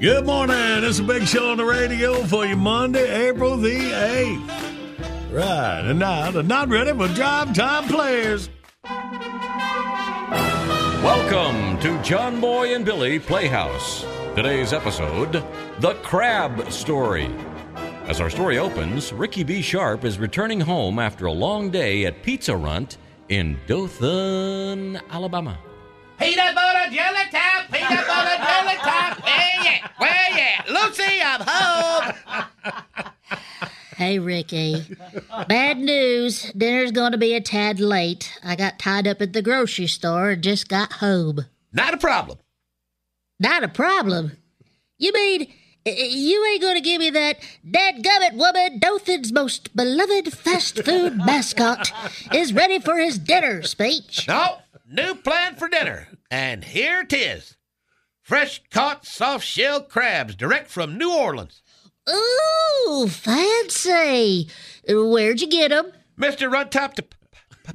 Good 0.04 0.26
morning. 0.26 0.84
It's 0.84 1.00
a 1.00 1.04
big 1.04 1.26
show 1.26 1.52
on 1.52 1.58
the 1.58 1.64
radio 1.64 2.26
for 2.26 2.46
you 2.46 2.58
Monday, 2.58 3.30
April 3.30 3.56
the 3.56 3.74
8th. 3.74 5.32
Right. 5.32 5.80
And 5.86 5.98
now, 5.98 6.30
the 6.30 6.44
not 6.44 6.68
ready 6.68 6.92
for 6.92 7.08
drive 7.08 7.54
time 7.54 7.86
players. 7.86 8.50
Welcome 11.02 11.80
to 11.80 12.04
John 12.04 12.42
Boy 12.42 12.76
and 12.76 12.84
Billy 12.84 13.18
Playhouse. 13.18 14.04
Today's 14.36 14.74
episode 14.74 15.42
The 15.80 15.94
Crab 16.04 16.70
Story. 16.70 17.34
As 18.04 18.20
our 18.20 18.30
story 18.30 18.58
opens, 18.58 19.14
Ricky 19.14 19.46
B. 19.46 19.62
Sharp 19.62 20.04
is 20.04 20.20
returning 20.20 20.60
home 20.60 21.00
after 21.00 21.28
a 21.28 21.32
long 21.32 21.72
day 21.72 22.04
at 22.04 22.24
Pizza 22.24 22.58
Runt 22.58 22.98
in 23.30 23.58
Dothan, 23.68 25.00
Alabama. 25.10 25.58
Peanut 26.20 26.56
butter 26.56 26.92
jelly 26.94 27.26
top, 27.32 27.72
peanut 27.72 28.08
butter 28.08 28.38
jelly 28.44 28.76
top. 28.78 29.24
Where 29.24 29.64
ya? 29.64 29.88
Where 29.98 30.30
ya? 30.38 30.64
Lucy, 30.70 31.22
I'm 31.22 31.42
home. 31.46 32.14
Hey, 33.98 34.20
Ricky. 34.20 34.84
Bad 35.48 35.78
news. 35.78 36.52
Dinner's 36.54 36.92
going 36.92 37.12
to 37.12 37.18
be 37.18 37.36
a 37.36 37.42
tad 37.42 37.80
late. 37.80 38.38
I 38.44 38.56
got 38.56 38.80
tied 38.80 39.08
up 39.08 39.22
at 39.22 39.34
the 39.34 39.42
grocery 39.42 39.88
store 39.88 40.32
and 40.32 40.44
just 40.44 40.68
got 40.68 40.94
home. 40.94 41.46
Not 41.72 41.94
a 41.94 41.98
problem. 41.98 42.40
Not 43.40 43.64
a 43.64 43.68
problem. 43.68 44.34
You 44.98 45.14
mean 45.14 45.48
you 45.86 46.46
ain't 46.46 46.62
going 46.62 46.76
to 46.76 46.82
give 46.82 47.00
me 47.00 47.10
that 47.10 47.40
dadgummit 47.68 48.36
woman, 48.36 48.80
Dothan's 48.80 49.34
most 49.34 49.76
beloved 49.76 50.32
fast 50.34 50.84
food 50.84 51.18
mascot, 51.18 51.92
is 52.34 52.54
ready 52.54 52.80
for 52.80 52.98
his 52.98 53.20
dinner 53.20 53.64
speech? 53.64 54.28
No, 54.28 54.60
new 54.86 55.16
plan 55.16 55.56
for 55.56 55.68
dinner. 55.68 56.08
And 56.30 56.64
here 56.64 57.02
it 57.02 57.14
is. 57.14 57.58
Fresh 58.22 58.64
caught 58.72 59.06
soft 59.06 59.46
shell 59.46 59.82
crabs 59.82 60.36
direct 60.36 60.70
from 60.70 60.98
New 60.98 61.14
Orleans. 61.14 61.62
Ooh, 62.10 63.08
fancy. 63.10 64.50
Where'd 64.88 65.42
you 65.42 65.48
get 65.48 65.72
'em? 65.72 65.92
Mr. 66.18 66.52
Runtop 66.52 66.94
to 66.96 67.06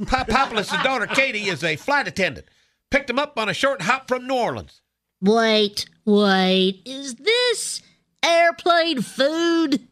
Populous' 0.07 0.71
daughter 0.83 1.07
Katie 1.07 1.49
is 1.49 1.64
a 1.64 1.77
flight 1.77 2.09
attendant. 2.09 2.47
Picked 2.90 3.11
him 3.11 3.18
up 3.18 3.38
on 3.38 3.49
a 3.49 3.55
short 3.55 3.83
hop 3.83 4.09
from 4.09 4.27
New 4.27 4.35
Orleans. 4.35 4.83
Wait, 5.21 5.87
wait. 6.05 6.83
Is 6.85 7.16
this 7.16 7.83
airplane 8.23 9.03
food? 9.03 9.87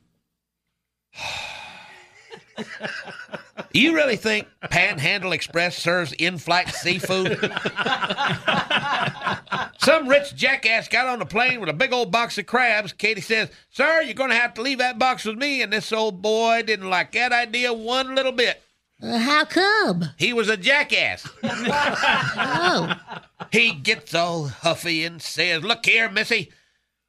You 3.73 3.95
really 3.95 4.17
think 4.17 4.49
Panhandle 4.71 5.33
Express 5.33 5.77
serves 5.77 6.13
in-flight 6.13 6.69
seafood? 6.69 7.39
Some 9.79 10.09
rich 10.09 10.35
jackass 10.35 10.89
got 10.89 11.07
on 11.07 11.19
the 11.19 11.27
plane 11.27 11.61
with 11.61 11.69
a 11.69 11.75
big 11.75 11.93
old 11.93 12.11
box 12.11 12.39
of 12.39 12.47
crabs. 12.47 12.93
Katie 12.93 13.21
says, 13.21 13.51
Sir, 13.71 14.01
you're 14.03 14.15
going 14.15 14.31
to 14.31 14.37
have 14.37 14.55
to 14.55 14.63
leave 14.63 14.79
that 14.79 14.99
box 14.99 15.25
with 15.25 15.37
me. 15.37 15.61
And 15.63 15.73
this 15.73 15.93
old 15.93 16.23
boy 16.23 16.63
didn't 16.67 16.89
like 16.91 17.13
that 17.13 17.33
idea 17.33 17.73
one 17.73 18.15
little 18.15 18.33
bit. 18.33 18.63
Uh, 19.03 19.19
how 19.19 19.45
come? 19.45 20.05
He 20.17 20.33
was 20.33 20.49
a 20.49 20.57
jackass. 20.57 21.29
Oh, 22.39 22.95
He 23.53 23.73
gets 23.73 24.15
all 24.15 24.49
huffy 24.49 25.05
and 25.05 25.21
says, 25.21 25.63
Look 25.63 25.85
here, 25.85 26.09
missy. 26.11 26.51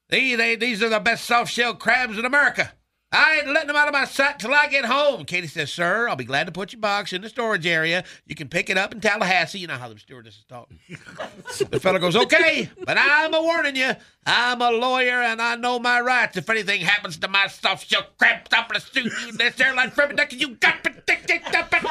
These, 0.09 0.37
they, 0.37 0.55
these 0.55 0.83
are 0.83 0.89
the 0.89 0.99
best 0.99 1.25
soft 1.25 1.51
shell 1.51 1.75
crabs 1.75 2.17
in 2.17 2.25
America. 2.25 2.73
I 3.11 3.37
ain't 3.37 3.47
letting 3.47 3.67
them 3.67 3.77
out 3.77 3.87
of 3.87 3.93
my 3.93 4.03
sight 4.03 4.37
till 4.37 4.53
I 4.53 4.67
get 4.67 4.83
home. 4.83 5.23
Katie 5.23 5.47
says, 5.47 5.71
Sir, 5.71 6.09
I'll 6.09 6.17
be 6.17 6.25
glad 6.25 6.45
to 6.47 6.51
put 6.51 6.73
your 6.73 6.81
box 6.81 7.13
in 7.13 7.21
the 7.21 7.29
storage 7.29 7.65
area. 7.65 8.03
You 8.25 8.35
can 8.35 8.49
pick 8.49 8.69
it 8.69 8.77
up 8.77 8.93
in 8.93 8.99
Tallahassee. 8.99 9.59
You 9.59 9.67
know 9.67 9.77
how 9.77 9.87
the 9.87 9.97
stewardesses 9.97 10.43
talk. 10.49 10.69
the 11.69 11.79
fellow 11.79 11.99
goes, 11.99 12.17
Okay, 12.17 12.69
but 12.85 12.97
I'm 12.99 13.33
a 13.33 13.41
warning 13.41 13.77
you. 13.77 13.91
I'm 14.27 14.61
a 14.61 14.71
lawyer 14.71 15.21
and 15.21 15.41
I 15.41 15.55
know 15.55 15.79
my 15.79 16.01
rights. 16.01 16.35
If 16.35 16.49
anything 16.49 16.81
happens 16.81 17.17
to 17.17 17.29
my 17.29 17.47
stuff, 17.47 17.85
she'll 17.85 18.03
crap 18.17 18.49
up 18.51 18.69
and 18.71 18.83
sue 18.83 19.03
you. 19.03 19.31
This 19.31 19.59
airline 19.59 19.91
firm, 19.91 20.11
you 20.31 20.55
got 20.55 20.83
to 20.83 20.97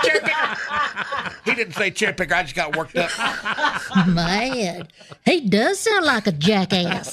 cherry 0.02 0.20
picker. 0.20 0.56
He 1.44 1.54
didn't 1.54 1.74
say 1.74 1.90
cherry 1.90 2.12
picker. 2.12 2.34
I 2.34 2.42
just 2.42 2.54
got 2.54 2.76
worked 2.76 2.96
up. 2.96 3.10
Man, 4.06 4.88
he 5.24 5.48
does 5.48 5.80
sound 5.80 6.04
like 6.04 6.26
a 6.26 6.32
jackass. 6.32 7.12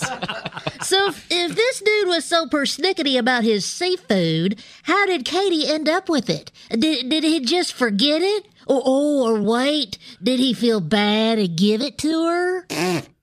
So, 0.82 1.08
if, 1.08 1.26
if 1.30 1.56
this 1.56 1.80
dude 1.80 2.08
was 2.08 2.26
so 2.26 2.46
persnickety 2.46 3.18
about 3.18 3.44
his 3.44 3.66
seafood, 3.66 4.62
how 4.84 5.06
did 5.06 5.24
Katie 5.24 5.68
end 5.68 5.88
up 5.88 6.10
with 6.10 6.30
it? 6.30 6.52
Did, 6.70 7.10
did 7.10 7.24
he 7.24 7.40
just 7.40 7.74
forget 7.74 8.22
it? 8.22 8.48
Or, 8.68 8.82
oh, 8.84 9.26
or 9.28 9.42
wait, 9.42 9.98
did 10.22 10.40
he 10.40 10.54
feel 10.54 10.82
bad 10.82 11.40
and 11.40 11.56
give 11.58 11.82
it 11.82 11.98
to 12.00 12.26
her? 12.28 12.66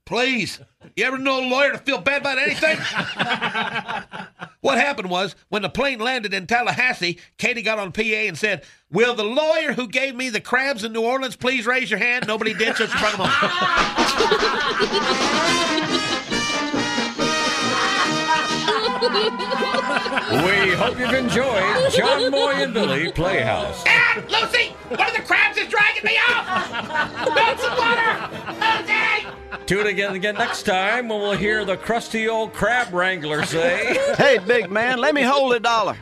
Please. 0.07 0.61
You 1.01 1.07
ever 1.07 1.17
know 1.17 1.41
a 1.41 1.49
lawyer 1.49 1.73
to 1.73 1.79
feel 1.79 1.99
bad 1.99 2.21
about 2.21 2.37
anything? 2.37 2.77
what 4.61 4.77
happened 4.77 5.09
was 5.09 5.35
when 5.49 5.63
the 5.63 5.71
plane 5.71 5.99
landed 5.99 6.35
in 6.35 6.47
Tallahassee, 6.47 7.19
Katie 7.39 7.63
got 7.63 7.79
on 7.79 7.91
PA 7.91 8.03
and 8.03 8.37
said, 8.37 8.65
Will 8.91 9.15
the 9.15 9.25
lawyer 9.25 9.73
who 9.73 9.89
gave 9.89 10.15
me 10.15 10.29
the 10.29 10.43
crabs 10.43 10.85
in 10.85 10.93
New 10.93 11.01
Orleans 11.01 11.37
please 11.37 11.67
raise 11.67 11.91
your 11.91 12.01
hand? 12.01 12.27
Nobody 12.27 12.53
did, 12.53 12.77
so 12.77 12.85
she 12.85 12.99
brought 12.99 13.15
him 15.95 16.10
We 19.01 20.73
hope 20.77 20.99
you've 20.99 21.15
enjoyed 21.15 21.91
John 21.93 22.31
Boy 22.31 22.53
and 22.57 22.75
Billy 22.75 23.11
Playhouse. 23.13 23.83
Ah, 23.87 24.23
Lucy! 24.29 24.75
One 24.89 25.09
of 25.09 25.17
the 25.17 25.23
crabs 25.23 25.57
is 25.57 25.69
dragging 25.69 26.05
me 26.05 26.19
off! 26.29 27.35
Build 27.35 27.61
some 27.61 27.79
water! 27.79 28.29
Lucy! 28.61 29.27
Tune 29.67 29.87
again 29.87 30.15
again 30.15 30.35
next 30.35 30.65
time 30.65 31.09
when 31.09 31.21
we'll 31.21 31.37
hear 31.37 31.65
the 31.65 31.79
crusty 31.79 32.29
old 32.29 32.53
crab 32.53 32.93
wrangler 32.93 33.45
say, 33.47 33.97
Hey, 34.17 34.39
big 34.39 34.71
man, 34.71 34.99
let 34.99 35.15
me 35.15 35.23
hold 35.23 35.55
a 35.55 35.61
dollar. 35.61 35.97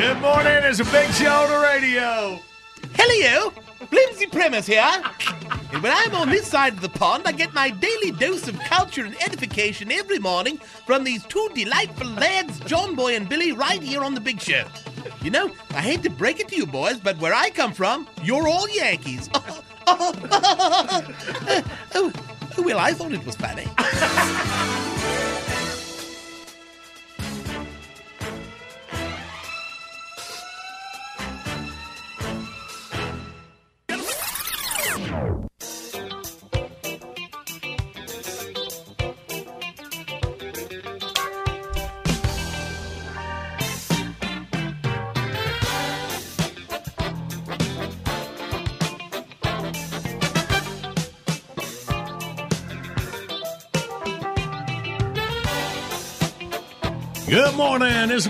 Good 0.00 0.20
morning. 0.20 0.58
It's 0.64 0.80
a 0.80 0.84
big 0.84 1.10
show 1.12 1.30
on 1.30 1.50
the 1.50 1.58
radio. 1.58 2.38
Hello, 2.94 3.52
Flimsy 3.90 4.26
Premise 4.26 4.66
here. 4.66 5.02
And 5.72 5.82
when 5.82 5.92
I'm 5.94 6.14
on 6.14 6.28
this 6.30 6.46
side 6.46 6.72
of 6.72 6.80
the 6.80 6.88
pond, 6.88 7.24
I 7.26 7.32
get 7.32 7.52
my 7.54 7.70
daily 7.70 8.10
dose 8.10 8.48
of 8.48 8.58
culture 8.60 9.04
and 9.04 9.14
edification 9.22 9.92
every 9.92 10.18
morning 10.18 10.58
from 10.86 11.04
these 11.04 11.24
two 11.26 11.48
delightful 11.54 12.08
lads, 12.08 12.58
John 12.60 12.94
Boy 12.94 13.14
and 13.14 13.28
Billy, 13.28 13.52
right 13.52 13.82
here 13.82 14.02
on 14.02 14.14
the 14.14 14.20
Big 14.20 14.40
Show. 14.40 14.64
You 15.22 15.30
know, 15.30 15.52
I 15.70 15.80
hate 15.80 16.02
to 16.02 16.10
break 16.10 16.40
it 16.40 16.48
to 16.48 16.56
you 16.56 16.66
boys, 16.66 16.98
but 16.98 17.18
where 17.18 17.34
I 17.34 17.50
come 17.50 17.72
from, 17.72 18.08
you're 18.22 18.48
all 18.48 18.68
Yankees. 18.68 19.28
Oh, 19.92 20.14
oh, 20.30 21.14
oh, 21.48 21.64
oh, 21.94 22.12
oh, 22.58 22.62
well, 22.62 22.78
I 22.78 22.92
thought 22.92 23.12
it 23.12 23.26
was 23.26 23.34
funny. 23.34 23.66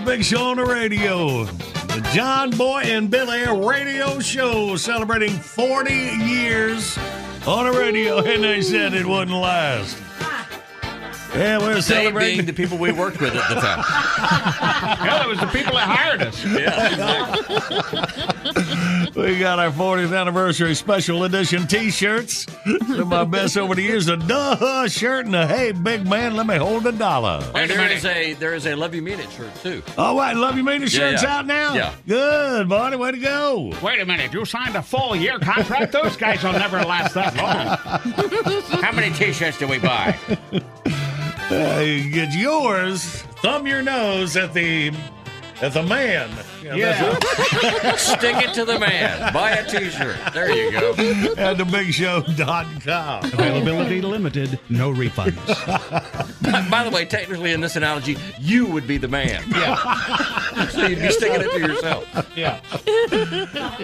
a 0.00 0.04
big 0.04 0.24
show 0.24 0.50
on 0.50 0.56
the 0.56 0.64
radio. 0.64 1.44
The 1.44 2.08
John 2.14 2.50
Boy 2.50 2.82
and 2.84 3.10
Billy 3.10 3.44
radio 3.68 4.18
show 4.20 4.76
celebrating 4.76 5.30
40 5.30 5.92
years 5.92 6.96
on 7.46 7.70
the 7.70 7.78
radio, 7.78 8.18
and 8.18 8.44
they 8.44 8.62
said 8.62 8.94
it 8.94 9.06
wouldn't 9.06 9.36
last. 9.36 9.96
Yeah, 11.34 11.58
we're 11.58 11.74
They 11.74 11.80
celebrating. 11.80 12.36
being 12.38 12.46
the 12.46 12.52
people 12.52 12.76
we 12.78 12.92
worked 12.92 13.20
with 13.20 13.34
at 13.34 13.48
the 13.54 13.60
time. 13.60 13.82
Hell, 15.08 15.22
it 15.22 15.28
was 15.28 15.38
the 15.40 15.46
people 15.46 15.74
that 15.74 15.88
hired 15.88 16.22
us. 16.22 16.44
We 19.16 19.38
got 19.38 19.58
our 19.58 19.70
40th 19.70 20.16
anniversary 20.18 20.74
special 20.74 21.24
edition 21.24 21.66
T-shirts. 21.66 22.46
Some 22.86 23.00
of 23.00 23.08
my 23.08 23.24
best 23.24 23.58
over 23.58 23.74
the 23.74 23.82
years. 23.82 24.08
A 24.08 24.16
duh 24.16 24.86
shirt 24.88 25.26
and 25.26 25.34
a 25.34 25.46
hey 25.46 25.72
big 25.72 26.06
man, 26.08 26.36
let 26.36 26.46
me 26.46 26.56
hold 26.56 26.86
a 26.86 26.92
dollar. 26.92 27.42
And 27.54 27.68
there 27.70 27.90
is 27.90 28.04
a 28.04 28.34
there 28.34 28.54
is 28.54 28.66
a 28.66 28.74
love 28.76 28.94
you 28.94 29.02
mean 29.02 29.18
it 29.20 29.30
shirt 29.32 29.54
too. 29.62 29.82
All 29.98 30.16
right, 30.16 30.34
love 30.36 30.56
you 30.56 30.62
mean 30.64 30.80
the 30.82 30.86
Yeah, 30.88 31.10
shirt's 31.10 31.22
yeah. 31.24 31.38
out 31.38 31.46
now. 31.46 31.74
Yeah. 31.74 31.92
Good, 32.06 32.68
buddy. 32.68 32.96
Way 32.96 33.10
to 33.12 33.18
go. 33.18 33.72
Wait 33.82 34.00
a 34.00 34.06
minute, 34.06 34.32
you 34.32 34.44
signed 34.44 34.76
a 34.76 34.82
full 34.82 35.14
year 35.16 35.38
contract? 35.38 35.92
Those 35.92 36.16
guys 36.16 36.42
will 36.42 36.52
never 36.52 36.80
last 36.82 37.14
that 37.14 37.36
long. 37.36 37.76
How 38.82 38.92
many 38.92 39.12
T-shirts 39.14 39.58
do 39.58 39.66
we 39.66 39.78
buy? 39.78 40.16
Uh, 41.50 41.80
you 41.80 42.10
get 42.10 42.32
yours. 42.32 43.04
Thumb 43.42 43.66
your 43.66 43.82
nose 43.82 44.36
at 44.36 44.54
the 44.54 44.92
at 45.62 45.74
the 45.74 45.82
man. 45.82 46.30
that's 46.62 48.02
Stick 48.02 48.36
it 48.36 48.54
to 48.54 48.64
the 48.64 48.78
man. 48.78 49.32
Buy 49.32 49.50
a 49.50 49.66
T-shirt. 49.68 50.16
There 50.32 50.54
you 50.54 50.70
go. 50.72 50.90
at 50.92 51.56
thebigshow.com. 51.56 53.24
Availability 53.24 54.00
limited, 54.00 54.58
no 54.70 54.92
refunds. 54.92 55.36
By, 56.42 56.68
by 56.70 56.84
the 56.84 56.90
way, 56.90 57.04
technically 57.04 57.52
in 57.52 57.60
this 57.60 57.76
analogy, 57.76 58.16
you 58.38 58.66
would 58.66 58.86
be 58.86 58.96
the 58.96 59.08
man. 59.08 59.42
Yeah. 59.50 60.66
so 60.70 60.86
you'd 60.86 61.00
be 61.00 61.10
sticking 61.10 61.40
it 61.40 61.50
to 61.50 61.58
yourself. 61.58 62.06
Yeah. 62.36 62.60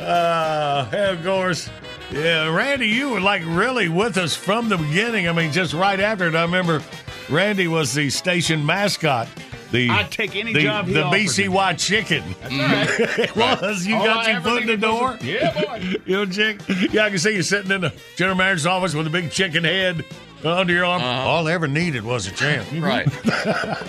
Uh, 0.01 0.89
of 0.93 1.25
course. 1.25 1.69
Yeah, 2.11 2.55
Randy, 2.55 2.87
you 2.87 3.11
were 3.11 3.21
like 3.21 3.43
really 3.45 3.89
with 3.89 4.17
us 4.17 4.37
from 4.37 4.69
the 4.69 4.79
beginning. 4.79 5.29
I 5.29 5.33
mean, 5.33 5.51
just 5.53 5.75
right 5.75 5.99
after 5.99 6.29
it, 6.29 6.37
I 6.37 6.43
remember 6.43 6.81
Randy 7.29 7.67
was 7.69 7.93
the 7.95 8.11
station 8.11 8.65
mascot. 8.65 9.29
The 9.73 9.91
I'd 9.91 10.11
take 10.13 10.37
any 10.37 10.53
the, 10.53 10.61
job 10.63 10.87
the 10.87 11.03
BCY 11.03 11.77
chicken. 11.79 12.23
right. 12.43 12.51
it 13.19 13.35
was. 13.35 13.85
You 13.85 13.97
All 13.97 14.05
got 14.05 14.27
I 14.27 14.33
your 14.33 14.41
foot 14.41 14.63
in 14.63 14.69
the 14.69 14.77
door. 14.77 15.19
yeah, 15.21 15.53
boy. 15.61 15.95
you 16.07 16.17
know, 16.17 16.27
chick. 16.27 16.61
Yeah, 16.93 17.05
I 17.07 17.11
can 17.11 17.19
see 17.19 17.35
you 17.35 17.43
sitting 17.43 17.73
in 17.73 17.81
the 17.81 17.93
general 18.15 18.37
manager's 18.37 18.67
office 18.67 18.95
with 18.95 19.09
a 19.09 19.11
big 19.11 19.31
chicken 19.33 19.65
head 19.65 20.05
under 20.45 20.73
your 20.73 20.85
arm. 20.85 21.03
All 21.03 21.49
I 21.49 21.53
ever 21.53 21.67
needed 21.69 22.05
was 22.05 22.27
a 22.27 22.33
chance. 22.33 22.71
Right. 22.73 23.07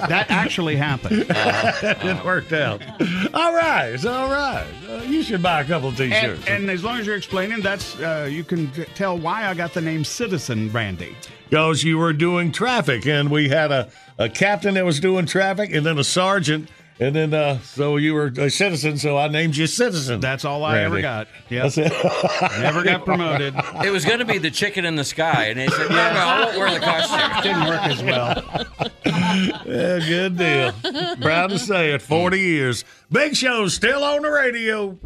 That 0.07 0.27
actually 0.29 0.75
happened. 0.77 1.25
it 1.29 2.25
worked 2.25 2.53
out. 2.53 2.81
All 3.33 3.53
right, 3.53 3.97
all 4.05 4.29
right. 4.29 4.65
Uh, 4.89 5.01
you 5.03 5.21
should 5.23 5.41
buy 5.43 5.61
a 5.61 5.65
couple 5.65 5.89
of 5.89 5.97
t-shirts. 5.97 6.47
And, 6.47 6.63
and 6.63 6.69
as 6.71 6.83
long 6.83 6.99
as 6.99 7.05
you're 7.05 7.15
explaining, 7.17 7.61
that's 7.61 7.99
uh, 7.99 8.27
you 8.31 8.43
can 8.43 8.71
t- 8.71 8.85
tell 8.95 9.17
why 9.17 9.47
I 9.47 9.53
got 9.53 9.73
the 9.73 9.81
name 9.81 10.03
Citizen 10.05 10.71
Randy. 10.71 11.15
because 11.49 11.83
you 11.83 11.97
were 11.97 12.13
doing 12.13 12.51
traffic, 12.51 13.05
and 13.05 13.29
we 13.29 13.49
had 13.49 13.71
a, 13.71 13.89
a 14.17 14.29
captain 14.29 14.75
that 14.75 14.85
was 14.85 14.99
doing 14.99 15.25
traffic, 15.25 15.73
and 15.73 15.85
then 15.85 15.97
a 15.97 16.03
sergeant, 16.03 16.69
and 16.99 17.15
then 17.15 17.33
uh, 17.33 17.59
so 17.59 17.97
you 17.97 18.13
were 18.13 18.31
a 18.37 18.49
citizen, 18.49 18.97
so 18.97 19.17
I 19.17 19.27
named 19.27 19.55
you 19.55 19.67
citizen. 19.67 20.19
That's 20.19 20.45
all 20.45 20.63
I 20.63 20.79
ever 20.79 21.01
got. 21.01 21.27
Yep. 21.49 21.73
That's. 21.73 21.77
Never 22.59 22.83
got 22.83 23.05
promoted. 23.05 23.55
It 23.83 23.91
was 23.91 24.05
going 24.05 24.19
to 24.19 24.25
be 24.25 24.37
the 24.37 24.51
chicken 24.51 24.85
in 24.85 24.95
the 24.95 25.03
sky, 25.03 25.45
and 25.45 25.59
they 25.59 25.67
said, 25.67 25.89
"No, 25.89 25.95
no, 25.95 26.19
I 26.19 26.45
won't 26.45 26.57
wear 26.57 26.73
the 26.73 26.79
costume." 26.79 27.43
Didn't 27.43 27.67
work 27.67 27.81
as 27.81 28.03
well. 28.03 28.67
Yeah, 29.65 29.99
good 29.99 30.37
deal. 30.37 31.15
Proud 31.21 31.49
to 31.51 31.59
say 31.59 31.93
it. 31.93 32.01
Forty 32.01 32.39
years. 32.39 32.83
Big 33.11 33.35
Show's 33.35 33.73
still 33.73 34.03
on 34.03 34.23
the 34.23 34.29
radio. 34.29 34.97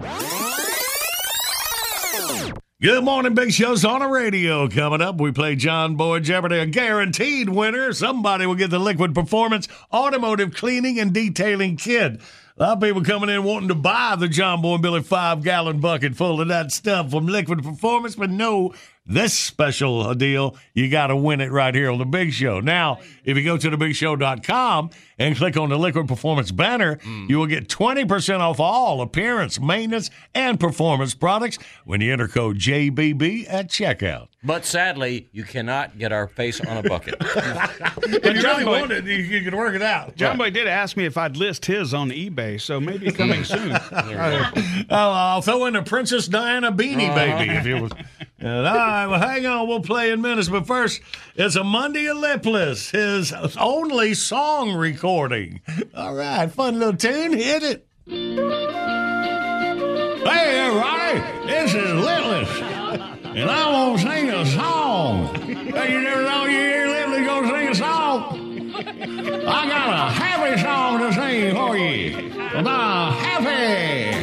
Good 2.81 3.03
morning, 3.03 3.35
Big 3.35 3.53
Show's 3.53 3.85
on 3.85 3.99
the 3.99 4.07
radio. 4.07 4.67
Coming 4.67 5.01
up, 5.01 5.21
we 5.21 5.31
play 5.31 5.55
John 5.55 5.97
Boy 5.97 6.19
Jeopardy, 6.19 6.57
a 6.57 6.65
guaranteed 6.65 7.47
winner. 7.47 7.93
Somebody 7.93 8.47
will 8.47 8.55
get 8.55 8.71
the 8.71 8.79
Liquid 8.79 9.13
Performance 9.13 9.67
Automotive 9.93 10.55
Cleaning 10.55 10.99
and 10.99 11.13
Detailing 11.13 11.77
Kit. 11.77 12.19
A 12.57 12.63
lot 12.63 12.77
of 12.77 12.81
people 12.81 13.03
coming 13.03 13.29
in 13.29 13.43
wanting 13.43 13.67
to 13.67 13.75
buy 13.75 14.15
the 14.17 14.27
John 14.27 14.63
Boy 14.63 14.79
Billy 14.79 15.03
five 15.03 15.43
gallon 15.43 15.79
bucket 15.79 16.15
full 16.15 16.41
of 16.41 16.47
that 16.47 16.71
stuff 16.71 17.11
from 17.11 17.27
Liquid 17.27 17.61
Performance, 17.61 18.15
but 18.15 18.31
no, 18.31 18.73
this 19.05 19.33
special 19.33 20.13
deal, 20.13 20.55
you 20.73 20.89
got 20.89 21.07
to 21.07 21.15
win 21.15 21.41
it 21.41 21.51
right 21.51 21.73
here 21.73 21.89
on 21.89 21.97
the 21.97 22.05
Big 22.05 22.31
Show. 22.33 22.59
Now, 22.59 22.99
if 23.23 23.35
you 23.35 23.43
go 23.43 23.57
to 23.57 23.71
thebigshow.com 23.71 24.89
and 25.17 25.35
click 25.35 25.57
on 25.57 25.69
the 25.69 25.77
Liquid 25.77 26.07
Performance 26.07 26.51
banner, 26.51 26.97
hmm. 27.01 27.25
you 27.27 27.37
will 27.39 27.47
get 27.47 27.67
20% 27.67 28.39
off 28.39 28.59
all 28.59 29.01
appearance, 29.01 29.59
maintenance, 29.59 30.09
and 30.33 30.59
performance 30.59 31.13
products 31.13 31.57
when 31.85 32.01
you 32.01 32.13
enter 32.13 32.27
code 32.27 32.57
JBB 32.57 33.45
at 33.49 33.69
checkout. 33.69 34.27
But 34.43 34.65
sadly, 34.65 35.29
you 35.31 35.43
cannot 35.43 35.99
get 35.99 36.11
our 36.11 36.27
face 36.27 36.59
on 36.61 36.77
a 36.77 36.83
bucket. 36.83 37.15
if 37.21 38.25
you 38.25 38.41
really 38.41 38.65
wanted, 38.65 39.05
you, 39.05 39.17
you 39.17 39.43
could 39.43 39.53
work 39.53 39.75
it 39.75 39.83
out. 39.83 40.15
John 40.15 40.37
Boy 40.37 40.49
did 40.49 40.67
ask 40.67 40.97
me 40.97 41.05
if 41.05 41.15
I'd 41.15 41.37
list 41.37 41.65
his 41.65 41.93
on 41.93 42.09
eBay, 42.09 42.59
so 42.59 42.79
maybe 42.79 43.11
coming 43.11 43.43
soon. 43.43 43.71
Oh, 43.71 44.85
I'll 44.89 45.43
throw 45.43 45.65
in 45.65 45.75
a 45.75 45.83
Princess 45.83 46.27
Diana 46.27 46.71
beanie 46.71 47.09
uh-huh. 47.09 47.15
baby 47.15 47.53
if 47.53 47.65
it 47.67 47.81
was. 47.81 47.91
And, 48.43 48.65
all 48.65 48.75
right, 48.75 49.05
well, 49.05 49.19
hang 49.19 49.45
on. 49.45 49.67
We'll 49.67 49.81
play 49.81 50.09
in 50.09 50.19
minutes. 50.19 50.49
But 50.49 50.65
first, 50.65 50.99
it's 51.35 51.55
a 51.55 51.63
Monday 51.63 52.11
Lipless, 52.11 52.89
his 52.89 53.31
only 53.55 54.15
song 54.15 54.73
recording. 54.73 55.61
All 55.93 56.15
right, 56.15 56.51
fun 56.51 56.79
little 56.79 56.97
tune. 56.97 57.33
Hit 57.33 57.61
it. 57.61 57.87
Hey, 60.23 60.59
everybody, 60.59 61.19
this 61.45 61.75
is 61.75 61.93
Lipless, 62.03 62.49
and 63.25 63.49
I 63.49 63.71
want 63.71 63.99
to 63.99 64.07
sing 64.07 64.29
a 64.31 64.45
song. 64.47 65.35
Hey, 65.35 65.91
you 65.91 66.01
never 66.01 66.23
know 66.23 66.45
you 66.45 66.57
hear 66.57 66.87
Lipless 66.87 67.25
to 67.27 67.47
sing 67.47 67.67
a 67.67 67.75
song. 67.75 68.73
I 68.75 69.67
got 69.69 69.89
a 69.93 70.11
happy 70.11 70.59
song 70.61 70.99
to 70.99 71.13
sing 71.13 71.55
for 71.55 71.77
you. 71.77 72.29
The 72.63 72.69
happy. 72.69 74.20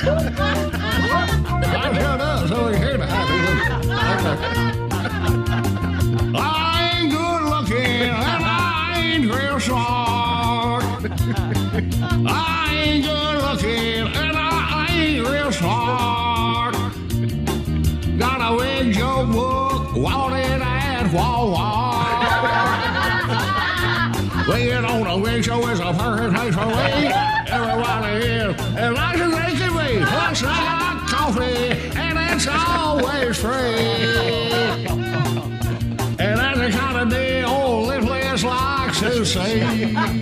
come 0.00 0.16
on. 0.40 0.49
Always. 33.44 34.90
And 36.18 36.38
that's 36.38 36.58
the 36.58 36.70
kind 36.70 36.98
of 36.98 37.10
deal 37.10 37.48
old 37.48 37.88
Lipless 37.88 38.44
likes 38.44 39.00
to 39.00 39.24
see. 39.24 40.19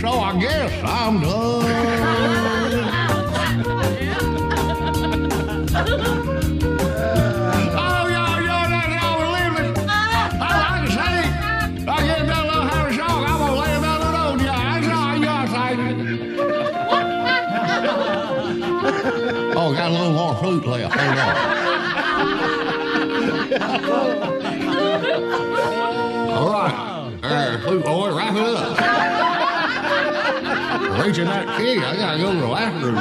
That's 0.00 0.14
all 14.86 15.16
you 15.16 15.24
gotta 15.24 15.48
say. 15.48 15.74
Oh, 19.56 19.72
got 19.74 19.88
a 19.88 19.90
little 19.90 20.12
more 20.12 20.34
flute 20.36 20.64
left. 20.64 20.94
Hold 26.34 26.52
on. 26.52 26.52
All 26.52 26.52
right. 26.52 26.74
Uh, 27.20 27.58
flute 27.62 27.84
boy, 27.84 28.14
wrap 28.16 28.36
it 28.36 28.42
up. 28.42 29.17
Reaching 31.04 31.24
that 31.26 31.58
key, 31.58 31.78
I 31.78 31.96
gotta 31.96 32.18
go 32.18 32.32
to 32.32 32.40
the 32.40 32.46
bathroom. 32.48 32.98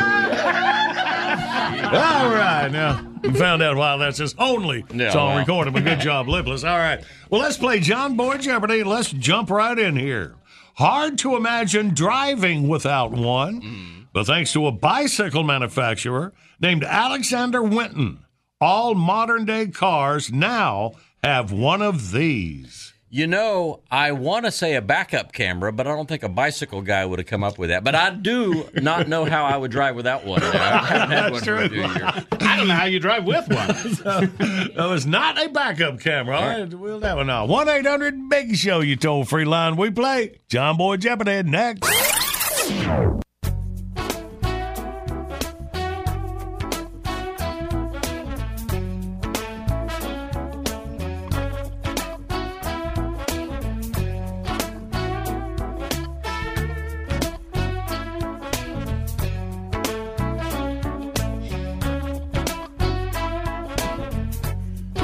All 1.88 2.30
right, 2.30 2.70
now 2.72 3.06
we 3.24 3.32
found 3.34 3.62
out 3.64 3.76
why 3.78 3.98
that's 3.98 4.18
his 4.18 4.36
only 4.38 4.84
Yeah, 4.94 5.12
song 5.12 5.34
wow. 5.34 5.40
recorded. 5.40 5.74
But 5.74 5.84
good 5.84 6.00
job, 6.00 6.28
Lipless. 6.28 6.64
All 6.64 6.78
right, 6.78 7.04
well 7.30 7.42
let's 7.42 7.58
play 7.58 7.80
John 7.80 8.16
Boy 8.16 8.38
Jeopardy. 8.38 8.84
Let's 8.84 9.12
jump 9.12 9.50
right 9.50 9.78
in 9.78 9.96
here. 9.96 10.36
Hard 10.76 11.18
to 11.20 11.36
imagine 11.36 11.94
driving 11.96 12.68
without 12.68 13.12
one, 13.12 13.62
mm. 13.62 14.06
but 14.14 14.28
thanks 14.28 14.54
to 14.54 14.68
a 14.68 14.72
bicycle 14.72 15.44
manufacturer 15.44 16.34
named 16.60 16.84
Alexander 16.84 17.64
Winton, 17.64 18.20
all 18.62 18.94
modern 18.94 19.46
day 19.46 19.68
cars 19.68 20.32
now 20.32 20.92
have 21.24 21.52
one 21.52 21.82
of 21.82 22.12
these. 22.12 22.94
You 23.10 23.26
know, 23.26 23.80
I 23.89 24.12
want 24.12 24.43
to 24.46 24.52
say 24.52 24.76
a 24.76 24.82
backup 24.82 25.32
camera, 25.32 25.72
but 25.72 25.88
I 25.88 25.96
don't 25.96 26.10
think 26.10 26.24
a 26.24 26.30
bicycle 26.30 26.82
guy 26.82 27.06
would 27.06 27.20
have 27.20 27.26
come 27.26 27.41
up 27.41 27.58
with 27.58 27.70
that. 27.70 27.86
But 27.86 27.96
I 27.96 28.10
do 28.10 28.70
not 28.76 29.08
know 29.08 29.24
how 29.24 29.46
I 29.46 29.56
would 29.56 29.72
drive 29.72 29.96
without 29.96 30.26
one. 30.26 30.43
I 30.43 30.86
haven't 30.86 31.12
had 31.12 31.32
one 31.32 31.41
for 31.41 31.56
a 31.56 31.70
few 31.70 31.78
years. 31.84 32.02
I 32.41 32.58
don't 32.58 32.67
know 32.67 32.74
how 32.74 32.84
you 32.86 33.00
drive 33.00 33.24
with 33.24 33.48
one. 33.48 34.34
That 34.78 34.88
was 34.89 35.06
not 35.06 35.41
a 35.41 35.50
backup 35.50 36.00
camera. 36.00 36.38
All 36.38 36.46
right, 36.48 36.74
we'll 36.74 37.00
have 37.02 37.17
one 37.17 37.28
now. 37.28 37.46
1 37.46 37.70
800 37.70 38.30
Big 38.30 38.56
Show, 38.56 38.82
you 38.82 38.96
toll 38.96 39.24
free 39.24 39.46
line. 39.46 39.78
We 39.78 39.89
play 39.89 40.39
John 40.50 40.78
Boy 40.78 40.98
Jeopardy 40.98 41.43
next. 41.43 41.84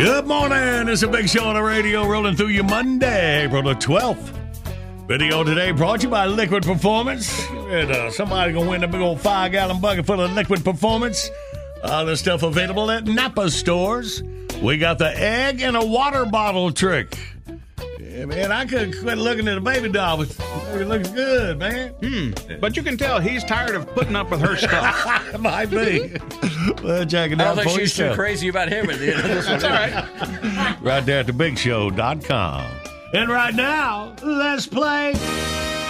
Good 0.04 0.28
morning. 0.28 0.90
It's 0.90 1.02
a 1.04 1.08
big 1.08 1.30
show 1.30 1.46
on 1.46 1.56
the 1.56 1.64
radio 1.64 2.06
rolling 2.06 2.36
through 2.36 2.50
you 2.50 2.62
Monday, 2.62 3.46
April 3.46 3.64
the 3.64 3.74
12th. 3.76 4.38
Video 5.08 5.46
today 5.46 5.72
brought 5.72 6.02
to 6.02 6.08
you 6.08 6.10
by 6.10 6.26
Liquid 6.26 6.64
Performance. 6.64 7.48
And, 7.50 7.90
uh, 7.90 8.12
somebody 8.12 8.52
gonna 8.52 8.70
win 8.70 8.84
a 8.84 8.88
big 8.90 9.00
old 9.00 9.22
five 9.22 9.54
gallon 9.54 9.80
bucket 9.80 10.06
full 10.06 10.20
of 10.20 10.34
Liquid 10.34 10.66
Performance. 10.66 11.32
All 11.86 12.06
the 12.06 12.18
stuff 12.18 12.44
available 12.44 12.92
at 12.92 13.06
Napa 13.06 13.50
stores. 13.50 14.22
We 14.62 14.78
got 14.78 14.98
the 14.98 15.18
egg 15.18 15.62
and 15.62 15.78
a 15.78 15.86
water 15.86 16.26
bottle 16.26 16.74
trick. 16.74 17.18
Yeah, 18.14 18.26
man, 18.26 18.52
I 18.52 18.66
couldn't 18.66 19.00
quit 19.00 19.18
looking 19.18 19.48
at 19.48 19.58
a 19.58 19.62
baby 19.62 19.90
doll, 19.90 20.18
but 20.18 20.30
it 20.80 20.88
looks 20.88 21.10
good, 21.10 21.58
man. 21.58 21.94
Hmm. 21.94 22.60
But 22.60 22.78
you 22.78 22.84
can 22.84 22.96
tell 22.96 23.20
he's 23.20 23.44
tired 23.44 23.76
of 23.76 23.88
putting 23.96 24.16
up 24.16 24.30
with 24.30 24.40
her 24.42 24.56
stuff. 24.56 25.40
Might 25.40 25.72
be. 25.72 26.16
well, 26.84 27.06
check 27.06 27.32
it 27.32 27.42
I 27.42 27.46
out 27.46 27.56
don't 27.56 27.64
think 27.66 27.72
for 27.72 27.80
she's 27.80 27.96
too 27.96 28.14
crazy 28.14 28.50
about 28.50 28.70
him 28.70 28.88
at 28.92 29.00
the 29.00 29.16
end 29.16 29.26
of 29.26 29.30
this 29.30 29.50
one. 29.50 29.60
That's 29.60 29.64
all 29.64 29.72
right. 29.72 30.82
right 30.82 31.04
there 31.04 31.22
at 31.22 31.26
thebigshow.com. 31.26 32.66
And 33.16 33.30
right 33.32 33.56
now, 33.56 34.14
let's 34.22 34.68
play. 34.68 35.14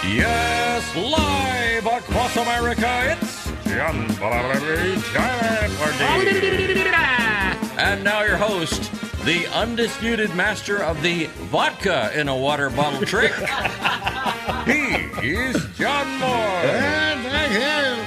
Yes, 0.04 0.96
live 0.96 1.86
across 1.86 2.36
America, 2.36 3.16
it's 3.20 3.50
John 3.66 4.06
Bobby 4.18 4.96
Giant 5.12 5.72
And 7.78 8.04
now 8.04 8.22
your 8.22 8.36
host, 8.36 8.90
the 9.24 9.46
undisputed 9.54 10.34
master 10.34 10.82
of 10.82 11.00
the 11.02 11.24
vodka 11.50 12.10
in 12.18 12.28
a 12.28 12.36
water 12.36 12.68
bottle 12.68 13.06
trick. 13.06 13.32
he 14.66 15.30
is 15.30 15.64
John 15.78 16.06
Moore. 16.18 16.60
thank 16.62 17.52
you. 17.52 18.04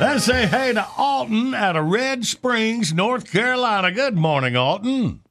Let's 0.00 0.24
say 0.24 0.46
hey 0.46 0.72
to 0.72 0.84
Alton 0.96 1.54
out 1.54 1.76
of 1.76 1.86
Red 1.86 2.24
Springs, 2.24 2.92
North 2.92 3.30
Carolina. 3.30 3.92
Good 3.92 4.16
morning, 4.16 4.56
Alton. 4.56 5.22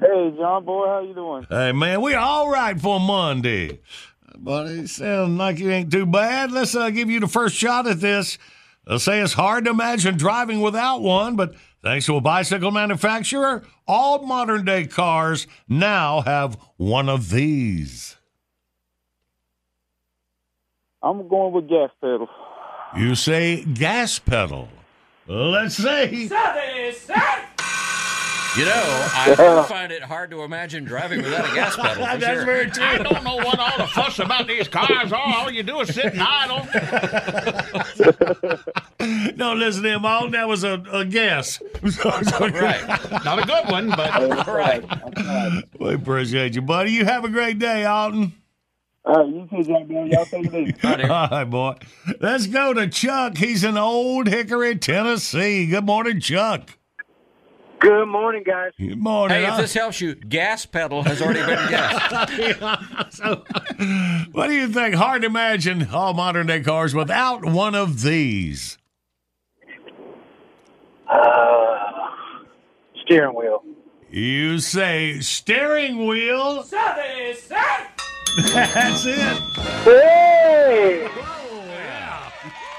Hey, 0.00 0.34
John 0.38 0.64
Boy, 0.64 0.86
how 0.86 1.00
you 1.00 1.14
doing? 1.14 1.46
Hey, 1.50 1.72
man, 1.72 2.00
we 2.00 2.14
all 2.14 2.50
right 2.50 2.80
for 2.80 2.98
Monday. 2.98 3.80
Buddy, 4.38 4.86
sound 4.86 5.36
like 5.36 5.58
you 5.58 5.70
ain't 5.70 5.90
too 5.92 6.06
bad. 6.06 6.50
Let's 6.50 6.74
uh, 6.74 6.88
give 6.90 7.10
you 7.10 7.20
the 7.20 7.28
first 7.28 7.56
shot 7.56 7.86
at 7.86 8.00
this. 8.00 8.38
They'll 8.86 8.98
say 8.98 9.20
it's 9.20 9.32
hard 9.32 9.64
to 9.64 9.70
imagine 9.70 10.16
driving 10.16 10.60
without 10.60 11.02
one, 11.02 11.36
but 11.36 11.54
thanks 11.86 12.04
to 12.04 12.16
a 12.16 12.20
bicycle 12.20 12.72
manufacturer, 12.72 13.62
all 13.86 14.26
modern 14.26 14.64
day 14.64 14.88
cars 14.88 15.46
now 15.68 16.20
have 16.22 16.58
one 16.76 17.08
of 17.08 17.30
these. 17.30 18.16
I'm 21.00 21.28
going 21.28 21.52
with 21.52 21.68
gas 21.68 21.90
pedal. 22.00 22.28
You 22.96 23.14
say 23.14 23.62
gas 23.64 24.18
pedal. 24.18 24.68
Let's 25.28 25.76
see. 25.76 26.28
You 28.56 28.64
know, 28.64 29.08
I 29.14 29.34
do 29.36 29.62
find 29.68 29.92
it 29.92 30.02
hard 30.02 30.30
to 30.30 30.40
imagine 30.42 30.84
driving 30.84 31.22
without 31.22 31.50
a 31.50 31.54
gas 31.54 31.76
pedal. 31.76 32.04
That's 32.18 32.24
sure. 32.24 32.44
very 32.46 32.70
true. 32.70 32.84
I 32.84 32.96
don't 32.96 33.22
know 33.22 33.36
what 33.36 33.58
all 33.58 33.76
the 33.76 33.86
fuss 33.86 34.18
about 34.18 34.48
these 34.48 34.66
cars 34.66 35.12
are. 35.12 35.20
All 35.20 35.50
you 35.50 35.62
do 35.62 35.80
is 35.80 35.94
sit 35.94 36.14
and 36.14 36.22
idle. 36.22 36.66
Don't 39.36 39.58
listen 39.58 39.82
to 39.82 39.90
him, 39.90 40.06
Alton. 40.06 40.32
That 40.32 40.48
was 40.48 40.64
a, 40.64 40.82
a 40.90 41.04
guess. 41.04 41.60
right. 41.82 43.24
Not 43.26 43.42
a 43.42 43.46
good 43.46 43.70
one, 43.70 43.90
but 43.90 44.46
right. 44.46 44.82
We 45.78 45.92
appreciate 45.92 46.54
you, 46.54 46.62
buddy. 46.62 46.92
You 46.92 47.04
have 47.04 47.26
a 47.26 47.28
great 47.28 47.58
day, 47.58 47.84
Alton. 47.84 48.32
All 49.04 49.16
right, 49.16 49.28
you 49.28 49.46
too, 49.50 49.64
John 49.64 49.86
Boy. 49.86 50.04
Y'all 50.04 50.24
take 50.24 50.46
it 50.46 50.54
easy. 50.54 50.74
All 50.82 51.28
right, 51.28 51.44
boy. 51.44 51.74
Let's 52.20 52.46
go 52.46 52.72
to 52.72 52.88
Chuck. 52.88 53.36
He's 53.36 53.64
in 53.64 53.76
Old 53.76 54.28
Hickory, 54.28 54.76
Tennessee. 54.76 55.66
Good 55.66 55.84
morning, 55.84 56.20
Chuck. 56.20 56.75
Good 57.78 58.06
morning, 58.06 58.42
guys. 58.44 58.72
Good 58.78 58.98
morning. 58.98 59.36
Hey, 59.36 59.46
if 59.50 59.58
this 59.58 59.74
helps 59.74 60.00
you, 60.00 60.14
gas 60.14 60.64
pedal 60.64 61.02
has 61.02 61.20
already 61.20 61.40
been 61.40 61.68
guessed. 61.70 63.16
So, 63.16 63.44
what 64.32 64.46
do 64.48 64.54
you 64.54 64.68
think? 64.68 64.94
Hard 64.94 65.22
to 65.22 65.26
imagine 65.26 65.88
all 65.92 66.14
modern 66.14 66.46
day 66.46 66.60
cars 66.60 66.94
without 66.94 67.44
one 67.44 67.74
of 67.74 68.02
these. 68.02 68.78
Uh, 71.08 72.08
steering 73.04 73.34
wheel. 73.36 73.62
You 74.10 74.58
say 74.58 75.20
steering 75.20 76.06
wheel. 76.06 76.62
That's 76.62 77.44
it. 79.04 79.38
Hey! 79.84 81.08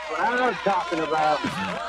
What 0.09 0.19
I'm 0.21 0.53
talking 0.55 0.99
about. 0.99 1.41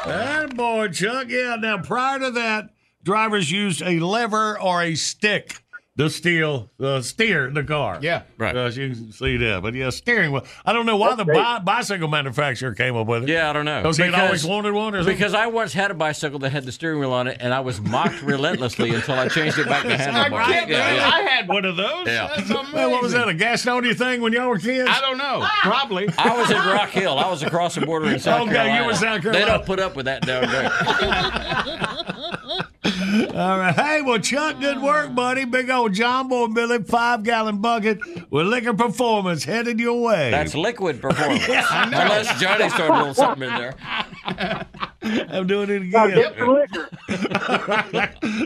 That 0.05 0.55
boy, 0.57 0.89
Chuck. 0.89 1.29
Yeah. 1.29 1.57
Now, 1.59 1.79
prior 1.79 2.19
to 2.19 2.31
that, 2.33 2.71
drivers 3.09 3.51
used 3.51 3.81
a 3.81 3.99
lever 4.01 4.61
or 4.61 4.83
a 4.83 4.95
stick 4.95 5.63
to 5.97 6.09
steal, 6.09 6.71
uh, 6.79 7.01
steer 7.01 7.51
the 7.51 7.65
car. 7.65 7.99
Yeah, 8.01 8.23
right. 8.39 8.57
Uh, 8.57 8.67
you 8.67 8.91
can 8.91 9.11
see 9.13 9.37
that. 9.39 9.63
But 9.63 9.75
yeah, 9.75 9.91
steering 9.91 10.31
wheel. 10.31 10.45
I 10.65 10.73
don't 10.73 10.87
know 10.87 10.97
why 10.97 11.17
the 11.17 11.25
bi- 11.25 11.59
bicycle 11.59 12.07
manufacturer 12.07 12.73
came 12.73 12.95
up 12.95 13.09
with 13.09 13.25
it. 13.25 13.29
Yeah, 13.31 13.51
I 13.51 13.53
don't 13.53 13.65
know. 13.65 13.83
Because 13.83 13.97
he 13.97 14.09
always 14.09 14.45
wanted 14.45 14.75
one 14.75 14.95
or 14.95 14.99
something. 14.99 15.17
Because 15.17 15.35
I 15.35 15.49
once 15.49 15.73
had 15.73 15.91
a 15.91 15.95
bicycle 15.95 16.39
that 16.41 16.51
had 16.51 16.65
the 16.67 16.71
steering 16.71 17.01
wheel 17.01 17.13
on 17.13 17.27
it, 17.27 17.39
and 17.41 17.53
I 17.53 17.61
was 17.61 17.81
mocked 17.81 18.23
relentlessly 18.23 18.95
until 18.95 19.17
I 19.17 19.27
changed 19.27 19.59
it 19.59 19.67
back 19.67 19.83
to 19.83 19.89
handlebar. 19.97 20.45
can't 20.45 20.71
Yeah, 20.71 20.95
yeah. 20.95 21.11
I 21.13 21.21
had 21.23 21.49
one 21.49 21.65
of 21.65 21.77
those. 21.77 22.07
Yeah. 22.07 22.29
That's 22.37 22.49
amazing. 22.49 22.75
Man, 22.77 22.91
what 22.93 23.03
was 23.03 23.13
that? 23.15 23.29
A 23.29 23.33
Gastonia 23.33 23.97
thing 23.97 24.21
when 24.21 24.33
y'all 24.33 24.49
were 24.51 24.59
kids? 24.59 24.89
I 24.89 25.01
don't 25.01 25.19
know. 25.19 25.45
Probably. 25.63 26.09
I 26.17 26.37
was 26.37 26.49
in 26.49 26.59
Rock 26.59 26.91
Hill. 26.91 27.19
I 27.19 27.29
was 27.29 27.43
across 27.43 27.75
the 27.75 27.85
border 27.85 28.07
in 28.11 28.21
South 28.21 28.49
Okay, 28.49 28.79
you 28.79 28.87
were 28.87 28.95
South 28.95 29.23
Carolina. 29.23 29.33
They 29.33 29.51
don't 29.51 29.67
put 29.67 29.81
up 29.81 29.97
with 29.97 30.05
that 30.07 30.25
down 30.25 30.49
there. 30.49 31.95
All 33.35 33.59
right. 33.59 33.75
Hey, 33.75 34.03
well, 34.03 34.19
Chuck, 34.19 34.61
good 34.61 34.81
work, 34.83 35.15
buddy. 35.15 35.45
Big 35.45 35.71
old 35.71 35.93
John 35.93 36.29
Boy 36.29 36.49
Billy, 36.49 36.83
five 36.83 37.23
gallon 37.23 37.61
bucket 37.61 37.99
with 38.31 38.47
liquor 38.47 38.75
performance 38.75 39.45
headed 39.45 39.79
your 39.79 40.01
way. 40.03 40.31
That's 40.31 40.55
liquid 40.55 41.01
performance. 41.01 41.45
I 41.49 41.89
know. 41.91 42.01
Unless 42.01 42.41
Johnny's 42.41 42.75
throwing 42.75 42.93
a 42.93 42.99
little 42.99 43.15
something 43.15 43.49
in 43.49 43.55
there. 43.55 43.75
I'm 45.03 45.47
doing 45.47 45.71
it 45.71 45.83
again. 45.83 46.15
get 46.15 46.39
some 46.39 46.55
liquor. 46.55 46.91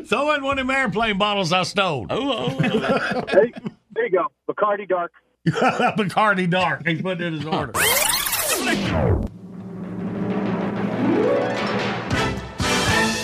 Throw 0.07 0.35
in 0.35 0.42
one 0.42 0.59
of 0.59 0.66
them 0.66 0.70
airplane 0.75 1.18
bottles 1.18 1.53
I 1.53 1.62
stole. 1.62 2.07
Oh, 2.11 2.33
oh, 2.33 2.59
oh. 2.61 3.25
Hey, 3.29 3.53
there 3.92 4.07
you 4.07 4.11
go. 4.11 4.27
Bacardi 4.48 4.88
Dark. 4.88 5.12
Bacardi 5.46 6.48
Dark. 6.48 6.87
He's 6.87 7.03
putting 7.03 7.27
in 7.27 7.35
his 7.35 7.46
order. 7.46 7.72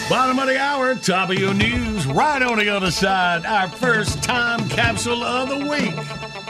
Bottom 0.08 0.38
of 0.38 0.46
the 0.46 0.58
hour, 0.58 0.94
top 0.94 1.28
of 1.28 1.38
your 1.38 1.52
news. 1.52 2.06
Right 2.06 2.40
on 2.40 2.56
the 2.58 2.70
other 2.70 2.90
side, 2.90 3.44
our 3.44 3.68
first 3.68 4.22
time 4.22 4.66
capsule 4.70 5.22
of 5.22 5.50
the 5.50 5.58
week. 5.58 5.94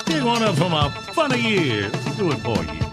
Pick 0.06 0.24
one 0.24 0.44
up 0.44 0.54
from 0.54 0.72
a 0.74 0.90
funny 1.12 1.40
years. 1.40 1.92
Do 2.16 2.30
it 2.30 2.38
for 2.38 2.62
you. 2.62 2.87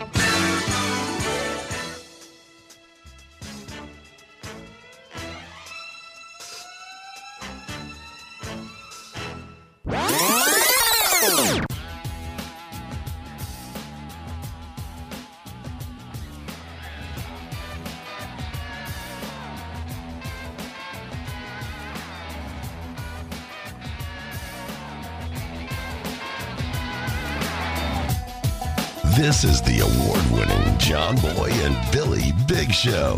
This 29.15 29.45
is 29.45 29.61
the 29.61 29.79
award 29.79 30.29
winning 30.29 30.77
John 30.77 31.15
Boy 31.15 31.49
and 31.49 31.91
Billy 31.93 32.33
Big 32.49 32.73
Show. 32.73 33.15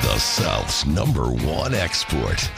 The 0.00 0.18
South's 0.18 0.86
number 0.86 1.26
one 1.26 1.74
export. 1.74 2.50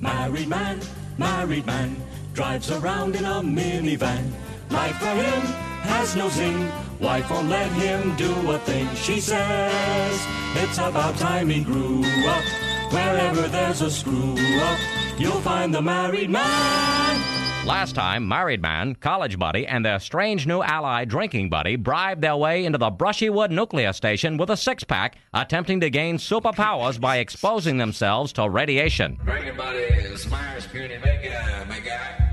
Married 0.00 0.48
man, 0.48 0.80
married 1.16 1.66
man, 1.66 1.96
drives 2.34 2.72
around 2.72 3.14
in 3.14 3.24
a 3.24 3.40
minivan. 3.40 4.32
Life 4.70 4.96
for 4.96 5.14
him 5.14 5.42
has 5.86 6.16
no 6.16 6.28
zing. 6.28 6.85
Wife 7.00 7.30
won't 7.30 7.48
let 7.48 7.70
him 7.72 8.16
do 8.16 8.50
a 8.50 8.58
thing. 8.60 8.88
She 8.94 9.20
says 9.20 10.26
it's 10.54 10.78
about 10.78 11.16
time 11.16 11.50
he 11.50 11.62
grew 11.62 12.02
up. 12.26 12.44
Wherever 12.92 13.48
there's 13.48 13.82
a 13.82 13.90
screw 13.90 14.34
up, 14.60 14.78
you'll 15.18 15.40
find 15.42 15.74
the 15.74 15.82
married 15.82 16.30
man. 16.30 17.36
Last 17.66 17.96
time, 17.96 18.28
married 18.28 18.62
man, 18.62 18.94
college 18.94 19.38
buddy, 19.38 19.66
and 19.66 19.84
their 19.84 19.98
strange 19.98 20.46
new 20.46 20.62
ally, 20.62 21.04
drinking 21.04 21.50
buddy, 21.50 21.74
bribed 21.74 22.22
their 22.22 22.36
way 22.36 22.64
into 22.64 22.78
the 22.78 22.92
Brushywood 22.92 23.50
nuclear 23.50 23.92
station 23.92 24.36
with 24.36 24.50
a 24.50 24.56
six 24.56 24.84
pack, 24.84 25.18
attempting 25.34 25.80
to 25.80 25.90
gain 25.90 26.16
superpowers 26.16 27.00
by 27.00 27.16
exposing 27.18 27.76
themselves 27.76 28.32
to 28.34 28.48
radiation. 28.48 29.18
Drinking 29.24 29.56
buddy, 29.56 29.86
Smires, 30.14 30.70
Puny, 30.70 30.96
big 31.02 31.24
guy, 31.24 31.80
guy. 31.84 32.25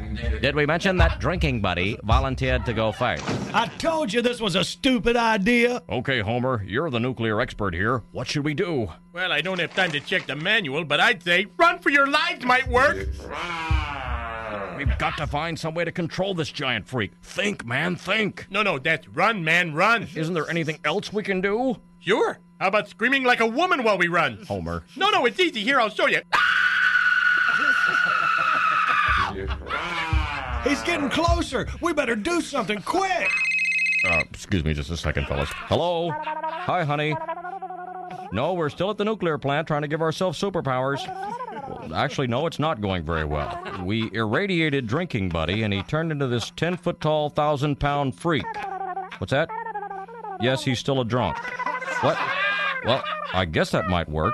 Did 0.44 0.56
we 0.56 0.66
mention 0.66 0.98
that 0.98 1.22
drinking 1.22 1.62
buddy 1.62 1.98
volunteered 2.04 2.66
to 2.66 2.74
go 2.74 2.92
first? 2.92 3.24
I 3.54 3.68
told 3.78 4.12
you 4.12 4.22
this 4.22 4.42
was 4.42 4.58
a 4.58 4.66
stupid 4.66 5.16
idea. 5.16 5.82
Okay, 5.88 6.20
Homer, 6.20 6.62
you're 6.68 6.90
the 6.90 7.00
nuclear 7.00 7.40
expert 7.40 7.74
here. 7.74 8.04
What 8.12 8.28
should 8.28 8.44
we 8.44 8.54
do? 8.54 8.90
Well, 9.14 9.32
I 9.32 9.40
don't 9.40 9.62
have 9.62 9.74
time 9.74 9.94
to 9.94 10.02
check 10.02 10.28
the 10.28 10.36
manual, 10.36 10.84
but 10.84 11.00
I'd 11.00 11.24
say 11.24 11.48
run 11.56 11.80
for 11.80 11.92
your 11.92 12.08
lives 12.08 12.44
might 12.44 12.68
work. 12.68 12.98
We've 14.76 14.98
got 14.98 15.16
to 15.16 15.28
find 15.28 15.58
some 15.58 15.76
way 15.76 15.86
to 15.86 15.94
control 15.94 16.34
this 16.34 16.52
giant 16.52 16.90
freak. 16.90 17.14
Think, 17.22 17.66
man, 17.66 17.96
think. 17.96 18.46
No, 18.50 18.64
no, 18.64 18.80
that's 18.80 19.08
run, 19.08 19.46
man, 19.46 19.74
run. 19.74 20.10
Isn't 20.14 20.34
there 20.34 20.50
anything 20.50 20.80
else 20.84 21.14
we 21.14 21.24
can 21.24 21.40
do? 21.40 21.78
Sure. 22.02 22.38
How 22.60 22.68
about 22.68 22.90
screaming 22.90 23.24
like 23.24 23.40
a 23.40 23.48
woman 23.48 23.82
while 23.82 23.98
we 23.98 24.10
run? 24.10 24.44
Homer. 24.46 24.84
No, 24.98 25.10
no, 25.10 25.26
it's 25.26 25.40
easy. 25.40 25.64
Here, 25.64 25.80
I'll 25.80 25.88
show 25.88 26.08
you. 26.08 26.20
He's 30.64 30.82
getting 30.84 31.10
closer. 31.10 31.68
We 31.82 31.94
better 31.94 32.16
do 32.16 32.42
something 32.42 32.82
quick. 32.82 33.30
Uh, 34.08 34.24
excuse 34.32 34.64
me 34.64 34.74
just 34.74 34.90
a 34.90 34.98
second, 34.98 35.28
fellas. 35.28 35.50
Hello? 35.52 36.12
Hi, 36.12 36.84
honey. 36.84 37.16
No, 38.32 38.54
we're 38.54 38.70
still 38.70 38.90
at 38.90 38.98
the 38.98 39.06
nuclear 39.06 39.38
plant 39.38 39.68
trying 39.68 39.84
to 39.84 39.88
give 39.88 40.02
ourselves 40.02 40.40
superpowers. 40.42 41.00
Actually, 41.94 42.28
no, 42.28 42.48
it's 42.48 42.60
not 42.60 42.82
going 42.82 43.04
very 43.04 43.26
well. 43.26 43.62
We 43.84 44.10
irradiated 44.14 44.88
Drinking 44.88 45.30
Buddy, 45.30 45.64
and 45.64 45.74
he 45.74 45.84
turned 45.84 46.12
into 46.12 46.28
this 46.28 46.52
10 46.56 46.78
foot 46.78 47.00
tall, 47.00 47.28
1,000 47.28 47.80
pound 47.80 48.16
freak. 48.16 48.46
What's 49.20 49.32
that? 49.32 49.50
Yes, 50.42 50.64
he's 50.64 50.80
still 50.80 51.00
a 51.00 51.06
drunk. 51.06 51.38
What? 52.02 52.18
Well, 52.86 53.04
I 53.34 53.46
guess 53.46 53.72
that 53.72 53.88
might 53.88 54.10
work. 54.10 54.34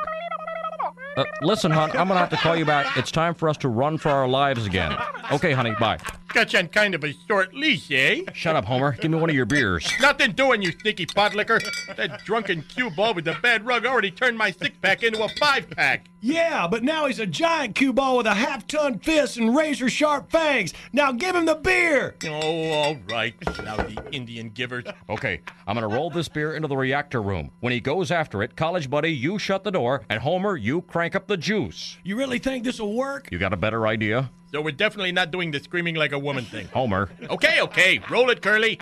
Uh, 1.17 1.25
listen, 1.41 1.69
hon, 1.71 1.91
I'm 1.91 2.07
gonna 2.07 2.19
have 2.19 2.29
to 2.29 2.37
call 2.37 2.55
you 2.55 2.65
back. 2.65 2.97
It's 2.97 3.11
time 3.11 3.33
for 3.33 3.49
us 3.49 3.57
to 3.57 3.69
run 3.69 3.97
for 3.97 4.09
our 4.09 4.27
lives 4.27 4.65
again. 4.65 4.95
Okay, 5.31 5.51
honey, 5.51 5.75
bye. 5.79 5.99
Got 6.33 6.53
you 6.53 6.59
on 6.59 6.67
kind 6.67 6.93
of 6.93 7.03
a 7.03 7.13
short 7.27 7.55
leash, 7.55 7.89
eh? 7.91 8.21
Shut 8.33 8.55
up, 8.55 8.65
Homer. 8.65 8.91
Give 8.91 9.09
me 9.09 9.17
one 9.17 9.31
of 9.31 9.35
your 9.35 9.47
beers. 9.47 9.91
Nothing 9.99 10.33
doing, 10.33 10.61
you 10.61 10.71
sneaky 10.79 11.07
pot 11.07 11.33
licker. 11.33 11.59
That 11.97 12.23
drunken 12.23 12.61
cue 12.61 12.91
ball 12.91 13.15
with 13.15 13.25
the 13.25 13.35
bad 13.41 13.65
rug 13.65 13.85
already 13.85 14.11
turned 14.11 14.37
my 14.37 14.51
six 14.51 14.75
pack 14.79 15.01
into 15.01 15.23
a 15.23 15.29
five 15.39 15.67
pack. 15.71 16.05
Yeah, 16.21 16.67
but 16.67 16.83
now 16.83 17.07
he's 17.07 17.19
a 17.19 17.25
giant 17.25 17.75
cue 17.75 17.93
ball 17.93 18.17
with 18.17 18.27
a 18.27 18.33
half 18.35 18.67
ton 18.67 18.99
fist 18.99 19.37
and 19.37 19.55
razor 19.55 19.89
sharp 19.89 20.29
fangs. 20.29 20.73
Now 20.93 21.11
give 21.11 21.35
him 21.35 21.45
the 21.45 21.55
beer. 21.55 22.15
Oh, 22.25 22.69
all 22.71 22.95
right. 23.09 23.33
Lousy 23.63 23.97
Indian 24.11 24.49
givers. 24.49 24.85
Okay, 25.09 25.41
I'm 25.65 25.75
gonna 25.75 25.87
roll 25.87 26.11
this 26.11 26.27
beer 26.27 26.53
into 26.53 26.67
the 26.67 26.77
reactor 26.77 27.23
room. 27.23 27.49
When 27.61 27.73
he 27.73 27.79
goes 27.79 28.11
after 28.11 28.43
it, 28.43 28.55
college 28.55 28.89
buddy, 28.89 29.11
you 29.11 29.39
shut 29.39 29.63
the 29.63 29.71
door, 29.71 30.03
and 30.09 30.21
Homer, 30.21 30.55
you 30.57 30.81
crank 30.83 31.15
up 31.15 31.27
the 31.27 31.37
juice. 31.37 31.97
You 32.03 32.17
really 32.17 32.37
think 32.37 32.63
this 32.65 32.79
will 32.79 32.93
work? 32.93 33.29
You 33.31 33.39
got 33.39 33.53
a 33.53 33.57
better 33.57 33.87
idea? 33.87 34.29
So 34.51 34.61
we're 34.61 34.71
definitely 34.71 35.11
not 35.11 35.29
doing 35.29 35.51
the 35.51 35.59
screaming 35.59 35.95
like 35.95 36.11
a 36.11 36.17
woman 36.17 36.43
thing. 36.43 36.67
Homer. 36.73 37.09
Okay, 37.29 37.61
okay. 37.61 37.99
Roll 38.09 38.31
it, 38.31 38.41
Curly. 38.41 38.79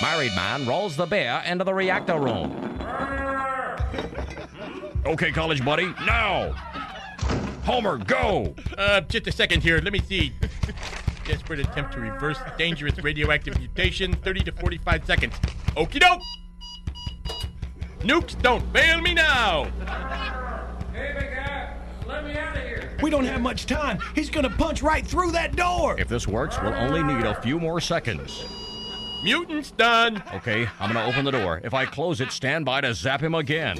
Married 0.00 0.34
man 0.36 0.66
rolls 0.66 0.96
the 0.96 1.06
beer 1.06 1.42
into 1.44 1.64
the 1.64 1.74
reactor 1.74 2.18
room. 2.18 2.52
Okay, 5.06 5.32
college 5.32 5.64
buddy, 5.64 5.86
now! 6.06 6.52
Homer, 7.64 7.98
go! 7.98 8.54
Uh, 8.78 9.00
just 9.02 9.26
a 9.26 9.32
second 9.32 9.62
here. 9.62 9.80
Let 9.80 9.92
me 9.92 10.00
see. 10.00 10.32
Desperate 11.26 11.60
attempt 11.60 11.92
to 11.94 12.00
reverse 12.00 12.38
dangerous 12.56 12.96
radioactive 13.02 13.58
mutation. 13.58 14.14
30 14.14 14.40
to 14.44 14.52
45 14.52 15.06
seconds. 15.06 15.34
Okie 15.76 16.00
doke! 16.00 16.20
Nukes, 18.00 18.40
don't 18.40 18.62
fail 18.72 19.00
me 19.00 19.14
now! 19.14 19.64
Hey, 20.92 21.14
big 21.18 21.34
guy, 21.34 21.76
let 22.06 22.24
me 22.24 22.36
out 22.36 22.56
of 22.56 22.62
here. 22.62 22.73
We 23.04 23.10
don't 23.10 23.26
have 23.26 23.42
much 23.42 23.66
time. 23.66 23.98
He's 24.14 24.30
gonna 24.30 24.48
punch 24.48 24.80
right 24.80 25.06
through 25.06 25.32
that 25.32 25.56
door. 25.56 25.94
If 26.00 26.08
this 26.08 26.26
works, 26.26 26.56
we'll 26.62 26.72
only 26.72 27.02
need 27.02 27.26
a 27.26 27.38
few 27.42 27.60
more 27.60 27.78
seconds. 27.78 28.46
Mutants 29.22 29.72
done. 29.72 30.22
Okay, 30.32 30.66
I'm 30.80 30.90
gonna 30.90 31.06
open 31.06 31.26
the 31.26 31.30
door. 31.30 31.60
If 31.62 31.74
I 31.74 31.84
close 31.84 32.22
it, 32.22 32.32
stand 32.32 32.64
by 32.64 32.80
to 32.80 32.94
zap 32.94 33.22
him 33.22 33.34
again. 33.34 33.76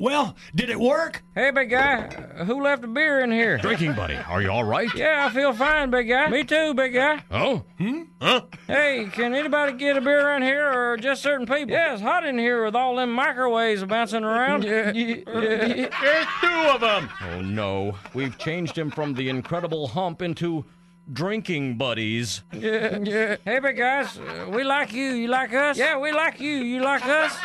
Well, 0.00 0.36
did 0.54 0.70
it 0.70 0.78
work? 0.78 1.24
Hey, 1.34 1.50
big 1.50 1.70
guy, 1.70 2.02
who 2.44 2.62
left 2.62 2.84
a 2.84 2.86
beer 2.86 3.18
in 3.18 3.32
here? 3.32 3.58
Drinking 3.58 3.94
buddy, 3.94 4.14
are 4.14 4.40
you 4.40 4.48
all 4.48 4.62
right? 4.62 4.88
Yeah, 4.94 5.26
I 5.28 5.34
feel 5.34 5.52
fine, 5.52 5.90
big 5.90 6.08
guy. 6.08 6.28
Me 6.28 6.44
too, 6.44 6.72
big 6.72 6.94
guy. 6.94 7.24
Oh? 7.32 7.64
Hmm? 7.78 8.02
Huh? 8.22 8.42
Hey, 8.68 9.08
can 9.10 9.34
anybody 9.34 9.72
get 9.72 9.96
a 9.96 10.00
beer 10.00 10.24
around 10.24 10.42
here, 10.42 10.70
or 10.72 10.96
just 10.98 11.20
certain 11.20 11.46
people? 11.46 11.70
Yeah, 11.70 11.94
it's 11.94 12.02
hot 12.02 12.24
in 12.24 12.38
here 12.38 12.64
with 12.64 12.76
all 12.76 12.94
them 12.94 13.10
microwaves 13.12 13.82
bouncing 13.84 14.22
around. 14.22 14.62
There's 14.62 14.94
two 15.24 16.68
of 16.72 16.80
them. 16.80 17.10
Oh 17.20 17.40
no, 17.40 17.96
we've 18.14 18.38
changed 18.38 18.78
him 18.78 18.92
from 18.92 19.14
the 19.14 19.28
incredible 19.28 19.88
hump 19.88 20.22
into 20.22 20.64
drinking 21.12 21.76
buddies. 21.76 22.42
Yeah, 22.52 22.98
yeah. 23.02 23.36
Hey, 23.44 23.58
big 23.60 23.76
guys, 23.76 24.18
uh, 24.18 24.46
we 24.50 24.64
like 24.64 24.92
you. 24.92 25.10
You 25.12 25.28
like 25.28 25.52
us? 25.52 25.76
Yeah, 25.78 25.98
we 25.98 26.12
like 26.12 26.40
you. 26.40 26.56
You 26.56 26.80
like 26.82 27.04
us? 27.04 27.32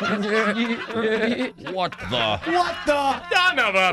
What 1.72 1.92
the? 2.10 2.40
What 2.52 2.76
the? 2.86 3.28
Son 3.30 3.58
of 3.58 3.74
a. 3.74 3.92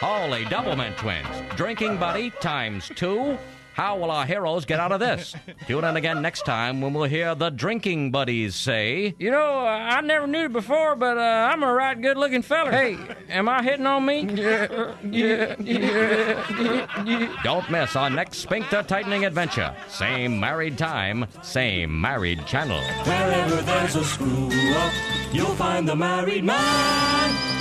Holy 0.00 0.44
Doublemint 0.44 0.96
twins. 0.96 1.26
Drinking 1.56 1.96
buddy 1.98 2.30
times 2.40 2.90
two. 2.94 3.36
How 3.78 3.96
will 3.96 4.10
our 4.10 4.26
heroes 4.26 4.64
get 4.64 4.80
out 4.80 4.90
of 4.90 4.98
this? 4.98 5.36
Tune 5.68 5.84
in 5.84 5.96
again 5.96 6.20
next 6.20 6.44
time 6.44 6.80
when 6.80 6.92
we'll 6.94 7.08
hear 7.08 7.36
the 7.36 7.50
drinking 7.50 8.10
buddies 8.10 8.56
say, 8.56 9.14
You 9.20 9.30
know, 9.30 9.60
I 9.60 10.00
never 10.00 10.26
knew 10.26 10.46
it 10.46 10.52
before, 10.52 10.96
but 10.96 11.16
uh, 11.16 11.20
I'm 11.20 11.62
a 11.62 11.72
right 11.72 11.94
good 12.02 12.16
looking 12.16 12.42
fella. 12.42 12.72
Hey, 12.72 12.98
am 13.28 13.48
I 13.48 13.62
hitting 13.62 13.86
on 13.86 14.04
me? 14.04 14.22
Yeah, 14.22 14.96
yeah, 15.04 15.54
yeah. 15.62 17.36
Don't 17.44 17.70
miss 17.70 17.94
our 17.94 18.10
next 18.10 18.38
sphincter 18.38 18.82
tightening 18.82 19.24
adventure. 19.24 19.72
Same 19.86 20.40
married 20.40 20.76
time, 20.76 21.28
same 21.44 22.00
married 22.00 22.44
channel. 22.46 22.80
Wherever 23.04 23.62
there's 23.62 23.94
a 23.94 24.04
screw 24.04 24.50
up, 24.74 24.92
you'll 25.30 25.54
find 25.54 25.88
the 25.88 25.94
married 25.94 26.42
man. 26.42 27.58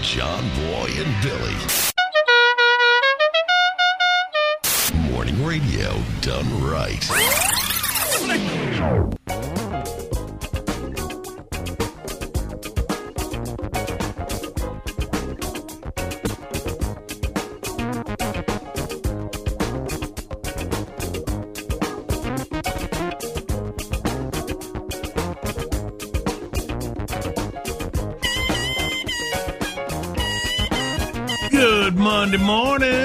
John 0.00 0.44
Boy 0.54 0.90
and 0.96 1.22
Billy. 1.24 1.89
Radio 5.50 6.00
done 6.20 6.62
right. 6.62 7.08
Good 31.50 31.96
Monday 31.96 32.38
morning. 32.38 32.99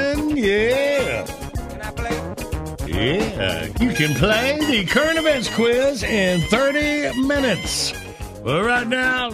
You 3.80 3.94
can 3.94 4.14
play 4.16 4.58
the 4.60 4.86
current 4.86 5.18
events 5.18 5.54
quiz 5.54 6.04
in 6.04 6.42
30 6.42 7.22
minutes. 7.28 7.94
Well, 8.42 8.62
right 8.62 8.88
now, 8.88 9.32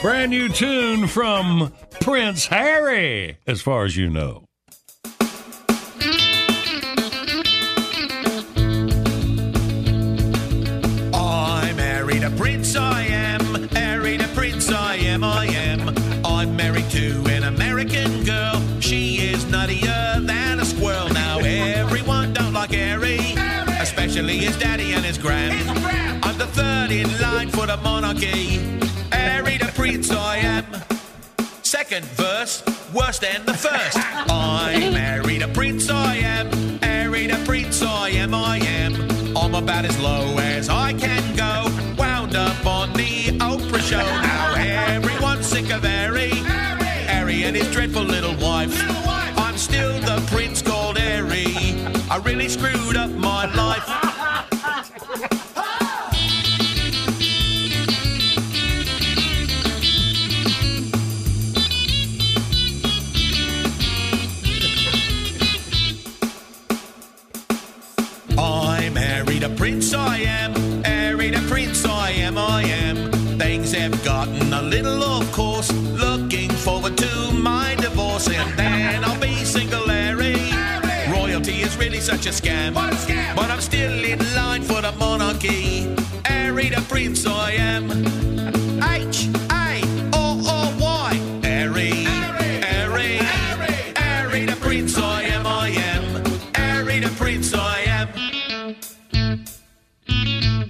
brand 0.00 0.30
new 0.30 0.48
tune 0.48 1.06
from 1.06 1.72
Prince 2.00 2.46
Harry, 2.46 3.38
as 3.46 3.62
far 3.62 3.84
as 3.84 3.96
you 3.96 4.08
know. 4.08 4.43
Especially 24.14 24.38
his 24.38 24.56
daddy 24.58 24.92
and 24.92 25.04
his 25.04 25.18
gran. 25.18 25.50
I'm 26.22 26.38
the 26.38 26.46
third 26.46 26.92
in 26.92 27.20
line 27.20 27.48
for 27.48 27.66
the 27.66 27.76
monarchy. 27.78 28.60
Married 29.10 29.60
a 29.60 29.72
prince, 29.72 30.08
I 30.12 30.36
am. 30.36 30.64
Second 31.62 32.04
verse, 32.04 32.62
worse 32.94 33.18
than 33.18 33.44
the 33.44 33.54
first. 33.54 33.98
I 34.30 34.88
married 34.92 35.42
a 35.42 35.48
prince, 35.48 35.90
I 35.90 36.14
am. 36.14 36.48
Married 36.80 37.32
a 37.32 37.38
prince, 37.44 37.82
I 37.82 38.10
am, 38.10 38.34
I 38.34 38.58
am. 38.58 38.94
I'm 39.36 39.56
about 39.56 39.84
as 39.84 39.98
low 39.98 40.38
as 40.38 40.68
I 40.68 40.92
can 40.92 41.34
go. 41.34 41.64
Wound 42.00 42.36
up 42.36 42.64
on 42.64 42.92
the 42.92 43.36
Oprah 43.40 43.80
show. 43.80 43.98
Now 43.98 44.54
everyone's 44.94 45.46
sick 45.46 45.72
of 45.72 45.82
Harry. 45.82 46.30
Harry 47.10 47.42
and 47.42 47.56
his 47.56 47.68
dreadful 47.72 48.04
little 48.04 48.36
wife. 48.36 48.93
I 52.10 52.18
really 52.18 52.48
screwed 52.48 52.96
up 52.96 53.10
my 53.10 53.46
life. 53.54 53.82
I 68.36 68.90
married 68.90 69.42
a 69.42 69.48
prince, 69.48 69.94
I 69.94 70.18
am. 70.18 70.82
Married 70.82 71.34
a 71.34 71.40
prince, 71.48 71.84
I 71.86 72.10
am, 72.10 72.36
I 72.36 72.62
am. 72.64 73.10
Things 73.38 73.72
have 73.72 74.04
gotten 74.04 74.52
a 74.52 74.62
little 74.62 75.02
off 75.02 75.32
course. 75.32 75.70
Royalty 82.06 82.28
is 82.28 82.42
really 82.42 82.54
such 82.74 82.84
a 82.86 83.10
scam. 83.10 83.36
But 83.36 83.50
I'm 83.50 83.60
still 83.60 84.04
in 84.04 84.18
line 84.34 84.62
for 84.62 84.80
the 84.82 84.92
monarchy. 84.92 85.86
Married 86.28 86.72
a 86.74 86.80
prince, 86.82 87.26
I 87.26 87.52
am. 87.52 87.90
H 88.82 89.28
A 89.50 89.80
O 90.12 90.40
O 90.44 90.76
Y. 90.80 91.14
Harry. 91.42 92.04
Harry. 92.04 93.16
Harry 93.96 94.44
the 94.46 94.56
prince, 94.60 94.98
I 94.98 95.22
am, 95.22 95.46
I 95.46 95.68
am. 95.68 96.24
Harry 96.54 97.00
the 97.00 97.08
prince, 97.16 97.54
I 97.54 97.80
am. 97.86 98.08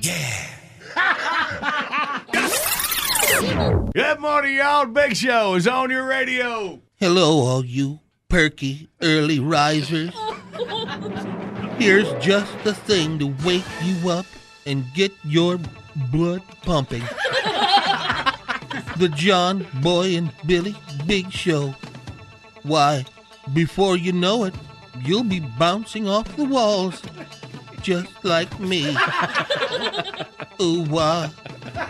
Yeah. 0.01 0.47
Good 3.93 4.21
morning, 4.21 4.55
y'all. 4.57 4.87
Big 4.87 5.17
Show 5.17 5.55
is 5.55 5.67
on 5.67 5.91
your 5.91 6.05
radio. 6.05 6.81
Hello, 6.97 7.39
all 7.41 7.65
you 7.65 7.99
perky 8.29 8.89
early 9.03 9.41
risers. 9.41 10.15
Here's 11.79 12.11
just 12.25 12.53
the 12.65 12.75
thing 12.75 13.19
to 13.19 13.35
wake 13.45 13.65
you 13.83 14.11
up 14.11 14.27
and 14.67 14.85
get 14.95 15.13
your 15.25 15.59
blood 16.11 16.43
pumping. 16.63 17.03
the 18.97 19.09
John 19.15 19.67
Boy 19.83 20.17
and 20.17 20.31
Billy 20.47 20.75
Big 21.07 21.31
Show. 21.33 21.75
Why, 22.63 23.05
before 23.53 23.97
you 23.97 24.13
know 24.13 24.45
it, 24.45 24.55
you'll 25.05 25.25
be 25.25 25.41
bouncing 25.41 26.09
off 26.09 26.37
the 26.37 26.45
walls, 26.45 27.03
just 27.83 28.25
like 28.25 28.59
me. 28.59 28.97
ooh 30.61 30.85
wah, 30.89 31.29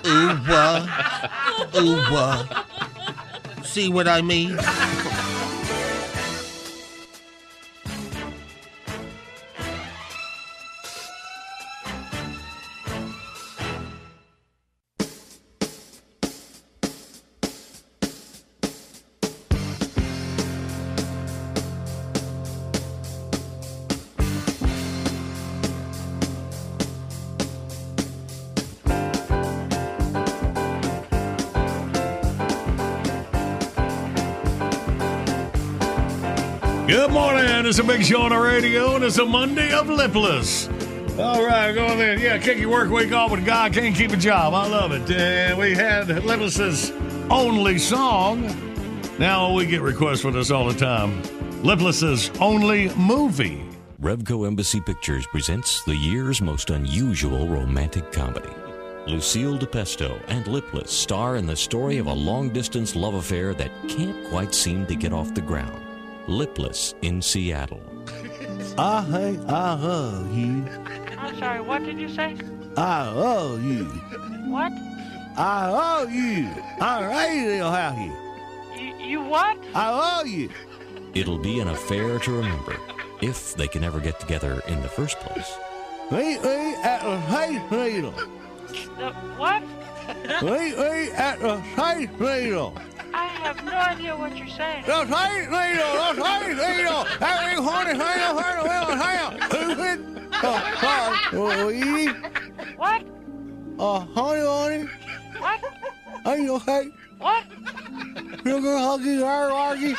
ooh 0.07 0.41
wah, 0.49 1.29
ooh 1.77 1.97
wah. 2.11 2.65
See 3.63 3.89
what 3.89 4.09
I 4.09 4.21
mean? 4.23 4.59
It's 37.75 37.81
a 37.81 37.83
big 37.83 38.05
show 38.05 38.21
on 38.21 38.31
the 38.31 38.39
radio, 38.39 38.95
and 38.95 39.03
it's 39.03 39.19
a 39.19 39.27
Monday 39.27 39.73
of 39.73 39.89
Lipless. 39.89 40.69
All 41.19 41.45
right, 41.45 41.73
go 41.73 41.87
on 41.87 41.99
there. 41.99 42.17
Yeah, 42.17 42.39
kick 42.39 42.59
your 42.59 42.71
work 42.71 42.89
week 42.89 43.11
off 43.11 43.33
with 43.33 43.45
God 43.45 43.73
can't 43.73 43.97
keep 43.97 44.13
a 44.13 44.17
job. 44.17 44.55
I 44.55 44.69
love 44.69 44.93
it. 44.93 45.11
And 45.11 45.59
we 45.59 45.75
had 45.75 46.07
Lipless's 46.25 46.93
only 47.31 47.79
song. 47.79 48.47
Now 49.19 49.53
we 49.53 49.67
get 49.67 49.83
requests 49.83 50.21
for 50.21 50.31
this 50.31 50.53
all 50.53 50.69
the 50.69 50.79
time. 50.79 51.21
Lipless's 51.65 52.31
only 52.39 52.95
movie. 52.95 53.65
Revco 54.01 54.47
Embassy 54.47 54.81
Pictures 54.81 55.27
presents 55.27 55.83
the 55.83 55.97
year's 55.97 56.41
most 56.41 56.71
unusual 56.71 57.49
romantic 57.49 58.13
comedy. 58.13 58.55
Lucille 59.09 59.59
DePesto 59.59 60.23
and 60.29 60.47
Lipless 60.47 60.93
star 60.93 61.35
in 61.35 61.45
the 61.45 61.57
story 61.57 61.99
of 61.99 62.07
a 62.07 62.13
long 62.13 62.51
distance 62.51 62.95
love 62.95 63.15
affair 63.15 63.53
that 63.55 63.73
can't 63.89 64.29
quite 64.29 64.55
seem 64.55 64.87
to 64.87 64.95
get 64.95 65.13
off 65.13 65.35
the 65.35 65.41
ground. 65.41 65.85
Lipless 66.27 66.95
in 67.03 67.21
Seattle. 67.21 67.83
I 68.79 69.03
hate, 69.03 69.41
I 69.47 69.75
love 69.75 70.37
you. 70.37 70.67
I'm 71.19 71.39
sorry, 71.39 71.61
what 71.61 71.85
did 71.85 71.99
you 71.99 72.09
say? 72.09 72.37
I 72.77 73.11
love 73.11 73.63
you. 73.63 73.85
What? 74.51 74.73
I 75.37 75.69
love 75.71 76.13
you. 76.13 76.49
I 76.81 77.29
really 77.31 77.61
love 77.61 77.99
you. 77.99 78.13
You, 78.77 78.97
you 78.97 79.21
what? 79.23 79.59
I 79.75 79.91
love 79.91 80.27
you. 80.27 80.49
It'll 81.15 81.39
be 81.39 81.61
an 81.61 81.69
affair 81.69 82.19
to 82.19 82.33
remember 82.33 82.77
if 83.21 83.55
they 83.55 83.69
can 83.69 83.85
ever 83.85 84.01
get 84.01 84.19
together 84.19 84.63
in 84.67 84.81
the 84.83 84.89
first 84.89 85.19
place. 85.21 85.53
Meet 86.11 86.43
me 86.43 86.75
at 86.83 87.03
the 87.03 87.21
Space 87.29 87.71
Needle. 87.71 88.15
The 88.99 89.13
what? 89.37 89.63
Me 90.43 91.11
at 91.13 91.41
the 91.41 91.63
Space 91.73 92.11
Needle. 92.21 92.77
I 93.13 93.27
have 93.27 93.65
no 93.65 93.73
idea 93.73 94.17
what 94.17 94.37
you're 94.37 94.47
saying. 94.49 94.85
The 94.87 95.05
Space 95.07 95.49
Needle. 95.49 95.93
The 95.95 96.15
Space 96.15 96.57
Needle. 96.57 97.07
Every 97.21 97.57
horny 97.63 97.93
thing 97.93 98.01
I've 98.03 98.39
heard 98.45 98.59
of 98.59 98.89
in 98.91 98.99
town. 98.99 99.31
Stupid. 99.51 99.99
Uh, 100.43 100.61
uh, 100.83 101.67
we 101.67 102.07
What? 102.77 103.03
uh, 103.79 104.01
honey, 104.01 104.45
honey. 104.47 104.89
What? 105.39 105.61
Are 106.27 106.39
you 106.39 106.55
okay? 106.57 106.91
What? 107.19 107.45
Sugar 108.45 108.77
huggy, 108.77 109.19
huggy. 109.21 109.95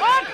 What? 0.00 0.24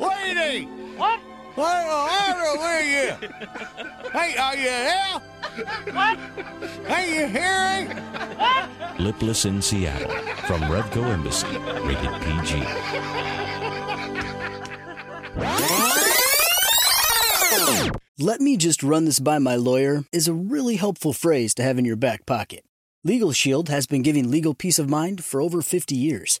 Lady. 0.00 0.66
What? 0.96 1.20
What 1.54 1.82
the 1.82 1.96
matter 2.08 2.52
with 2.62 2.86
you? 2.88 4.10
Hey, 4.10 4.36
are 4.36 4.56
you 4.56 4.64
there? 4.64 5.20
What? 5.92 6.18
Hey, 6.86 7.04
you 7.14 7.26
hearing? 7.26 7.88
What? 8.38 8.98
Lipless 8.98 9.44
in 9.44 9.60
Seattle 9.60 10.08
from 10.46 10.62
Revco 10.62 11.04
Embassy, 11.10 11.46
rated 11.86 12.12
PG. 12.22 12.62
Let 18.18 18.40
me 18.40 18.56
just 18.56 18.82
run 18.82 19.04
this 19.04 19.18
by 19.18 19.38
my 19.38 19.56
lawyer 19.56 20.04
is 20.12 20.28
a 20.28 20.32
really 20.32 20.76
helpful 20.76 21.12
phrase 21.12 21.54
to 21.54 21.62
have 21.62 21.78
in 21.78 21.84
your 21.84 21.96
back 21.96 22.24
pocket. 22.24 22.64
Legal 23.04 23.32
Shield 23.32 23.68
has 23.68 23.86
been 23.86 24.02
giving 24.02 24.30
legal 24.30 24.54
peace 24.54 24.78
of 24.78 24.88
mind 24.88 25.24
for 25.24 25.42
over 25.42 25.60
50 25.60 25.94
years. 25.96 26.40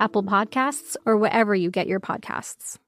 Apple 0.00 0.22
Podcasts, 0.24 0.96
or 1.06 1.16
wherever 1.16 1.54
you 1.54 1.70
get 1.70 1.86
your 1.86 2.00
podcasts. 2.00 2.78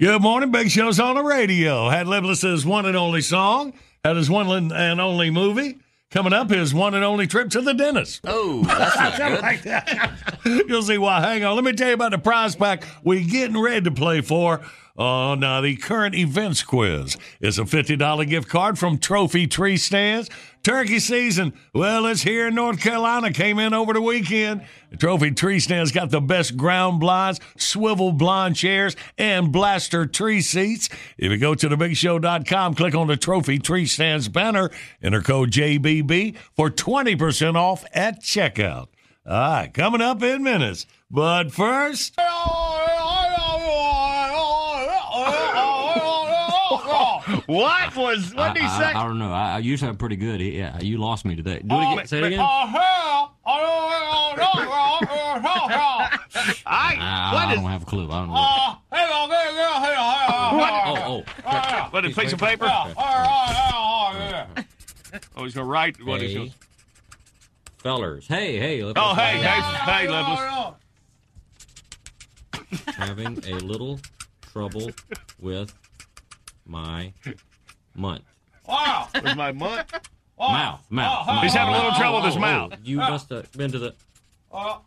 Good 0.00 0.20
morning, 0.22 0.50
Big 0.50 0.70
Show's 0.70 0.98
on 0.98 1.14
the 1.14 1.22
radio. 1.22 1.88
Had 1.88 2.08
Lipless's 2.08 2.66
one 2.66 2.86
and 2.86 2.96
only 2.96 3.20
song, 3.20 3.74
had 4.02 4.16
his 4.16 4.28
one 4.28 4.72
and 4.72 5.00
only 5.00 5.30
movie. 5.30 5.76
Coming 6.10 6.32
up, 6.32 6.48
his 6.50 6.72
one 6.72 6.94
and 6.94 7.04
only 7.04 7.26
trip 7.26 7.50
to 7.50 7.60
the 7.60 7.74
dentist. 7.74 8.20
Oh, 8.24 8.62
that's 8.62 8.96
not 8.96 9.16
good. 9.18 9.40
like 9.42 9.62
that. 9.62 10.12
You'll 10.44 10.82
see 10.82 10.98
why. 10.98 11.20
Hang 11.20 11.44
on. 11.44 11.56
Let 11.56 11.64
me 11.64 11.72
tell 11.72 11.88
you 11.88 11.94
about 11.94 12.12
the 12.12 12.18
prize 12.18 12.54
pack 12.54 12.84
we're 13.02 13.24
getting 13.28 13.60
ready 13.60 13.80
to 13.82 13.90
play 13.90 14.20
for 14.20 14.64
on 14.96 15.42
uh, 15.42 15.60
the 15.60 15.74
current 15.76 16.14
events 16.14 16.62
quiz. 16.62 17.16
It's 17.40 17.58
a 17.58 17.64
$50 17.64 18.28
gift 18.28 18.48
card 18.48 18.78
from 18.78 18.98
Trophy 18.98 19.48
Tree 19.48 19.76
Stands. 19.76 20.30
Turkey 20.64 20.98
season, 20.98 21.52
well, 21.74 22.06
it's 22.06 22.22
here 22.22 22.48
in 22.48 22.54
North 22.54 22.80
Carolina. 22.80 23.30
Came 23.30 23.58
in 23.58 23.74
over 23.74 23.92
the 23.92 24.00
weekend. 24.00 24.64
The 24.90 24.96
Trophy 24.96 25.30
Tree 25.32 25.60
Stands 25.60 25.92
got 25.92 26.10
the 26.10 26.22
best 26.22 26.56
ground 26.56 27.00
blinds, 27.00 27.38
swivel 27.58 28.12
blind 28.12 28.56
chairs, 28.56 28.96
and 29.18 29.52
blaster 29.52 30.06
tree 30.06 30.40
seats. 30.40 30.88
If 31.18 31.30
you 31.30 31.36
go 31.36 31.54
to 31.54 31.68
thebigshow.com, 31.68 32.74
click 32.76 32.94
on 32.94 33.08
the 33.08 33.18
Trophy 33.18 33.58
Tree 33.58 33.84
Stands 33.84 34.28
banner, 34.28 34.70
enter 35.02 35.20
code 35.20 35.50
JBB 35.50 36.34
for 36.56 36.70
20% 36.70 37.56
off 37.56 37.84
at 37.92 38.22
checkout. 38.22 38.88
All 39.26 39.32
right, 39.32 39.72
coming 39.72 40.00
up 40.00 40.22
in 40.22 40.42
minutes. 40.42 40.86
But 41.10 41.52
first. 41.52 42.18
What 47.46 47.94
was? 47.96 48.34
What 48.34 48.54
did 48.54 48.62
he 48.62 48.68
say? 48.68 48.84
I, 48.84 49.00
I 49.02 49.06
don't 49.06 49.18
know. 49.18 49.32
I, 49.32 49.54
I 49.54 49.58
usually 49.58 49.88
have 49.88 49.98
pretty 49.98 50.16
good. 50.16 50.40
Yeah, 50.40 50.80
you 50.80 50.98
lost 50.98 51.24
me 51.24 51.36
today. 51.36 51.58
Do 51.58 51.74
it 51.74 51.78
oh, 51.78 51.92
again. 51.94 52.06
Say 52.06 52.18
it 52.18 52.24
again. 52.24 52.40
I, 52.40 52.98
I, 56.66 57.32
what 57.34 57.44
I 57.48 57.52
is- 57.52 57.58
don't 57.60 57.70
have 57.70 57.82
a 57.82 57.86
clue. 57.86 58.10
I 58.10 58.18
don't 58.20 58.28
know. 58.28 58.34
Oh, 58.36 58.78
what, 60.56 60.72
oh, 60.72 61.16
What? 61.16 61.24
oh, 61.24 61.24
oh. 61.46 61.88
What, 61.90 62.04
a 62.04 62.10
piece 62.10 62.32
of 62.32 62.38
paper? 62.38 62.66
Oh, 65.36 65.44
he's 65.44 65.54
going 65.54 65.64
to 65.66 65.70
write 65.70 66.02
what 66.04 66.20
he's 66.20 66.30
Hey, 66.30 66.36
going 66.36 66.50
to... 66.50 66.54
fellers. 67.78 68.26
Hey, 68.26 68.58
hey. 68.58 68.82
let's- 68.82 68.98
Oh, 69.00 69.14
hey, 69.14 69.38
hey, 69.38 69.60
hey, 69.60 70.08
Lipless. 70.08 70.74
Having 72.96 73.44
a 73.46 73.54
little 73.58 74.00
trouble 74.52 74.90
with 75.40 75.72
my 76.66 77.12
month. 77.94 78.22
With 79.14 79.36
my 79.36 79.52
month? 79.52 79.92
Mouth, 80.38 80.80
mouth. 80.90 81.42
He's 81.42 81.54
having 81.54 81.74
a 81.74 81.78
little 81.78 81.92
trouble 81.92 82.16
with 82.18 82.26
his 82.26 82.36
Oh, 82.36 82.40
mouth. 82.40 82.72
oh, 82.74 82.78
You 82.82 82.96
must 82.98 83.28
have 83.30 83.50
been 83.52 83.70
to 83.72 83.78
the. 83.78 83.94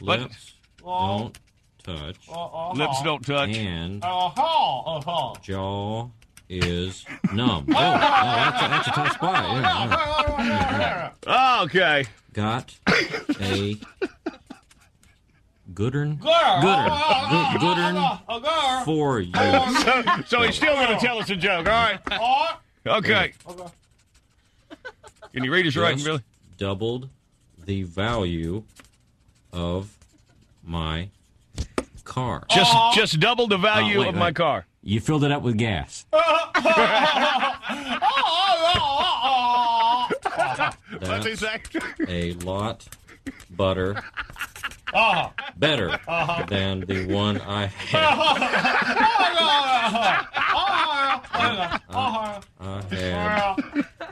Lips 0.00 0.54
don't 0.78 1.38
touch. 1.96 2.76
Lips 2.76 3.02
don't 3.02 3.24
touch. 3.24 3.56
And 3.56 4.02
jaw 5.42 6.08
is 6.48 7.04
numb. 7.32 7.66
Oh, 7.70 7.74
oh 7.74 7.98
that's, 7.98 8.62
a, 8.62 8.68
that's 8.68 8.88
a 8.88 8.90
tough 8.92 9.12
spot. 9.12 9.44
Yeah, 9.44 10.44
yeah, 10.44 11.12
yeah. 11.26 11.60
Okay. 11.62 12.04
Got 12.32 12.78
a 13.40 13.76
goodern. 15.74 16.18
Goodern. 16.18 16.90
Good, 17.30 17.60
goodern 17.60 18.84
for 18.84 19.20
you. 19.20 19.32
So, 19.38 20.02
so 20.26 20.42
he's 20.42 20.56
still 20.56 20.74
going 20.74 20.98
to 20.98 21.04
tell 21.04 21.18
us 21.18 21.30
a 21.30 21.36
joke. 21.36 21.66
All 21.66 21.72
right. 21.72 22.00
Okay. 22.86 23.32
Can 25.32 25.44
you 25.44 25.52
read 25.52 25.64
his 25.64 25.76
writing, 25.76 25.98
Just 25.98 26.06
Billy? 26.06 26.22
doubled 26.56 27.08
the 27.64 27.82
value 27.82 28.64
of 29.52 29.96
my 30.64 31.08
car. 32.08 32.44
Just 32.50 32.74
just 32.94 33.20
double 33.20 33.46
the 33.46 33.54
oh, 33.56 33.58
value 33.58 33.98
Oh, 33.98 34.00
wait, 34.00 34.08
of 34.08 34.14
my 34.16 34.32
car. 34.32 34.66
You 34.82 35.00
filled 35.00 35.22
it 35.24 35.30
up 35.30 35.42
with 35.42 35.56
gas. 35.56 36.04
Oh, 36.20 36.50
oh, 38.80 40.08
What's 41.00 41.26
he 41.26 41.34
That's 41.34 41.40
say? 41.40 41.60
a 42.08 42.32
lot 42.44 42.84
butter 43.50 44.02
Uh-huh. 44.92 45.30
better 45.56 45.90
uh-huh. 46.08 46.46
than 46.48 46.80
the 46.80 47.06
one 47.12 47.40
I 47.42 47.66
had. 47.66 48.04
Uh-huh. 48.04 50.24
Uh-huh. 51.90 52.40
I 52.60 52.82
had 52.94 53.56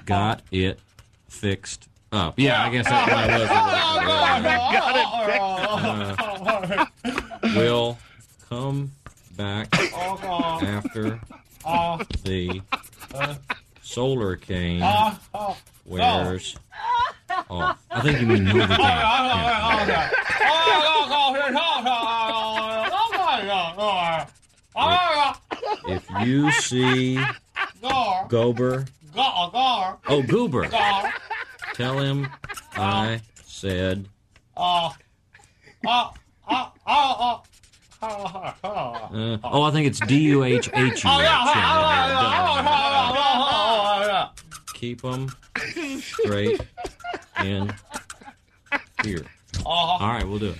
got 0.04 0.42
it 0.50 0.78
fixed 1.28 1.88
up. 2.12 2.34
Yeah, 2.38 2.62
I 2.64 2.70
guess 2.70 2.86
that 2.88 3.08
probably 3.08 3.34
was. 3.40 3.50
Uh, 7.52 7.56
will 7.56 7.98
come 8.48 8.90
back 9.36 9.68
after 10.62 11.20
the 12.24 12.62
solar 13.82 14.36
cane 14.36 14.80
wears 15.84 16.56
off. 17.50 17.78
I 17.90 18.00
think 18.02 18.20
you 18.20 18.26
mean 18.26 18.44
Novocaine. 18.46 18.78
Yeah. 24.76 25.34
If 25.88 26.04
you 26.26 26.50
see 26.52 27.18
Gober, 28.28 28.86
oh 29.16 30.22
Goober, 30.26 30.68
tell 31.74 31.98
him 31.98 32.28
I 32.76 33.20
said 33.44 34.08
Uh, 34.56 34.90
oh, 39.44 39.62
I 39.62 39.70
think 39.70 39.86
it's 39.86 40.00
D 40.00 40.18
U 40.18 40.44
H 40.44 40.68
H 40.74 41.04
U 41.04 41.10
H. 41.10 41.28
Keep 44.74 45.02
them 45.02 45.28
straight 46.00 46.60
in 47.42 47.72
here. 49.02 49.24
All 49.64 49.98
right, 50.00 50.26
we'll 50.26 50.38
do 50.38 50.54
it. 50.54 50.58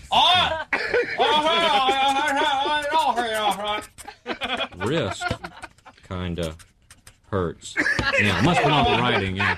Wrist 4.87 5.25
kinda 6.09 6.55
hurts. 7.31 7.75
Yeah, 8.21 8.41
must 8.43 8.63
be 8.63 8.69
not 8.69 8.97
the 8.97 9.03
writing. 9.03 9.37
Yeah. 9.37 9.57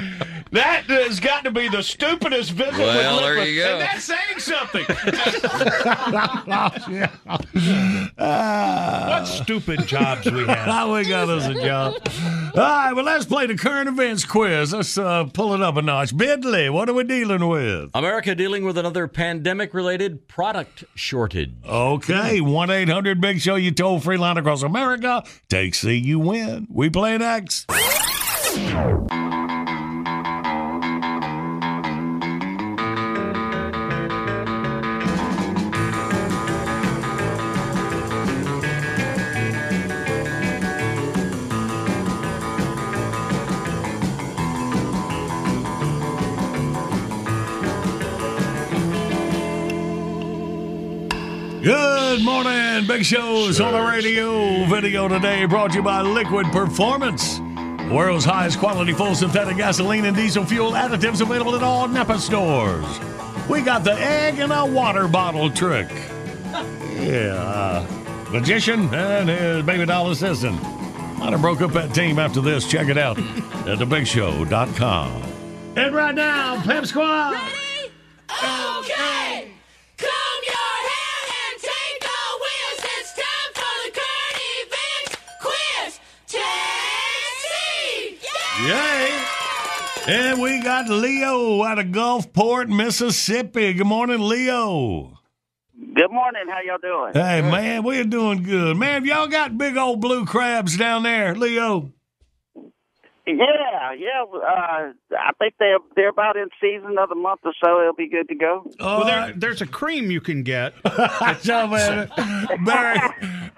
That 0.52 0.84
has 0.86 1.20
got 1.20 1.44
to 1.44 1.50
be 1.52 1.68
the 1.68 1.82
stupidest 1.82 2.50
visit 2.50 2.76
Well, 2.76 3.16
with 3.16 3.24
there 3.24 3.34
Lippert, 3.36 3.48
you 3.48 3.62
go. 3.62 3.72
And 3.72 3.80
that's 3.82 4.04
saying 4.04 4.38
something. 4.38 4.84
what 8.16 9.24
stupid 9.26 9.86
jobs 9.86 10.28
we 10.28 10.44
have. 10.46 10.66
How 10.66 10.92
we 10.92 11.04
got 11.04 11.28
us 11.28 11.46
a 11.46 11.54
job. 11.54 11.94
All 12.54 12.60
right, 12.60 12.92
well, 12.92 13.04
let's 13.04 13.26
play 13.26 13.46
the 13.46 13.56
current 13.56 13.88
events 13.88 14.24
quiz. 14.24 14.72
Let's 14.72 14.98
uh, 14.98 15.24
pull 15.24 15.54
it 15.54 15.62
up 15.62 15.76
a 15.76 15.82
notch. 15.82 16.16
Bidley, 16.16 16.72
what 16.72 16.88
are 16.88 16.94
we 16.94 17.04
dealing 17.04 17.46
with? 17.46 17.90
America 17.94 18.34
dealing 18.34 18.64
with 18.64 18.76
another 18.76 19.06
pandemic 19.06 19.72
related 19.72 20.26
product 20.26 20.82
shortage. 20.96 21.52
Okay, 21.64 22.40
1 22.40 22.70
800 22.70 23.20
Big 23.20 23.40
Show, 23.40 23.54
you 23.54 23.70
toll 23.70 24.00
free 24.00 24.16
line 24.16 24.36
across 24.36 24.64
America. 24.64 25.22
Take 25.48 25.76
C, 25.76 25.94
you 25.94 26.18
win. 26.18 26.66
We 26.68 26.90
play 26.90 27.16
next. 27.18 27.70
Morning, 53.00 53.04
Show's 53.04 53.60
on 53.60 53.72
the 53.72 53.80
radio. 53.80 54.64
Video 54.66 55.08
today 55.08 55.46
brought 55.46 55.70
to 55.70 55.76
you 55.78 55.82
by 55.82 56.02
Liquid 56.02 56.46
Performance. 56.48 57.40
World's 57.90 58.26
highest 58.26 58.58
quality 58.58 58.92
full 58.92 59.14
synthetic 59.14 59.56
gasoline 59.56 60.04
and 60.04 60.14
diesel 60.14 60.44
fuel 60.44 60.72
additives 60.72 61.22
available 61.22 61.56
at 61.56 61.62
all 61.62 61.88
Napa 61.88 62.18
stores. 62.18 62.84
We 63.48 63.62
got 63.62 63.84
the 63.84 63.94
egg 63.94 64.38
in 64.38 64.50
a 64.50 64.66
water 64.66 65.08
bottle 65.08 65.50
trick. 65.50 65.88
Yeah, 67.00 67.86
magician 68.30 68.92
and 68.94 69.28
his 69.30 69.64
baby 69.64 69.86
doll 69.86 70.10
assistant. 70.10 70.62
Might 71.18 71.32
have 71.32 71.40
broke 71.40 71.62
up 71.62 71.72
that 71.72 71.94
team 71.94 72.18
after 72.18 72.42
this. 72.42 72.68
Check 72.68 72.88
it 72.88 72.98
out 72.98 73.18
at 73.18 73.78
thebigshow.com. 73.78 75.22
And 75.76 75.94
right 75.94 76.14
now, 76.14 76.62
Pep 76.62 76.84
Squad. 76.84 77.59
And 90.08 90.40
we 90.40 90.62
got 90.62 90.88
Leo 90.88 91.62
out 91.62 91.78
of 91.78 91.86
Gulfport, 91.86 92.68
Mississippi. 92.68 93.74
Good 93.74 93.86
morning, 93.86 94.20
Leo. 94.20 95.18
Good 95.94 96.10
morning. 96.10 96.42
How 96.48 96.60
y'all 96.60 96.78
doing? 96.78 97.12
Hey, 97.12 97.42
man, 97.42 97.82
we're 97.82 98.04
doing 98.04 98.42
good. 98.42 98.76
Man, 98.76 99.04
y'all 99.04 99.28
got 99.28 99.56
big 99.58 99.76
old 99.76 100.00
blue 100.00 100.24
crabs 100.24 100.76
down 100.76 101.02
there, 101.02 101.34
Leo. 101.34 101.92
Yeah, 103.38 103.92
yeah. 103.92 104.24
Uh, 104.32 104.92
I 105.18 105.32
think 105.38 105.54
they're 105.58 105.78
they're 105.96 106.08
about 106.10 106.36
in 106.36 106.48
season. 106.60 106.90
Another 106.90 107.14
month 107.14 107.40
or 107.44 107.52
so, 107.62 107.80
it'll 107.80 107.94
be 107.94 108.08
good 108.08 108.28
to 108.28 108.34
go. 108.34 108.70
well, 108.78 109.04
there, 109.04 109.32
there's 109.36 109.60
a 109.62 109.66
cream 109.66 110.10
you 110.10 110.20
can 110.20 110.42
get. 110.42 110.74
so, 111.42 111.66
man, 111.66 112.10
Barry, 112.64 112.98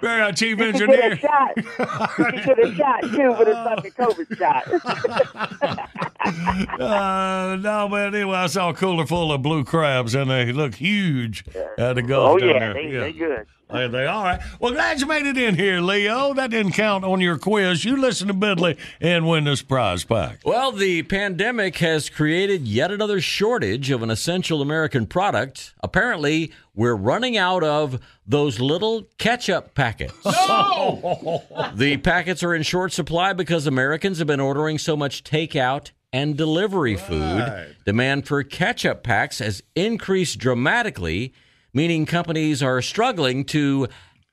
Barry, 0.00 0.20
our 0.22 0.32
chief 0.32 0.58
You 0.58 0.72
should 0.76 0.90
engineer. 0.90 1.00
get 1.00 1.12
a 1.12 1.16
shot. 1.16 1.56
You 1.56 2.42
should 2.42 2.58
have 2.58 2.76
shot 2.76 3.00
too, 3.02 3.34
but 3.38 3.48
it's 3.48 3.66
like 3.66 3.84
a 3.84 3.90
COVID 3.90 4.38
shot. 4.38 5.88
Uh, 6.24 7.56
no, 7.60 7.88
man, 7.88 8.14
anyway, 8.14 8.36
I 8.36 8.46
saw 8.46 8.70
a 8.70 8.74
cooler 8.74 9.06
full 9.06 9.32
of 9.32 9.42
blue 9.42 9.64
crabs, 9.64 10.14
and 10.14 10.30
they 10.30 10.52
look 10.52 10.76
huge 10.76 11.44
at 11.76 11.94
the 11.94 12.02
Gulf 12.02 12.40
oh 12.40 12.44
yeah, 12.46 12.58
there. 12.58 12.74
they 12.74 12.90
they 12.92 13.12
good. 13.12 13.46
Are 13.72 13.88
they 13.88 14.06
all 14.06 14.22
right? 14.22 14.40
Well, 14.60 14.72
glad 14.72 15.00
you 15.00 15.06
made 15.06 15.24
it 15.26 15.38
in 15.38 15.54
here, 15.56 15.80
Leo. 15.80 16.34
That 16.34 16.50
didn't 16.50 16.72
count 16.72 17.04
on 17.04 17.20
your 17.20 17.38
quiz. 17.38 17.84
You 17.84 17.96
listen 17.96 18.28
to 18.28 18.34
Bidley 18.34 18.76
and 19.00 19.26
win 19.26 19.44
this 19.44 19.62
prize 19.62 20.04
pack. 20.04 20.40
Well, 20.44 20.72
the 20.72 21.02
pandemic 21.04 21.78
has 21.78 22.10
created 22.10 22.68
yet 22.68 22.90
another 22.90 23.20
shortage 23.20 23.90
of 23.90 24.02
an 24.02 24.10
essential 24.10 24.60
American 24.60 25.06
product. 25.06 25.72
Apparently, 25.82 26.52
we're 26.74 26.94
running 26.94 27.36
out 27.36 27.64
of 27.64 27.98
those 28.26 28.60
little 28.60 29.08
ketchup 29.18 29.74
packets. 29.74 30.14
No! 30.24 31.42
The 31.74 31.96
packets 31.96 32.42
are 32.42 32.54
in 32.54 32.62
short 32.62 32.92
supply 32.92 33.32
because 33.32 33.66
Americans 33.66 34.18
have 34.18 34.26
been 34.26 34.40
ordering 34.40 34.78
so 34.78 34.96
much 34.96 35.24
takeout 35.24 35.90
and 36.12 36.36
delivery 36.36 36.96
food. 36.96 37.74
Demand 37.86 38.26
for 38.26 38.42
ketchup 38.42 39.02
packs 39.02 39.38
has 39.38 39.62
increased 39.74 40.38
dramatically, 40.38 41.32
meaning 41.72 42.06
companies 42.06 42.62
are 42.62 42.82
struggling 42.82 43.44
to 43.46 43.88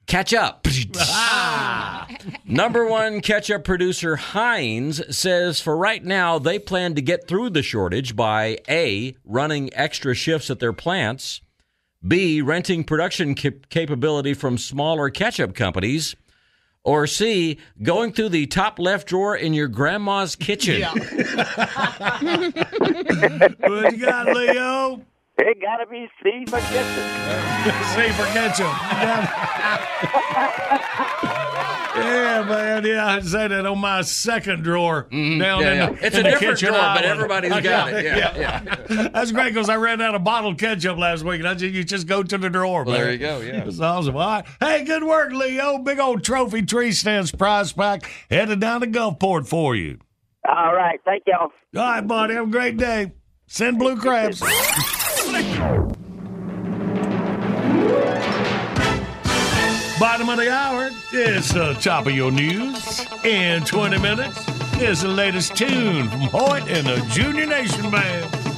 catch 0.05 0.33
up. 0.33 0.67
Ah. 0.97 2.07
Number 2.43 2.85
one 2.85 3.21
ketchup 3.21 3.63
producer 3.63 4.15
Heinz 4.15 5.15
says 5.15 5.61
for 5.61 5.77
right 5.77 6.03
now 6.03 6.39
they 6.39 6.57
plan 6.59 6.95
to 6.95 7.01
get 7.01 7.27
through 7.27 7.51
the 7.51 7.61
shortage 7.61 8.15
by 8.15 8.57
A, 8.67 9.15
running 9.23 9.69
extra 9.73 10.15
shifts 10.15 10.49
at 10.49 10.59
their 10.59 10.73
plants, 10.73 11.41
B, 12.05 12.41
renting 12.41 12.83
production 12.83 13.35
cap- 13.35 13.69
capability 13.69 14.33
from 14.33 14.57
smaller 14.57 15.09
ketchup 15.09 15.53
companies, 15.53 16.15
or 16.83 17.05
C, 17.05 17.59
going 17.83 18.13
through 18.13 18.29
the 18.29 18.47
top 18.47 18.79
left 18.79 19.07
drawer 19.07 19.35
in 19.35 19.53
your 19.53 19.67
grandma's 19.67 20.35
kitchen. 20.35 20.81
what 20.81 21.11
you 23.91 24.05
got, 24.05 24.27
Leo? 24.35 25.05
It 25.41 25.57
gotta 25.61 25.85
be 25.89 26.07
C 26.21 26.43
for 26.47 26.59
ketchup. 26.59 27.05
C 27.85 28.09
for 28.11 28.25
ketchup. 28.33 28.73
yeah, 31.95 32.43
man. 32.47 32.85
Yeah, 32.85 33.05
I 33.05 33.19
said 33.21 33.49
that 33.51 33.65
on 33.65 33.79
my 33.79 34.01
second 34.01 34.63
drawer 34.63 35.03
down 35.03 35.11
Mm-hmm. 35.11 35.41
Yeah, 35.41 35.57
in 35.71 35.77
yeah. 35.77 35.89
the 35.91 36.05
It's 36.05 36.17
in 36.17 36.25
a 36.25 36.31
different 36.31 36.57
kitchen 36.59 36.69
drawer, 36.73 36.81
but 36.81 37.05
island. 37.05 37.05
everybody's 37.05 37.51
got 37.61 37.93
it. 37.93 38.05
Yeah, 38.05 38.77
That's 39.13 39.31
great 39.31 39.53
because 39.53 39.69
I 39.69 39.77
ran 39.77 40.01
out 40.01 40.13
of 40.15 40.23
bottled 40.23 40.57
ketchup 40.59 40.97
last 40.97 41.23
week, 41.23 41.39
and 41.39 41.47
I 41.47 41.53
just, 41.53 41.73
you 41.73 41.83
just 41.83 42.05
go 42.07 42.21
to 42.21 42.37
the 42.37 42.49
drawer. 42.49 42.83
Well, 42.83 42.95
man. 42.95 43.03
there 43.03 43.11
you 43.13 43.17
go, 43.19 43.39
yeah. 43.39 43.63
It's 43.65 43.79
awesome. 43.79 44.15
All 44.17 44.27
right. 44.27 44.45
Hey, 44.59 44.83
good 44.83 45.03
work, 45.03 45.31
Leo. 45.31 45.77
Big 45.79 45.99
old 45.99 46.23
trophy 46.23 46.63
tree 46.63 46.91
stands 46.91 47.31
prize 47.31 47.71
pack 47.73 48.09
headed 48.29 48.59
down 48.59 48.81
to 48.81 48.87
Gulfport 48.87 49.47
for 49.47 49.75
you. 49.75 49.99
All 50.47 50.73
right, 50.75 50.99
thank 51.05 51.23
y'all. 51.27 51.51
All 51.75 51.81
right, 51.91 52.01
buddy. 52.05 52.33
Have 52.33 52.47
a 52.47 52.51
great 52.51 52.77
day. 52.77 53.13
Send 53.47 53.79
blue 53.79 53.97
crabs. 53.97 54.43
Bottom 59.99 60.27
of 60.29 60.37
the 60.37 60.51
hour, 60.51 60.89
is 61.13 61.53
the 61.53 61.77
top 61.79 62.07
of 62.07 62.13
your 62.13 62.31
news. 62.31 63.05
In 63.23 63.63
20 63.63 63.99
minutes, 63.99 64.45
is 64.81 65.01
the 65.01 65.07
latest 65.07 65.55
tune 65.55 66.09
from 66.09 66.21
Hoyt 66.21 66.67
and 66.69 66.85
the 66.87 67.05
Junior 67.11 67.45
Nation 67.45 67.89
Band. 67.89 68.48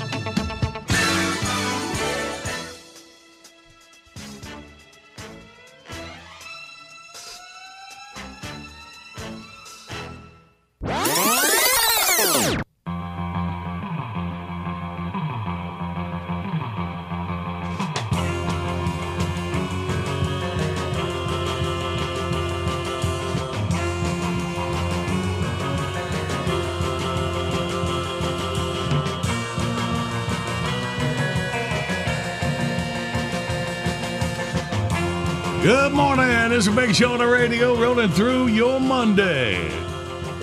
Morning. 36.68 36.84
It's 36.84 36.86
a 36.86 36.88
big 36.88 36.95
show 36.95 37.14
on 37.14 37.20
the 37.20 37.28
radio 37.28 37.76
rolling 37.80 38.09
through 38.09 38.47
your 38.47 38.80
Monday. 38.80 39.55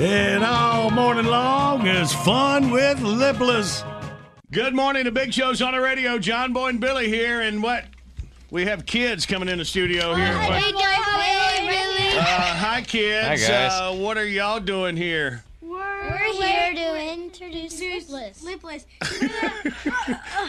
And 0.01 0.45
all 0.45 0.91
morning 0.91 1.27
long 1.27 1.87
is 1.87 2.13
fun 2.13 2.71
with 2.71 2.99
Lipless. 3.01 3.85
Good 4.51 4.75
morning. 4.75 5.05
The 5.05 5.13
big 5.13 5.33
show's 5.33 5.61
on 5.63 5.73
the 5.75 5.81
radio. 5.81 6.19
John 6.19 6.53
Boy 6.53 6.69
and 6.69 6.81
Billy 6.81 7.09
here, 7.09 7.41
and 7.43 7.63
what? 7.63 7.85
We 8.51 8.65
have 8.65 8.87
kids 8.87 9.27
coming 9.27 9.49
in 9.49 9.59
the 9.59 9.65
studio 9.65 10.15
here. 10.15 10.35
What- 10.35 10.75
Uh, 12.21 12.23
hi, 12.57 12.83
kids. 12.83 13.27
Hi, 13.29 13.37
guys. 13.37 13.73
Uh, 13.73 13.95
what 13.95 14.19
are 14.19 14.27
y'all 14.27 14.59
doing 14.59 14.97
here? 14.97 15.45
We're, 15.61 15.79
We're 15.79 16.43
here 16.43 16.75
to 16.75 16.99
introduce 17.41 17.81
Lipless. 17.81 18.43
Lipless. 18.43 18.87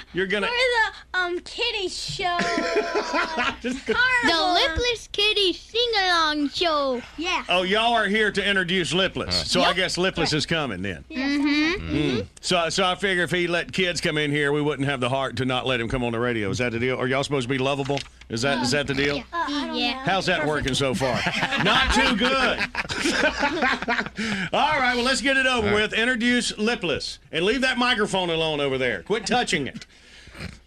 You're 0.14 0.28
gonna. 0.28 0.48
We're 0.48 0.52
the 0.52 1.20
um 1.20 1.40
kitty 1.42 1.88
show. 1.88 2.38
the 3.62 4.54
Lipless 4.54 5.10
Kitty 5.12 5.54
Sing 5.54 5.92
Along 6.04 6.50
Show. 6.50 7.02
Yeah. 7.18 7.44
Oh, 7.50 7.64
y'all 7.64 7.94
are 7.94 8.08
here 8.08 8.32
to 8.32 8.44
introduce 8.48 8.94
Lipless. 8.94 9.46
So 9.50 9.62
I 9.62 9.74
guess 9.74 9.98
Lipless 9.98 10.34
is 10.34 10.46
coming 10.46 10.82
then. 10.82 11.04
Mm-hmm. 11.10 11.90
Mm-hmm. 11.90 12.22
So, 12.42 12.70
so 12.70 12.86
I 12.86 12.96
figure 12.96 13.24
if 13.24 13.32
he 13.32 13.48
let 13.48 13.72
kids 13.72 14.02
come 14.02 14.18
in 14.18 14.32
here, 14.32 14.52
we 14.52 14.62
wouldn't 14.62 14.88
have 14.88 15.00
the 15.00 15.10
heart 15.10 15.36
to 15.38 15.46
not 15.46 15.66
let 15.66 15.80
him 15.80 15.90
come 15.90 16.04
on 16.04 16.12
the 16.12 16.20
radio. 16.20 16.50
Is 16.50 16.58
that 16.60 16.72
the 16.72 16.80
deal? 16.80 16.98
Are 16.98 17.08
y'all 17.08 17.24
supposed 17.24 17.48
to 17.48 17.54
be 17.54 17.58
lovable? 17.58 18.00
Is 18.30 18.44
that 18.44 18.62
is 18.64 18.72
that 18.72 18.86
the 18.88 18.94
deal? 18.94 19.24
yeah. 19.74 20.04
How's 20.06 20.28
that 20.28 20.46
working 20.46 20.76
so 20.76 20.94
far? 20.94 21.20
Not 21.64 21.94
too 21.94 22.16
good. 22.16 22.60
All 24.54 24.80
right, 24.80 24.94
well, 24.96 25.04
let's 25.04 25.22
get 25.22 25.36
it 25.36 25.48
over 25.48 25.68
All 25.68 25.74
right. 25.74 25.90
with. 25.90 25.94
Introduce 25.94 26.52
Lipless 26.58 26.79
and 26.84 27.46
leave 27.46 27.62
that 27.62 27.78
microphone 27.78 28.30
alone 28.30 28.60
over 28.60 28.78
there. 28.78 29.04
Quit 29.04 29.26
touching 29.26 29.68
it. 29.68 29.86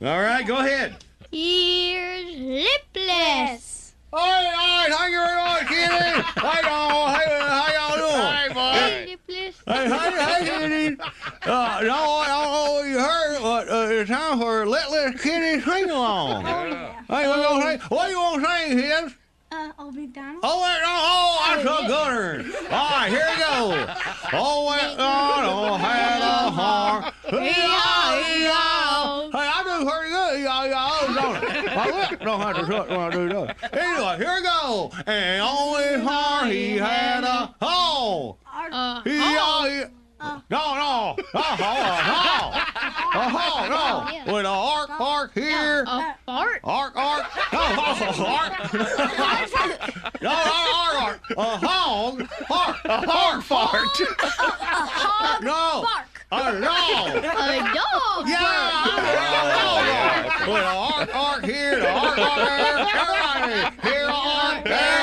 All 0.03 0.21
right, 0.21 0.47
go 0.47 0.59
ahead. 0.59 0.97
Here's 1.31 2.25
Lipless. 2.37 3.95
All 4.13 4.21
right, 4.21 4.45
all 4.45 4.89
right, 4.89 4.93
hang 4.93 5.13
your 5.13 5.39
on, 5.39 5.61
kitty. 5.67 6.23
Hi, 6.37 6.61
y'all. 6.69 7.15
Hey, 7.15 7.39
how 7.41 7.69
y'all 7.73 7.97
doing? 7.97 8.23
Hi, 8.23 8.49
boy. 8.49 9.11
Lipless. 9.11 9.63
Hey, 9.67 9.89
hey, 9.89 10.11
hey, 10.23 10.69
kitty. 10.69 10.97
Uh, 11.45 11.81
no, 11.83 11.95
I 11.95 12.27
don't 12.29 12.53
know 12.53 12.83
you 12.87 12.99
heard, 12.99 13.41
but 13.41 13.69
uh, 13.71 13.89
it's 13.91 14.11
time 14.11 14.39
for 14.39 14.67
Lipless 14.67 15.21
Kitty 15.23 15.63
Sing 15.63 15.89
Along. 15.91 16.45
Oh, 16.47 16.65
yeah. 16.67 16.93
Hey, 17.09 17.29
what 17.29 17.37
you 17.39 17.43
gonna 17.43 17.63
sing? 17.71 17.81
What 17.89 18.09
you 18.11 18.17
gonna 18.17 18.47
sing, 18.47 18.79
kids? 18.79 19.15
Uh, 19.53 19.71
Old 19.79 19.95
McDonald. 19.95 20.41
Oh, 20.43 20.63
wait, 20.63 20.81
no, 20.81 20.89
oh, 20.89 21.45
that's 21.47 21.63
a 21.63 21.87
good. 21.87 22.73
All 22.73 22.91
right, 22.91 23.09
here 23.11 23.27
we 23.31 23.37
go. 23.39 23.87
Oh, 24.35 24.71
wait, 24.71 24.97
oh, 24.99 25.41
no, 25.43 25.77
had 25.77 26.23
a 26.23 26.51
heart. 26.51 27.13
Hey, 27.29 27.67
I 28.51 29.63
do 29.63 29.85
pretty 29.87 30.11
good. 30.11 30.41
Yeah, 30.43 30.65
yeah, 30.65 30.79
I 30.79 31.07
was 31.07 31.17
on 31.19 31.37
it. 31.37 31.77
My 31.77 32.09
lip 32.09 32.21
don't 32.21 32.41
have 32.41 32.57
to 32.57 32.67
shut 32.67 32.89
when 32.89 32.99
I 33.01 33.11
do 33.11 33.29
that. 33.29 33.57
Anyway, 33.75 34.17
here 34.17 34.35
we 34.37 34.43
go. 34.43 34.91
And 35.07 35.43
on 35.43 35.83
his 35.83 36.03
heart 36.03 36.51
he 36.51 36.77
had 36.79 37.25
a 37.25 37.55
hole. 37.61 38.39
Uh, 38.47 39.03
He, 39.05 39.19
uh, 39.21 39.65
he, 39.65 39.85
no, 40.23 40.41
no, 40.51 41.17
no, 41.17 41.17
no, 41.35 41.43
no. 41.45 42.53
A 43.15 43.29
hog, 43.29 43.69
no. 43.69 44.33
With 44.33 44.47
a 44.47 44.49
ark, 44.49 44.91
ark 44.99 45.33
here. 45.35 45.85
A 45.87 46.15
fart? 46.25 46.61
Ark, 46.65 46.93
ark. 46.97 47.25
No, 48.03 48.09
ark. 48.27 48.73
No, 50.21 50.31
ark, 50.31 51.01
ark. 51.03 51.21
A 51.37 51.57
hog, 51.57 52.21
ark. 52.51 52.77
A 52.85 53.07
hog 53.07 53.43
fart. 53.45 53.89
hog 53.91 55.43
No. 55.43 55.87
A 56.33 56.61
dog. 56.61 57.17
A 57.17 57.59
dog. 57.75 58.29
Yeah. 58.29 58.83
A 58.83 60.51
With 60.51 60.63
a 60.63 60.67
ark, 60.67 61.15
ark 61.15 61.45
here, 61.45 61.79
the 61.79 61.91
ark, 61.91 62.19
ark 62.19 62.37
there. 62.37 62.67
Everybody. 62.67 63.89
Here, 63.89 64.09
ark, 64.09 64.65
there, 64.65 65.02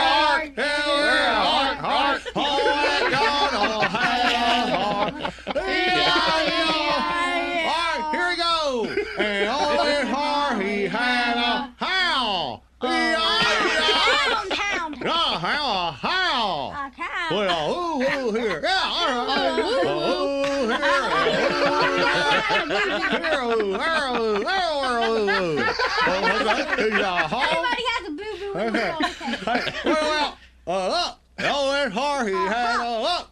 Everybody 27.29 27.83
has 27.87 28.07
a 28.07 28.11
boo 28.11 28.23
boo. 28.39 28.59
Okay. 28.59 28.93
Hey, 29.39 29.73
well, 29.85 30.37
well, 30.65 30.79
uh, 30.81 30.87
look. 30.89 31.15
On 31.51 31.85
his 31.85 31.93
heart 31.93 32.27
he 32.27 32.33
had 32.33 32.79
a 32.79 33.01
look. 33.01 33.31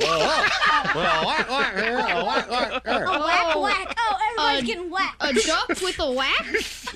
Uh. 0.00 0.48
Well, 0.94 1.26
whack, 1.26 1.48
whack 1.50 1.74
here, 1.76 1.98
a 1.98 2.24
whack, 2.24 2.50
whack 2.50 2.84
there. 2.84 3.04
A 3.04 3.10
whack, 3.10 3.56
whack. 3.60 3.94
Oh, 3.98 4.16
everybody's 4.30 4.66
getting 4.66 4.90
whacked. 4.90 5.16
A 5.20 5.32
duck 5.46 5.68
with 5.68 5.98
a 5.98 6.10
whack? 6.12 6.46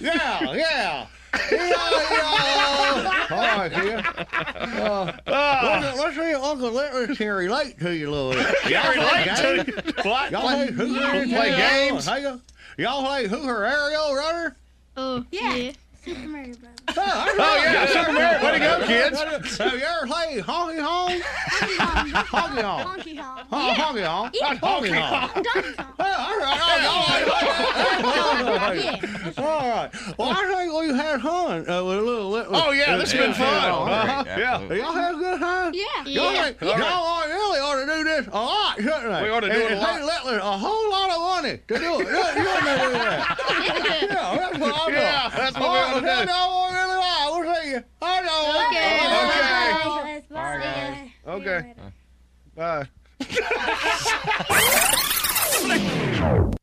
Yeah, 0.01 0.53
yeah. 0.55 1.07
Yeah, 1.35 1.69
yeah. 1.69 3.27
All 3.31 3.39
right, 3.59 3.73
kid. 3.73 4.05
Uh, 4.83 5.13
let's, 5.27 5.99
let's 5.99 6.17
see 6.17 6.31
if 6.31 6.43
Uncle 6.43 6.71
Littlers 6.71 7.17
can 7.17 7.29
relate 7.29 7.79
to 7.81 7.91
you 7.97 8.11
a 8.11 8.13
little 8.13 8.33
bit. 8.33 8.71
Y'all 8.71 8.91
relate 8.93 9.37
to 9.37 9.65
you? 9.67 9.93
What? 10.11 10.31
Y'all 10.31 10.43
play, 10.43 10.71
who, 10.71 10.95
Play 10.99 11.57
games? 11.57 12.07
Y'all 12.77 13.05
play 13.05 13.27
Who 13.29 13.43
Her 13.45 13.65
Aerial 13.65 14.15
Runner? 14.15 14.57
Oh, 14.97 15.25
Yeah. 15.31 15.73
Super 16.05 16.29
Mario 16.29 16.55
Bros. 16.55 16.69
Oh, 16.95 17.35
Oh, 17.39 17.63
yeah, 17.65 17.87
Super 17.87 18.13
Mario. 18.13 18.45
Way 18.45 18.53
to 18.53 18.59
go, 18.59 18.87
kids. 18.87 19.57
Have 19.59 19.73
you 19.73 19.79
ever 19.81 20.07
played 20.07 20.43
Honky 20.43 20.81
Honk? 20.83 21.23
Honky 21.23 22.63
Honk. 22.63 22.89
Honky 22.99 23.17
honk. 23.17 23.49
Honky 23.51 24.05
Honk. 24.05 24.35
Yeah. 24.35 24.49
That's 24.49 24.61
Honky 24.61 24.93
Honk. 24.99 25.33
Donkey 25.35 25.73
Kong. 25.75 25.87
Oh, 25.99 26.05
all 26.05 26.39
right. 26.39 26.59
Oh, 28.05 28.35
y'all 29.37 29.47
All 29.47 29.69
right. 29.69 29.91
Well, 30.19 30.31
I 30.31 30.55
think 30.57 30.73
we 30.75 30.97
had 30.97 31.21
fun 31.23 31.71
uh, 31.71 31.85
with 31.85 31.99
a 31.99 32.03
little. 32.03 32.31
little 32.31 32.57
Oh, 32.57 32.71
yeah, 32.73 32.97
this 32.97 33.13
has 33.13 33.21
been 33.27 33.35
fun. 33.35 33.47
Uh-huh. 33.47 34.25
Yeah. 34.27 34.61
Y'all 34.75 34.93
had 34.93 35.15
a 35.15 35.19
good 35.19 35.39
time? 35.39 35.73
Yeah. 35.75 35.83
Y'all, 36.05 36.33
Yeah. 36.33 36.47
ain't- 36.49 36.61
y'all 36.61 37.27
really 37.29 37.61
ought 37.61 37.81
to 37.81 37.87
do 37.87 38.05
this 38.05 38.27
a 38.27 38.31
lot, 38.41 38.77
shouldn't 38.77 39.03
they? 39.05 39.23
We 39.23 39.29
ought 39.31 39.41
to 39.41 39.49
do 39.49 39.53
and, 39.55 39.63
it 39.63 39.73
a 39.73 39.77
lot. 39.81 39.89
pay 39.97 40.03
Littler 40.05 40.39
a 40.39 40.59
whole 40.59 40.91
lot 40.91 41.11
of 41.11 41.21
money 41.43 41.59
to 41.69 41.79
do 41.79 42.01
it. 42.01 42.07
You, 42.07 42.13
you 42.13 42.19
ought 42.19 42.33
to 42.33 42.35
do 42.35 42.93
that. 42.93 43.39
yeah, 44.11 44.37
that's 44.37 44.59
what 44.59 44.75
I'm 44.89 44.93
Yeah, 44.93 45.29
that's 45.35 45.57
what 45.59 45.71
we 45.73 45.79
ought 45.93 46.01
to 46.01 46.07
do. 46.07 46.11
I 46.11 46.25
know 46.25 46.69
really 46.73 46.97
well. 46.99 47.41
We'll 47.41 47.55
see 47.55 47.71
you. 47.71 47.81
I 48.01 48.21
know. 48.23 48.67
Okay. 48.69 48.89
Okay. 49.29 50.23
Bye. 50.31 51.13
Okay. 51.27 51.75
Bye. 56.49 56.59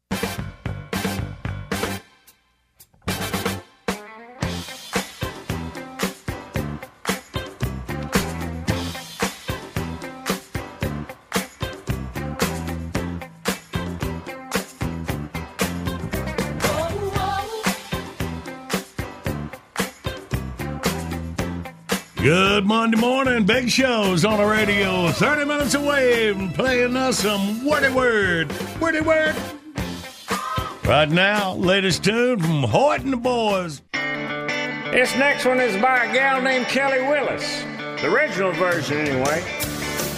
Good 22.21 22.65
Monday 22.65 22.97
morning. 22.97 23.45
Big 23.45 23.69
shows 23.69 24.25
on 24.25 24.39
the 24.39 24.45
radio. 24.45 25.09
30 25.09 25.45
minutes 25.45 25.73
away 25.73 26.33
from 26.33 26.51
playing 26.51 26.97
us 26.97 27.19
some 27.19 27.65
wordy 27.65 27.87
word. 27.87 28.51
Wordy 28.81 28.99
word. 28.99 29.33
Right 30.83 31.09
now, 31.09 31.53
latest 31.53 32.03
tune 32.03 32.41
from 32.41 32.63
Hoyt 32.63 33.03
and 33.03 33.13
the 33.13 33.17
Boys. 33.17 33.81
This 33.93 35.15
next 35.15 35.45
one 35.45 35.61
is 35.61 35.81
by 35.81 36.03
a 36.03 36.13
gal 36.13 36.41
named 36.41 36.65
Kelly 36.65 36.99
Willis. 37.07 37.61
The 38.01 38.11
original 38.13 38.51
version, 38.51 38.97
anyway. 38.97 39.41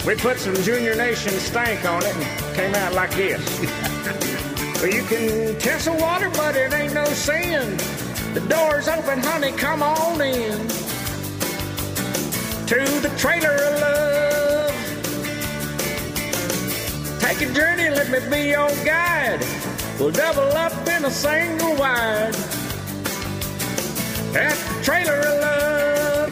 We 0.04 0.16
put 0.16 0.40
some 0.40 0.56
Junior 0.56 0.96
Nation 0.96 1.30
stank 1.34 1.84
on 1.84 2.02
it 2.04 2.16
and 2.16 2.56
came 2.56 2.74
out 2.74 2.94
like 2.94 3.14
this. 3.14 3.60
well, 4.82 4.92
you 4.92 5.04
can 5.04 5.56
test 5.60 5.84
the 5.84 5.92
water, 5.92 6.30
but 6.30 6.56
it 6.56 6.72
ain't 6.72 6.94
no 6.94 7.04
sin. 7.04 7.76
The 8.34 8.44
door's 8.48 8.88
open, 8.88 9.20
honey, 9.20 9.52
come 9.52 9.84
on 9.84 10.20
in. 10.20 10.91
To 12.72 12.78
the 12.78 13.12
trailer 13.18 13.52
of 13.52 13.80
love. 13.82 14.72
Take 17.20 17.42
a 17.42 17.52
journey, 17.52 17.90
let 17.90 18.08
me 18.08 18.18
be 18.30 18.48
your 18.48 18.70
guide. 18.82 19.44
We'll 20.00 20.10
double 20.10 20.50
up 20.56 20.72
in 20.88 21.04
a 21.04 21.10
single 21.10 21.74
wide. 21.76 22.34
At 24.34 24.56
the 24.56 24.82
trailer 24.82 25.18
of 25.18 25.40
love. 25.42 26.30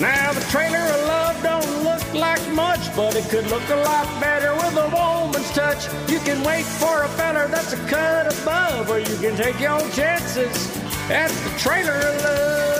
Now 0.00 0.32
the 0.32 0.44
trailer 0.50 0.84
of 0.96 1.06
love 1.06 1.40
don't 1.44 1.84
look 1.84 2.12
like 2.12 2.44
much, 2.50 2.92
but 2.96 3.14
it 3.14 3.28
could 3.30 3.46
look 3.46 3.68
a 3.70 3.76
lot 3.76 4.08
better 4.20 4.54
with 4.54 4.76
a 4.76 4.88
woman's 4.90 5.52
touch. 5.52 5.86
You 6.10 6.18
can 6.18 6.42
wait 6.42 6.64
for 6.64 7.04
a 7.04 7.08
feller 7.10 7.46
that's 7.46 7.74
a 7.74 7.78
cut 7.86 8.26
above, 8.40 8.90
or 8.90 8.98
you 8.98 9.16
can 9.18 9.36
take 9.36 9.60
your 9.60 9.88
chances 9.90 10.68
at 11.12 11.30
the 11.30 11.50
trailer 11.60 11.92
of 11.92 12.22
love. 12.24 12.73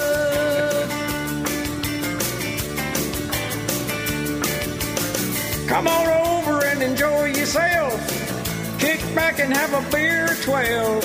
Come 5.75 5.89
on 5.89 6.07
over 6.07 6.65
and 6.67 6.81
enjoy 6.85 7.25
yourself. 7.35 7.99
Kick 8.79 9.01
back 9.13 9.41
and 9.41 9.53
have 9.53 9.75
a 9.75 9.83
beer 9.91 10.31
or 10.31 10.37
12 10.37 11.05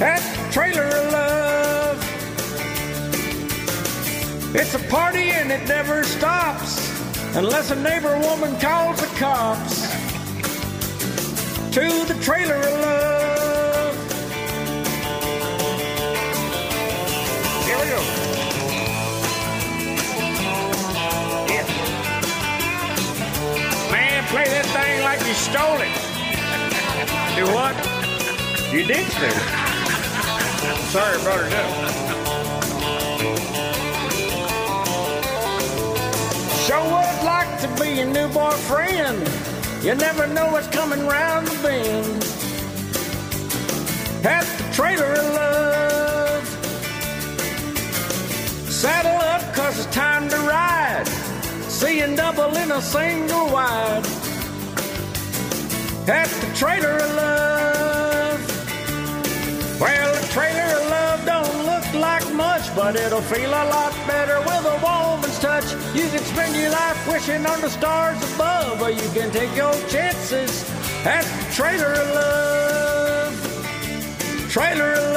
at 0.00 0.22
Trailer 0.52 0.84
of 0.84 1.10
Love. 1.10 1.98
It's 4.54 4.74
a 4.74 4.78
party 4.88 5.32
and 5.32 5.50
it 5.50 5.66
never 5.66 6.04
stops 6.04 6.78
unless 7.34 7.72
a 7.72 7.74
neighbor 7.74 8.16
woman 8.20 8.56
calls 8.60 9.00
the 9.00 9.08
cops. 9.18 9.90
To 11.74 12.04
the 12.06 12.14
Trailer 12.22 12.54
of 12.54 12.80
Love. 12.82 13.09
Play 24.30 24.44
that 24.44 24.66
thing 24.70 25.02
like 25.02 25.18
you 25.26 25.34
stole 25.34 25.80
it. 25.82 25.90
Do 27.34 27.44
what? 27.50 27.74
You 28.72 28.86
did 28.86 29.04
steal 29.10 29.26
it. 29.26 29.48
Sorry, 30.94 31.18
I 31.18 31.22
brought 31.24 31.42
it 31.42 31.52
up. 31.52 31.70
Sure 36.64 36.84
would 36.94 37.24
like 37.26 37.52
to 37.62 37.68
be 37.82 37.90
a 38.00 38.06
new 38.06 38.28
boyfriend. 38.28 39.28
You 39.82 39.96
never 39.96 40.28
know 40.28 40.46
what's 40.52 40.68
coming 40.68 41.04
round 41.08 41.48
the 41.48 41.56
bend. 41.64 42.24
At 44.24 44.44
the 44.58 44.64
trailer 44.72 45.12
of 45.12 45.26
love. 45.34 46.46
Saddle 48.70 49.20
up, 49.34 49.42
cause 49.56 49.76
it's 49.84 49.92
time 49.92 50.28
to 50.28 50.36
ride. 50.36 51.08
Seeing 51.68 52.14
double 52.14 52.56
in 52.56 52.70
a 52.70 52.80
single 52.80 53.48
wide. 53.50 54.19
At 56.10 56.26
the 56.26 56.52
trailer 56.56 56.96
of 56.96 57.14
love. 57.14 58.40
Well, 59.80 60.12
the 60.20 60.26
trailer 60.32 60.68
of 60.78 60.90
love 60.90 61.24
don't 61.24 61.64
look 61.64 61.94
like 61.94 62.34
much, 62.34 62.74
but 62.74 62.96
it'll 62.96 63.20
feel 63.20 63.48
a 63.48 63.64
lot 63.70 63.92
better 64.08 64.40
with 64.40 64.64
a 64.66 64.80
woman's 64.82 65.38
touch. 65.38 65.72
You 65.94 66.08
can 66.10 66.18
spend 66.18 66.56
your 66.56 66.70
life 66.72 67.06
wishing 67.06 67.46
on 67.46 67.60
the 67.60 67.70
stars 67.70 68.18
above, 68.34 68.82
or 68.82 68.90
you 68.90 69.08
can 69.14 69.30
take 69.30 69.54
your 69.54 69.72
chances 69.88 70.68
at 71.06 71.22
the 71.22 71.54
trailer 71.54 71.92
of 71.92 72.08
love. 72.12 73.32
Trailer 74.50 74.94
of 74.94 75.09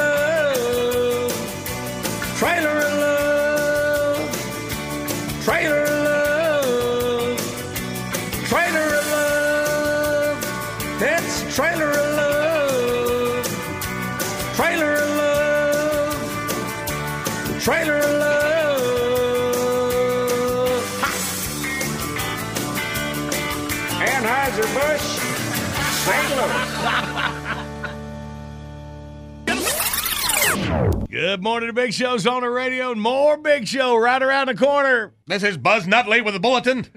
Good 31.08 31.40
morning, 31.40 31.68
the 31.68 31.72
Big 31.72 31.94
Show's 31.94 32.26
on 32.26 32.42
the 32.42 32.50
radio, 32.50 32.90
and 32.90 33.00
more 33.00 33.36
Big 33.36 33.68
Show 33.68 33.94
right 33.94 34.20
around 34.20 34.48
the 34.48 34.56
corner. 34.56 35.14
This 35.28 35.44
is 35.44 35.56
Buzz 35.56 35.86
Nutley 35.86 36.20
with 36.20 36.34
the 36.34 36.40
bulletin. 36.40 36.88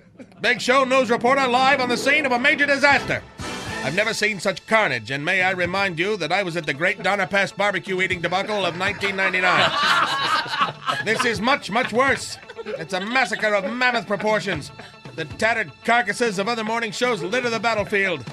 Big 0.41 0.59
Show 0.59 0.83
news 0.83 1.11
reporter 1.11 1.47
live 1.47 1.79
on 1.79 1.87
the 1.87 1.95
scene 1.95 2.25
of 2.25 2.31
a 2.31 2.39
major 2.39 2.65
disaster. 2.65 3.21
I've 3.83 3.93
never 3.93 4.15
seen 4.15 4.39
such 4.39 4.65
carnage, 4.65 5.11
and 5.11 5.23
may 5.23 5.43
I 5.43 5.51
remind 5.51 5.99
you 5.99 6.17
that 6.17 6.31
I 6.31 6.41
was 6.41 6.57
at 6.57 6.65
the 6.65 6.73
Great 6.73 7.03
Donner 7.03 7.27
Pass 7.27 7.51
barbecue 7.51 8.01
eating 8.01 8.19
debacle 8.19 8.65
of 8.65 8.79
1999. 8.79 11.05
this 11.05 11.23
is 11.23 11.39
much, 11.39 11.69
much 11.69 11.93
worse. 11.93 12.39
It's 12.65 12.93
a 12.93 12.99
massacre 12.99 13.53
of 13.53 13.71
mammoth 13.71 14.07
proportions. 14.07 14.71
The 15.15 15.25
tattered 15.25 15.71
carcasses 15.85 16.39
of 16.39 16.47
other 16.47 16.63
morning 16.63 16.91
shows 16.91 17.21
litter 17.21 17.51
the 17.51 17.59
battlefield. 17.59 18.25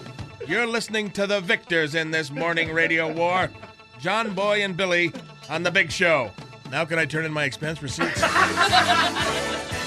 You're 0.48 0.66
listening 0.66 1.10
to 1.10 1.26
the 1.26 1.42
victors 1.42 1.94
in 1.94 2.10
this 2.10 2.30
morning 2.30 2.72
radio 2.72 3.12
war. 3.12 3.50
John 4.00 4.34
Boy 4.34 4.64
and 4.64 4.76
Billy 4.76 5.12
on 5.48 5.62
the 5.62 5.70
Big 5.70 5.90
Show. 5.90 6.30
Now 6.70 6.84
can 6.84 6.98
I 6.98 7.06
turn 7.06 7.24
in 7.24 7.32
my 7.32 7.44
expense 7.44 7.82
receipts? 7.82 8.22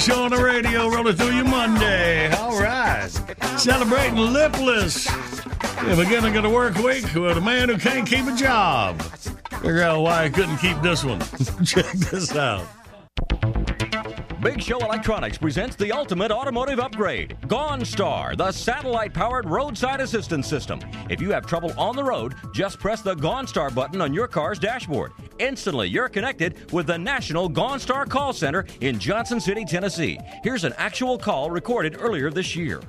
show 0.00 0.22
on 0.24 0.30
the 0.30 0.42
radio 0.42 0.88
rolling 0.88 1.14
through 1.14 1.36
you 1.36 1.44
Monday. 1.44 2.30
All 2.32 2.58
right. 2.58 3.08
Celebrating 3.58 4.16
Lipless. 4.16 5.06
Yeah, 5.86 5.94
beginning 5.94 6.36
of 6.38 6.42
the 6.42 6.48
work 6.48 6.74
week 6.76 7.04
with 7.14 7.36
a 7.36 7.40
man 7.40 7.68
who 7.68 7.76
can't 7.76 8.08
keep 8.08 8.24
a 8.24 8.34
job. 8.34 9.02
Figure 9.60 9.82
out 9.82 10.00
why 10.00 10.24
I 10.24 10.30
couldn't 10.30 10.56
keep 10.56 10.80
this 10.80 11.04
one. 11.04 11.20
Check 11.64 11.84
this 11.92 12.34
out. 12.34 12.66
Big 14.42 14.62
Show 14.62 14.78
Electronics 14.78 15.36
presents 15.36 15.76
the 15.76 15.92
ultimate 15.92 16.30
automotive 16.30 16.80
upgrade 16.80 17.36
GoneStar, 17.42 18.34
the 18.38 18.50
satellite 18.50 19.12
powered 19.12 19.44
roadside 19.44 20.00
assistance 20.00 20.46
system. 20.48 20.80
If 21.10 21.20
you 21.20 21.30
have 21.32 21.44
trouble 21.44 21.74
on 21.76 21.94
the 21.94 22.04
road, 22.04 22.34
just 22.54 22.78
press 22.78 23.02
the 23.02 23.14
GoneStar 23.14 23.74
button 23.74 24.00
on 24.00 24.14
your 24.14 24.26
car's 24.26 24.58
dashboard. 24.58 25.12
Instantly, 25.40 25.88
you're 25.88 26.08
connected 26.08 26.72
with 26.72 26.86
the 26.86 26.96
National 26.96 27.50
GoneStar 27.50 28.08
Call 28.08 28.32
Center 28.32 28.64
in 28.80 28.98
Johnson 28.98 29.40
City, 29.40 29.66
Tennessee. 29.66 30.18
Here's 30.42 30.64
an 30.64 30.72
actual 30.78 31.18
call 31.18 31.50
recorded 31.50 31.96
earlier 32.00 32.30
this 32.30 32.56
year. 32.56 32.80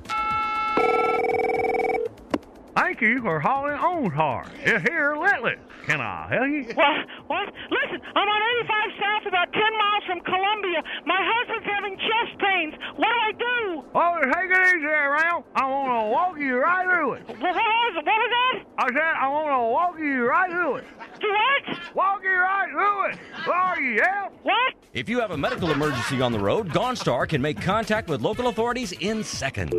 Thank 2.76 3.02
you 3.02 3.22
for 3.22 3.40
hauling 3.40 3.74
on 3.74 4.12
car. 4.12 4.46
It's 4.64 4.88
here 4.88 5.16
lately. 5.18 5.56
Can 5.86 6.00
I 6.00 6.28
help 6.30 6.48
you? 6.48 6.64
What? 6.76 6.98
What? 7.28 7.48
Listen, 7.70 8.00
I'm 8.16 8.28
on 8.28 8.42
85 8.64 8.92
South, 9.02 9.28
about 9.28 9.52
10 9.52 9.62
miles 9.78 10.04
from 10.08 10.20
Columbia. 10.22 10.80
My 11.06 11.20
husband's 11.20 11.68
having 11.68 11.98
chest 11.98 12.40
pains. 12.40 12.74
What 12.96 13.10
do 13.12 13.18
I 13.20 13.32
do? 13.36 13.84
Oh, 13.94 14.20
take 14.24 14.52
it 14.52 14.68
easy 14.68 14.86
there, 14.88 15.12
Ralph. 15.12 15.46
I 15.56 15.66
want 15.68 15.90
to 15.92 16.12
walk 16.12 16.40
you 16.40 16.58
right 16.58 16.86
through 16.86 17.14
it. 17.14 17.28
What 17.28 17.56
was, 17.56 17.94
what 17.96 18.06
was 18.06 18.32
that? 18.32 18.64
I 18.78 18.88
said 18.88 19.14
I 19.20 19.28
want 19.28 19.52
to 19.52 19.72
walk 19.72 20.00
you 20.00 20.24
right 20.24 20.50
through 20.50 20.76
it. 20.76 20.86
Do 21.20 21.28
what? 21.28 21.96
Walk 21.96 22.24
you 22.24 22.30
right 22.30 22.70
through 22.72 23.12
it. 23.12 23.48
Are 23.48 23.82
you, 23.82 23.92
yeah? 23.98 24.30
What? 24.44 24.74
If 24.94 25.10
you 25.10 25.20
have 25.20 25.32
a 25.32 25.38
medical 25.38 25.72
emergency 25.72 26.22
on 26.22 26.32
the 26.32 26.40
road, 26.40 26.70
GoneStar 26.70 27.28
can 27.28 27.42
make 27.42 27.60
contact 27.60 28.08
with 28.08 28.22
local 28.22 28.48
authorities 28.48 28.92
in 28.94 29.24
seconds. 29.24 29.74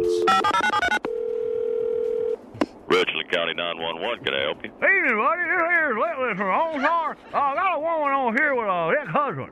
Richland 2.92 3.30
County 3.32 3.54
911, 3.56 4.22
can 4.22 4.34
I 4.34 4.40
help 4.52 4.60
you? 4.60 4.68
Evening, 4.68 5.16
buddy. 5.16 5.42
This 5.48 5.64
here's 5.64 5.96
Lipless 5.96 6.36
from 6.36 6.52
GoneStar. 6.52 7.16
I 7.32 7.54
got 7.56 7.72
a 7.72 7.80
woman 7.80 8.12
on 8.12 8.36
here 8.36 8.52
with 8.52 8.68
a 8.68 8.92
ex-husband. 9.00 9.48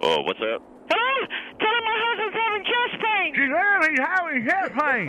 Oh, 0.00 0.24
what's 0.24 0.40
that? 0.40 0.56
Hello? 0.88 1.16
Tell 1.60 1.68
him 1.68 1.84
my 1.84 1.98
husband's 2.00 2.36
having 2.40 2.64
chest 2.64 2.94
pain. 3.04 3.28
She 3.36 3.44
said 3.44 3.92
he's 3.92 4.00
having 4.00 4.40
chest 4.48 4.72
pain. 4.72 5.06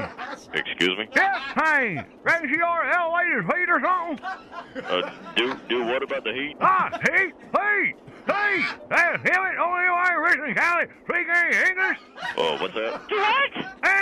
Excuse 0.60 0.96
me? 1.00 1.08
Chest 1.16 1.40
pain. 1.56 2.04
Reckon 2.28 2.50
she 2.52 2.60
ought 2.60 2.84
to 2.84 3.00
his 3.32 3.48
feet 3.48 3.70
or 3.72 3.80
something? 3.80 4.20
Uh, 4.84 5.12
do 5.40 5.56
do 5.70 5.86
what 5.86 6.04
about 6.04 6.26
the 6.26 6.34
heat? 6.36 6.58
Ah, 6.60 6.92
heat, 7.00 7.32
heat, 7.32 7.96
heat. 8.28 8.66
That's 8.92 9.24
him. 9.24 9.40
It 9.40 9.56
only 9.56 9.88
you 9.88 9.96
in 9.96 10.20
Richland 10.20 10.56
County 10.60 10.86
speak 11.08 11.28
any 11.32 11.56
English? 11.56 12.00
Oh, 12.36 12.60
what's 12.60 12.76
that? 12.76 13.08
Do 13.08 13.16
what? 13.16 13.52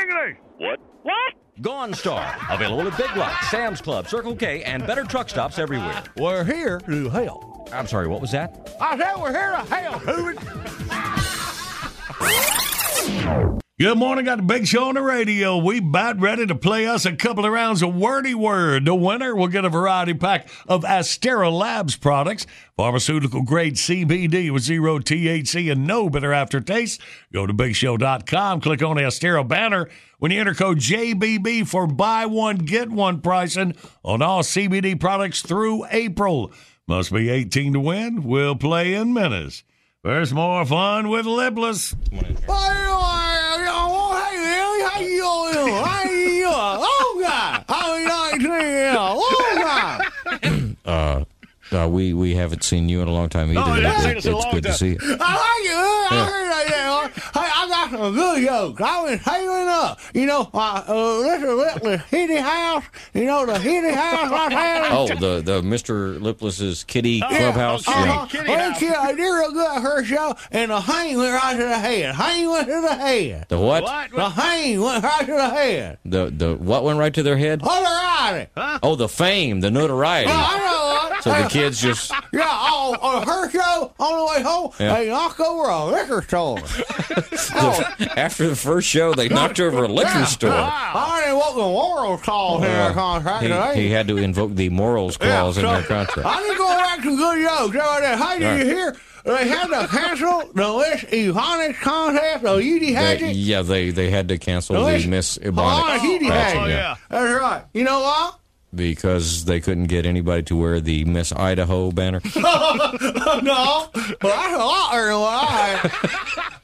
English. 0.01 0.37
What? 0.57 0.79
What? 1.03 1.33
GoneStar, 1.61 2.53
available 2.53 2.87
at 2.87 2.97
Big 2.97 3.15
Lots, 3.15 3.49
Sam's 3.49 3.81
Club, 3.81 4.07
Circle 4.07 4.35
K, 4.35 4.63
and 4.63 4.85
better 4.85 5.03
truck 5.03 5.29
stops 5.29 5.57
everywhere. 5.57 6.03
We're 6.17 6.43
here 6.43 6.79
to 6.81 7.09
help. 7.09 7.69
I'm 7.73 7.87
sorry, 7.87 8.07
what 8.07 8.21
was 8.21 8.31
that? 8.31 8.75
I 8.79 8.97
said 8.97 9.15
we're 9.17 9.31
here 9.31 9.51
to 9.51 9.65
help, 9.75 10.01
Hooven. 10.03 10.37
Good 13.79 13.99
morning. 13.99 14.25
Got 14.25 14.37
the 14.37 14.43
big 14.43 14.65
show 14.65 14.85
on 14.85 14.95
the 14.95 15.03
radio. 15.03 15.55
We 15.55 15.77
about 15.77 16.19
ready 16.19 16.47
to 16.47 16.55
play 16.55 16.87
us 16.87 17.05
a 17.05 17.15
couple 17.15 17.45
of 17.45 17.51
rounds 17.51 17.83
of 17.83 17.93
wordy 17.93 18.33
word. 18.33 18.85
The 18.85 18.95
winner 18.95 19.35
will 19.35 19.49
get 19.49 19.65
a 19.65 19.69
variety 19.69 20.15
pack 20.15 20.49
of 20.67 20.81
Astera 20.81 21.51
Labs 21.51 21.95
products, 21.95 22.47
pharmaceutical 22.75 23.43
grade 23.43 23.75
CBD 23.75 24.49
with 24.49 24.63
zero 24.63 24.97
THC 24.97 25.71
and 25.71 25.85
no 25.85 26.09
bitter 26.09 26.33
aftertaste. 26.33 27.01
Go 27.31 27.45
to 27.45 27.53
bigshow.com, 27.53 28.61
click 28.61 28.81
on 28.81 28.95
the 28.95 29.03
Astera 29.03 29.47
banner. 29.47 29.87
When 30.17 30.31
you 30.31 30.39
enter 30.39 30.55
code 30.55 30.79
JBB 30.79 31.67
for 31.67 31.85
buy 31.85 32.25
one 32.25 32.57
get 32.57 32.89
one 32.89 33.21
pricing 33.21 33.75
on 34.01 34.23
all 34.23 34.41
CBD 34.41 34.99
products 34.99 35.43
through 35.43 35.85
April. 35.91 36.51
Must 36.87 37.13
be 37.13 37.29
18 37.29 37.73
to 37.73 37.79
win. 37.79 38.23
We'll 38.23 38.55
play 38.55 38.95
in 38.95 39.13
minutes. 39.13 39.61
There's 40.03 40.33
more 40.33 40.65
fun 40.65 41.09
with 41.09 41.27
Lipless. 41.27 41.95
How 42.47 43.26
you 45.49 45.53
doing? 45.53 45.83
How 45.83 46.03
you? 46.03 46.47
Oh, 46.49 47.17
God. 47.21 47.65
How 47.67 47.95
you 47.95 48.39
doing? 48.39 48.95
Oh, 48.97 49.53
God. 49.55 50.75
Uh, 50.85 51.23
uh, 51.75 51.87
we 51.89 52.13
we 52.13 52.33
haven't 52.33 52.63
seen 52.63 52.87
you 52.87 53.01
in 53.01 53.07
a 53.09 53.11
long 53.11 53.27
time 53.27 53.49
either. 53.51 53.59
Oh, 53.61 53.75
yeah, 53.75 54.07
It- 54.09 54.17
it's 54.17 54.25
a 54.25 54.31
it's 54.31 54.43
long 54.45 54.53
good 54.53 54.63
to 54.63 54.73
see 54.73 54.89
you. 54.91 54.97
I 55.01 55.07
like 55.11 55.63
you. 55.67 56.07
I 56.09 56.65
yeah. 56.69 57.09
I 57.35 57.56
some 57.89 58.13
good 58.15 58.45
jokes. 58.45 58.81
I 58.81 59.01
was 59.03 59.21
saving 59.21 59.67
up. 59.67 59.99
You 60.13 60.25
know, 60.25 60.49
uh, 60.53 60.83
uh, 60.87 61.17
listen, 61.19 61.57
Lipless 61.57 62.01
Hitty 62.09 62.35
House. 62.37 62.83
You 63.13 63.25
know, 63.25 63.45
the 63.45 63.59
Hitty 63.59 63.91
House 63.93 64.31
I 64.31 64.51
had. 64.53 64.91
Oh, 64.91 65.07
the 65.07 65.41
the 65.41 65.61
Mr. 65.61 66.21
Lipless's 66.21 66.83
kitty 66.83 67.21
Yeah, 67.29 67.37
clubhouse. 67.51 67.87
Uh-huh. 67.87 68.27
Yeah. 68.33 68.43
Well, 68.47 68.79
kid, 68.79 68.93
I 68.93 69.11
did 69.13 69.21
real 69.23 69.51
good 69.51 69.71
at 69.77 69.81
her 69.81 70.03
show, 70.03 70.35
and 70.51 70.71
the 70.71 70.79
hang 70.81 71.17
went 71.17 71.33
right 71.33 71.55
to 71.57 71.63
the 71.63 71.79
head. 71.79 72.15
Hang 72.15 72.49
went 72.49 72.67
to 72.67 72.81
the 72.81 72.95
head. 72.95 73.45
The 73.49 73.59
what? 73.59 73.83
The 74.13 74.29
hang 74.29 74.81
went 74.81 75.03
right 75.03 75.25
to 75.25 75.33
the 75.33 75.49
head. 75.49 75.97
The 76.05 76.29
the 76.29 76.55
what 76.55 76.83
went 76.83 76.99
right 76.99 77.13
to 77.13 77.23
their 77.23 77.37
head? 77.37 77.61
Alrighty. 77.61 78.47
Oh, 78.83 78.95
the 78.95 79.07
fame, 79.09 79.59
the 79.61 79.71
notoriety. 79.71 80.27
Well, 80.27 80.45
I 80.49 80.57
know. 80.57 81.21
So 81.21 81.31
the 81.41 81.49
kids 81.49 81.81
just 81.81 82.11
Yeah, 82.33 82.43
on, 82.47 82.95
on 82.97 83.27
her 83.27 83.49
show, 83.49 83.93
on 83.99 84.17
the 84.19 84.25
way 84.25 84.43
home, 84.43 84.71
Yeah. 84.79 84.93
they 84.95 85.09
knock 85.09 85.39
over 85.39 85.69
a 85.69 85.85
liquor 85.85 86.21
store. 86.21 86.59
the, 86.59 87.76
after 88.17 88.47
the 88.47 88.55
first 88.55 88.87
show, 88.87 89.13
they 89.13 89.29
knocked 89.29 89.59
over 89.59 89.83
a 89.83 89.87
liquor 89.87 90.25
store. 90.25 90.51
I 90.53 91.21
didn't 91.25 91.37
want 91.39 91.55
the 91.55 91.61
morals 91.61 92.21
clause 92.21 92.63
in 92.63 92.69
Uh, 92.69 92.93
contract. 92.93 93.75
he, 93.75 93.83
he 93.83 93.89
had 93.91 94.07
to 94.07 94.17
invoke 94.17 94.55
the 94.55 94.69
morals 94.69 95.17
clause 95.17 95.57
in 95.57 95.63
so 95.63 95.71
their 95.71 95.83
contract. 95.83 96.27
I 96.27 96.41
need 96.43 96.51
to 96.53 96.57
go 96.57 96.67
back 96.67 97.01
to 97.01 97.17
good 97.17 97.43
jokes. 97.45 97.73
So 97.75 97.81
I 97.81 97.99
said, 98.01 98.17
Hey, 98.17 98.39
did 98.39 98.45
Right. 98.45 98.59
you 98.59 98.65
hear? 98.65 98.95
They 99.25 99.47
had 99.49 99.67
to 99.67 99.87
cancel 99.89 100.39
the 100.53 100.77
Miss 100.79 101.03
Ebonics 101.03 101.81
contest. 101.81 102.43
The 102.43 102.53
Edie 102.55 102.79
They, 102.79 102.93
Hadget. 102.93 103.31
yeah, 103.35 103.61
they, 103.61 103.89
they 103.89 104.09
had 104.09 104.29
to 104.29 104.37
cancel 104.37 104.85
The 104.85 104.97
the 104.99 105.07
Miss 105.07 105.37
Ebonics 105.39 105.99
pageant, 105.99 106.31
Hadget. 106.31 106.69
yeah. 106.69 106.95
That's 107.09 107.41
right. 107.41 107.63
You 107.73 107.83
know 107.83 107.99
what? 107.99 108.39
Because 108.75 109.45
they 109.45 109.59
couldn't 109.61 109.85
get 109.85 110.05
anybody 110.05 110.43
to 110.43 110.55
wear 110.57 110.79
the 110.81 111.05
Miss 111.05 111.31
Idaho 111.31 111.89
banner. 111.91 112.19
no, 112.35 112.41
well, 112.41 113.91
that's 114.21 114.53
a 114.53 114.57
lot 114.57 114.91
there 114.91 115.05
than 115.07 115.19
what 115.19 115.33
I 115.33 115.45
had. 115.45 115.91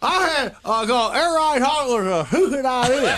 I 0.01 0.27
had, 0.27 0.55
uh, 0.65 0.85
go, 0.85 1.11
everybody 1.11 1.61
thought 1.61 1.87
was 1.87 2.05
a 2.05 2.25
stupid 2.27 2.65
idea. 2.65 3.13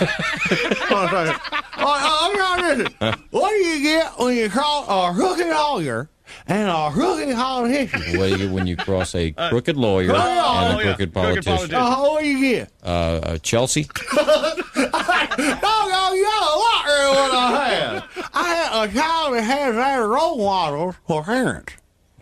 Hold 0.86 1.14
on 1.14 1.26
a 1.26 1.32
second. 1.32 1.40
All 1.78 2.32
right, 2.32 2.58
let 2.78 2.78
me. 2.78 3.24
What 3.30 3.50
do 3.50 3.56
you 3.56 3.82
get 3.82 4.18
when 4.18 4.36
you 4.36 4.48
call 4.48 4.88
a 4.88 5.12
rookie 5.12 5.44
lawyer 5.50 6.08
and 6.46 6.68
a 6.68 6.92
rookie 6.94 7.34
politician? 7.34 8.18
What 8.18 8.26
do 8.26 8.30
you 8.30 8.38
get 8.38 8.50
when 8.52 8.66
you 8.68 8.76
cross 8.76 9.14
a 9.16 9.32
crooked 9.32 9.76
lawyer 9.76 10.12
Oh, 10.14 10.16
and 10.16 10.80
a 10.80 10.84
yeah. 10.84 10.94
crooked 10.94 11.12
politician? 11.12 11.74
Uh, 11.74 11.96
what 11.98 12.22
do 12.22 12.28
you 12.28 12.40
get? 12.54 12.72
Uh, 12.84 12.86
uh, 12.88 13.38
Chelsea? 13.38 13.88
No, 14.76 14.84
no, 14.84 14.90
oh, 14.92 16.12
you 16.14 16.24
got 16.24 16.42
a 16.42 16.56
lot 16.58 16.82
there 16.86 17.08
than 17.14 17.30
I 17.34 17.68
had. 17.68 18.28
I 18.34 18.48
had 18.54 18.68
a 18.84 18.92
child 18.92 19.34
that 19.34 19.42
has 19.42 19.74
their 19.74 20.06
role 20.08 20.38
model 20.38 20.94
for 21.06 21.24
parents. 21.24 21.74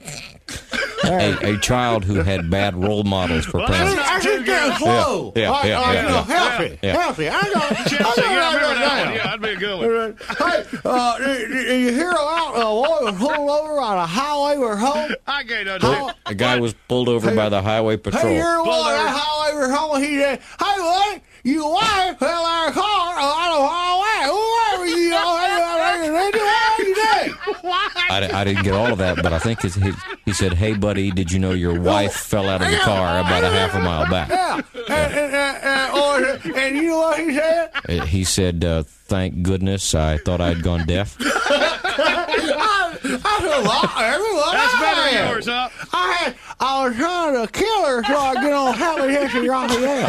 a, 1.05 1.55
a 1.55 1.59
child 1.59 2.05
who 2.05 2.16
had 2.16 2.50
bad 2.50 2.76
role 2.76 3.05
models 3.05 3.44
for 3.46 3.64
parents. 3.66 4.00
I 4.07 4.20
just 4.20 4.44
get 4.44 4.78
slow. 4.78 5.32
Yeah, 5.36 5.42
yeah, 5.42 5.50
Like, 5.50 5.64
yeah, 5.64 5.78
like, 5.80 5.94
yeah, 5.94 6.02
you 6.02 6.09
know, 6.09 6.14
yeah. 6.14 6.48
healthy, 6.59 6.78
Yeah. 6.82 6.92
healthy. 7.02 7.28
I 7.28 7.42
got, 7.42 7.55
I 7.55 7.74
Chelsea, 7.84 7.96
got 7.98 8.16
yeah, 8.18 8.22
I 8.24 8.55
remember 8.55 8.74
that 8.74 8.74
that 8.74 8.80
down. 8.80 9.07
one. 9.07 9.14
Yeah, 9.16 9.24
that'd 9.24 9.42
be 9.42 9.48
a 9.48 9.57
good 9.57 9.78
one. 10.00 10.16
Hey, 10.38 10.64
uh, 10.84 11.18
did, 11.18 11.48
did 11.50 11.80
you 11.80 11.92
hear 11.92 12.11
about 12.11 12.55
boy 12.55 13.05
was 13.07 13.14
pulled 13.16 13.50
over 13.50 13.80
on 13.80 13.98
a 13.98 14.07
highway 14.07 14.57
or 14.57 14.76
home? 14.76 15.12
I 15.26 15.44
can't 15.44 15.66
How- 15.68 15.74
understand. 15.74 16.14
A 16.26 16.34
guy 16.34 16.59
was 16.61 16.74
pulled 16.88 17.09
over 17.09 17.34
by 17.34 17.48
the 17.48 17.62
highway 17.62 17.96
patrol. 17.96 18.22
Hey, 18.24 18.36
you're 18.36 18.57
the 18.59 18.64
Pulled 18.64 18.68
one 18.68 18.78
over. 18.94 19.05
that 19.05 19.16
highway 19.16 19.64
or 19.64 19.68
home. 19.70 20.02
He 20.02 20.18
said, 20.18 20.40
"Hey, 20.59 20.78
buddy, 20.78 21.22
you 21.44 21.66
wife 21.68 22.18
fell 22.18 22.44
out 22.44 22.68
of 22.68 22.74
car 22.74 23.18
on 23.18 23.50
a 23.50 23.68
highway. 23.68 24.30
Whoever 24.30 24.86
you 24.98 25.11
know, 25.11 25.36
hey, 25.38 25.52
hey, 25.52 26.09
hey, 26.09 26.30
hey, 26.32 26.40
what 26.40 26.78
you 26.78 26.94
did?" 26.94 28.03
I, 28.22 28.40
I 28.40 28.44
didn't 28.44 28.62
get 28.62 28.74
all 28.74 28.92
of 28.92 28.98
that, 28.98 29.16
but 29.22 29.32
I 29.32 29.38
think 29.38 29.62
his, 29.62 29.74
he, 29.74 29.90
he 30.24 30.32
said, 30.32 30.52
"Hey, 30.54 30.74
buddy, 30.74 31.10
did 31.10 31.32
you 31.32 31.38
know 31.38 31.50
your 31.52 31.78
wife 31.80 32.12
fell 32.14 32.48
out 32.48 32.62
of 32.62 32.70
the 32.70 32.76
car 32.78 33.18
about 33.18 33.42
a 33.44 33.48
half 33.50 33.74
a 33.74 33.80
mile 33.80 34.08
back?" 34.08 34.28
Yeah, 34.30 34.60
and, 34.88 35.14
and, 35.14 35.34
and, 35.34 36.44
and, 36.44 36.56
and 36.56 36.76
you 36.76 36.88
know 36.88 36.98
what 36.98 37.18
he 37.18 37.34
said? 37.34 37.70
Uh, 37.88 38.04
He 38.04 38.24
said, 38.24 38.64
uh, 38.64 38.82
"Thank 38.84 39.42
goodness, 39.42 39.94
I 39.94 40.18
thought 40.18 40.40
I'd 40.40 40.62
gone 40.62 40.86
deaf." 40.86 41.16
I, 41.20 42.96
I 43.24 43.38
said, 43.40 43.62
well, 43.62 43.90
everyone. 43.98 44.52
That's 44.52 44.74
I 44.74 44.80
better 44.80 45.00
than 45.02 45.14
had. 45.14 45.30
yours, 45.30 45.46
huh? 45.46 45.68
I 45.92 46.12
had, 46.12 46.34
I 46.60 46.84
was 46.88 46.96
trying 46.96 47.34
to 47.46 47.52
kill 47.52 47.86
her 47.86 48.02
so 48.04 48.16
I 48.16 48.34
get 48.34 48.52
on 48.52 48.74
Happy 48.74 49.08
History 49.12 49.48
Raphael. 49.48 50.08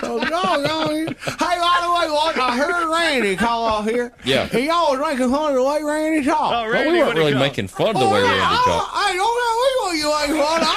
So, 0.00 0.18
no, 0.18 0.56
no. 0.62 0.86
Hey, 0.88 1.56
by 1.58 1.78
the 1.82 1.90
way, 1.92 2.10
what, 2.10 2.36
I 2.38 2.56
heard 2.56 2.90
Randy 2.90 3.36
call 3.36 3.64
off 3.64 3.84
here. 3.88 4.12
Yeah. 4.24 4.46
He 4.46 4.66
y'all 4.66 4.92
was 4.92 5.00
making 5.00 5.30
fun 5.30 5.50
of 5.50 5.56
the 5.56 5.64
way 5.64 5.82
Randy 5.82 6.26
talked. 6.26 6.54
Oh, 6.54 6.62
Well, 6.62 6.68
Randy, 6.70 6.92
we 6.92 6.98
weren't 6.98 7.16
really 7.18 7.34
making 7.34 7.68
fun 7.68 7.88
of 7.88 7.94
the 7.94 8.00
oh, 8.00 8.12
way 8.12 8.20
Oh, 8.20 8.24
yeah, 8.24 8.30
Randy 8.30 8.44
I, 8.44 8.64
talked. 8.64 8.90
I 8.94 9.14
don't 9.16 9.36
know 9.40 9.50
we 9.60 9.70
want 9.80 9.96
you 9.98 10.08
making 10.20 10.42
fun. 10.42 10.60
I 10.62 10.76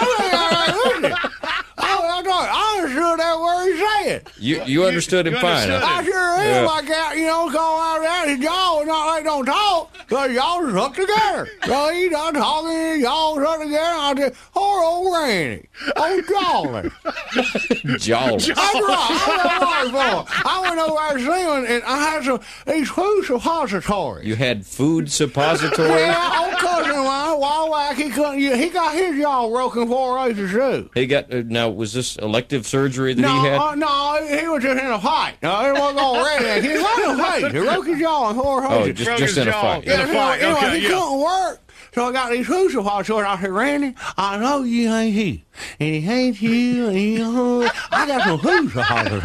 really, 1.09 1.62
I. 1.77 1.93
I, 2.03 2.19
I, 2.19 2.23
thought- 2.23 2.49
I 2.51 2.77
understood 2.81 3.19
that 3.19 3.39
word 3.39 3.71
he 3.73 3.79
said. 4.05 4.29
You 4.37 4.63
you 4.65 4.85
understood 4.85 5.27
him 5.27 5.33
you 5.33 5.39
fine. 5.39 5.69
understood 5.69 5.81
huh? 5.81 5.99
I 5.99 6.03
sure 6.03 6.35
am. 6.37 6.63
Yeah. 6.63 6.69
Like 6.69 6.87
that, 6.87 7.17
you 7.17 7.25
know, 7.27 7.49
go 7.51 7.59
out 7.59 7.99
there 8.01 8.33
and 8.33 8.43
y'all 8.43 8.85
not 8.85 9.17
they 9.17 9.23
don't 9.23 9.45
talk 9.45 9.91
because 9.97 10.31
y'all 10.31 10.69
stuck 10.69 10.95
together. 10.95 11.47
So 11.65 11.89
he 11.89 12.09
not 12.09 12.33
talking, 12.35 13.01
y'all 13.01 13.35
stuck 13.39 13.61
together. 13.61 13.79
I 13.79 14.13
said, 14.17 14.35
poor 14.53 14.83
old 14.83 15.13
Randy, 15.15 15.67
old 15.95 16.27
Jolly. 16.27 16.91
Jolly. 17.97 18.37
That's 18.37 18.49
right. 18.49 18.53
I, 18.55 19.89
know 19.91 20.17
what. 20.17 20.27
I 20.45 20.61
went 20.61 20.79
over 20.79 21.19
there 21.19 21.19
singing, 21.19 21.65
and 21.67 21.83
I 21.83 21.97
had 21.97 22.23
some 22.23 22.39
these 22.67 22.89
food 22.89 23.25
suppositories. 23.25 24.27
You 24.27 24.35
had 24.35 24.65
food 24.65 25.11
suppository. 25.11 25.89
Yeah, 25.89 26.41
old 26.43 26.57
cousin 26.59 26.91
of 26.91 27.05
mine, 27.05 27.91
a 27.91 27.95
he 27.95 28.09
couldn't. 28.09 28.39
He 28.39 28.69
got 28.69 28.93
his 28.93 29.19
jaw 29.19 29.49
broken 29.49 29.87
four 29.87 30.17
races 30.17 30.51
too. 30.51 30.89
He 30.93 31.07
got 31.07 31.33
uh, 31.33 31.43
now. 31.45 31.62
Was 31.69 31.93
this 31.93 32.15
elective 32.17 32.65
surgery 32.67 33.13
that 33.13 33.21
No, 33.21 33.41
he 33.41 33.47
had? 33.47 33.57
uh, 33.59 33.75
no, 33.75 34.27
he 34.27 34.47
was 34.47 34.63
just 34.63 34.81
in 34.83 34.91
a 34.91 34.99
fight. 34.99 35.35
No, 35.41 35.65
it 35.65 35.73
wasn't 35.79 35.99
already. 35.99 36.67
He 36.67 36.73
was 36.73 36.99
in 36.99 37.09
a 37.11 37.17
fight. 37.23 37.51
He 37.51 37.59
broke 37.59 37.87
his 37.87 37.99
jaw 37.99 38.29
in 38.29 38.35
four 38.35 38.63
oh, 38.65 38.79
races. 38.81 38.95
just 38.97 39.07
Broke 39.07 39.19
just 39.19 39.37
in 39.37 39.47
a 39.47 39.51
jaw. 39.51 39.61
fight. 39.61 39.83
In 39.85 39.99
a 39.99 40.07
fight, 40.07 40.41
anyway, 40.41 40.57
okay, 40.59 40.77
he 40.79 40.83
yeah. 40.83 40.89
couldn't 40.89 41.19
work. 41.19 41.59
So 41.93 42.05
I 42.05 42.11
got 42.11 42.31
these 42.31 42.47
crucifixes. 42.47 43.05
So 43.07 43.19
I 43.19 43.39
said, 43.39 43.51
Randy, 43.51 43.93
I 44.17 44.37
know 44.39 44.63
you 44.63 44.91
ain't 44.91 45.13
he. 45.13 45.43
And 45.79 45.93
he 45.93 46.01
hates 46.01 46.41
you. 46.41 46.87
And 46.87 46.97
he, 46.97 47.21
uh, 47.21 47.69
I 47.91 48.07
got 48.07 48.23
some 48.23 48.39
crucifixes. 48.39 49.23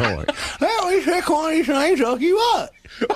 Well, 0.60 0.90
he 0.90 1.00
said, 1.02 1.22
one 1.26 1.50
of 1.52 1.56
these 1.56 1.66
things 1.66 2.00
hook 2.00 2.20
you 2.20 2.38
up. 2.56 2.70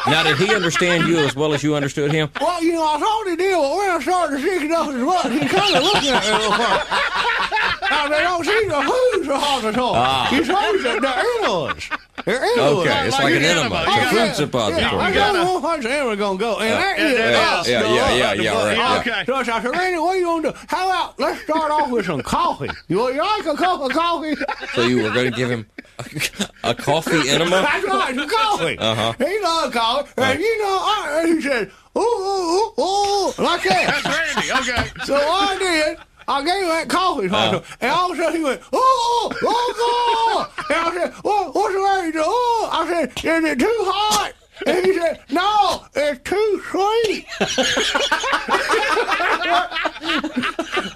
Now, 0.07 0.23
did 0.23 0.37
he 0.39 0.55
understand 0.55 1.09
you 1.09 1.19
as 1.19 1.35
well 1.35 1.55
as 1.55 1.63
you 1.63 1.75
understood 1.75 2.13
him? 2.13 2.31
Well, 2.41 2.63
you 2.63 2.75
know, 2.75 2.85
I 2.85 2.99
thought 2.99 3.27
he 3.29 3.37
did, 3.37 3.55
but 3.55 3.77
when 3.77 3.91
I 3.91 4.01
started 4.01 4.41
to 4.41 4.49
it 4.49 4.71
up 4.71 4.93
his 4.93 5.05
butt, 5.05 5.33
he 5.33 5.39
kind 5.41 5.77
of 5.77 5.83
looking 5.83 6.11
at 6.11 6.23
me 6.23 6.31
a 6.31 6.39
little 6.39 6.53
funny. 6.53 7.91
Now, 7.91 8.09
they 8.09 8.23
don't 8.23 8.45
see 8.45 8.65
the 8.67 8.83
who's 8.83 9.27
the 9.27 9.39
hospital. 9.39 9.93
Ah. 9.95 10.27
He's 10.31 10.47
supposed 10.47 10.83
to, 10.85 11.01
they're 11.01 11.25
enemas. 11.41 11.91
They're. 12.25 12.43
Okay, 12.59 13.07
it's 13.09 13.19
like 13.19 13.35
an 13.35 13.43
enema. 13.45 13.85
It's 13.87 13.97
a 13.97 14.09
food 14.27 14.35
suppository. 14.37 14.83
Yeah, 14.83 14.97
I 14.97 15.09
Yeah. 15.11 15.15
don't 15.15 15.35
know 15.35 15.61
how 15.61 15.77
much 15.77 15.85
enema 15.85 16.17
going 16.17 16.39
to 16.39 16.45
go. 16.45 16.59
And 16.61 16.71
that 16.73 16.99
yeah, 16.99 17.09
yeah, 17.09 17.67
yeah, 17.67 17.95
yeah, 17.95 18.15
yeah, 18.15 18.33
yeah, 18.43 18.65
right, 18.67 18.77
yeah. 18.77 18.99
Okay. 19.01 19.25
So 19.27 19.35
I 19.35 19.43
said, 19.45 19.65
Randy, 19.71 19.99
what 19.99 20.15
are 20.15 20.19
you 20.19 20.25
going 20.25 20.43
to 20.45 20.53
do? 20.53 20.59
How 20.69 20.89
about, 20.89 21.19
let's 21.21 21.43
start 21.43 21.71
off 21.71 21.91
with 21.91 22.07
some 22.07 22.23
coffee. 22.23 22.71
You, 22.89 23.13
you 23.13 23.21
like 23.21 23.47
a 23.47 23.55
cup 23.57 23.81
of 23.81 23.91
coffee? 23.93 24.35
So 24.75 24.83
you 24.83 25.03
were 25.03 25.11
going 25.11 25.31
to 25.31 25.37
give 25.37 25.51
him 25.51 25.67
a, 25.99 26.71
a 26.71 26.75
coffee 26.75 27.11
enema? 27.29 27.51
That's 27.51 27.85
right, 27.87 28.15
some 28.15 28.29
coffee. 28.29 28.79
Uh-huh. 28.79 29.13
He 29.19 29.41
loved 29.43 29.75
coffee. 29.75 30.13
And 30.23 30.41
you 30.41 30.59
know, 30.59 30.79
I, 30.81 31.21
and 31.25 31.35
he 31.35 31.41
said, 31.43 31.71
ooh, 31.97 32.01
ooh, 32.01 32.73
ooh, 32.79 32.83
ooh, 32.83 33.33
like 33.43 33.63
that. 33.65 34.03
That's 34.03 34.37
Randy. 34.47 34.71
Okay. 34.71 34.91
So 35.05 35.17
I 35.17 35.59
did, 35.59 35.99
I 36.33 36.45
gave 36.45 36.63
him 36.63 36.69
that 36.69 36.89
coffee, 36.89 37.29
Uh. 37.31 37.61
and 37.81 37.91
all 37.91 38.11
of 38.13 38.19
a 38.19 38.23
sudden 38.23 38.39
he 38.39 38.45
went, 38.45 38.61
oh, 38.73 39.33
oh, 39.43 39.75
oh, 39.79 40.65
and 40.71 40.79
I 40.79 40.95
said, 40.95 41.13
what, 41.23 41.55
what's 41.55 41.75
the 41.75 41.81
matter? 41.81 42.07
He 42.07 42.13
said, 42.13 42.23
oh, 42.25 42.69
I 42.73 42.89
said, 42.89 43.09
is 43.19 43.45
it 43.53 43.59
too 43.59 43.79
hot? 43.85 44.33
And 44.67 44.87
he 44.87 44.93
said, 44.95 45.21
no, 45.31 45.85
it's 45.95 46.21
too 46.23 46.63
sweet. 46.71 47.27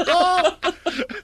oh, 0.08 0.56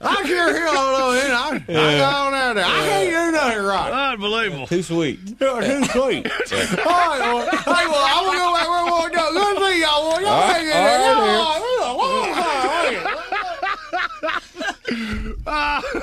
I 0.01 0.23
sure 0.25 0.53
hear 0.53 0.67
all 0.67 0.95
of 0.95 1.15
it. 1.15 1.31
I, 1.31 1.63
I 1.69 1.97
got 1.97 2.33
on 2.33 2.55
there. 2.55 2.65
I 2.65 2.67
can't 2.87 3.09
do 3.09 3.31
nothing 3.31 3.63
right. 3.63 4.11
Unbelievable. 4.13 4.67
Too 4.67 4.83
sweet. 4.83 5.19
You're 5.39 5.61
too 5.61 5.85
sweet. 5.85 6.27
all 6.27 6.85
right, 6.85 7.19
well, 7.21 7.45
hey, 7.49 7.87
well, 7.87 8.05
I'm 8.05 8.23
going 8.25 8.37
to 8.37 8.43
go 8.43 8.53
back 8.53 8.67
where 8.69 8.83
we're 8.85 9.09
going. 9.09 9.33
Good 9.33 9.55
to 9.59 9.65
see 9.71 9.81
y'all. 9.81 10.01
Well, 10.09 10.21
y'all 10.21 10.29
All 10.31 10.41
right, 10.41 10.53
hang 10.53 10.67
in 10.67 10.71
all 10.73 10.83
there. 10.83 10.99
right, 10.99 11.59
Y'all- 11.79 11.97
y'all- 11.97 12.23
y'all- 12.73 12.93
y'all- 15.45 16.02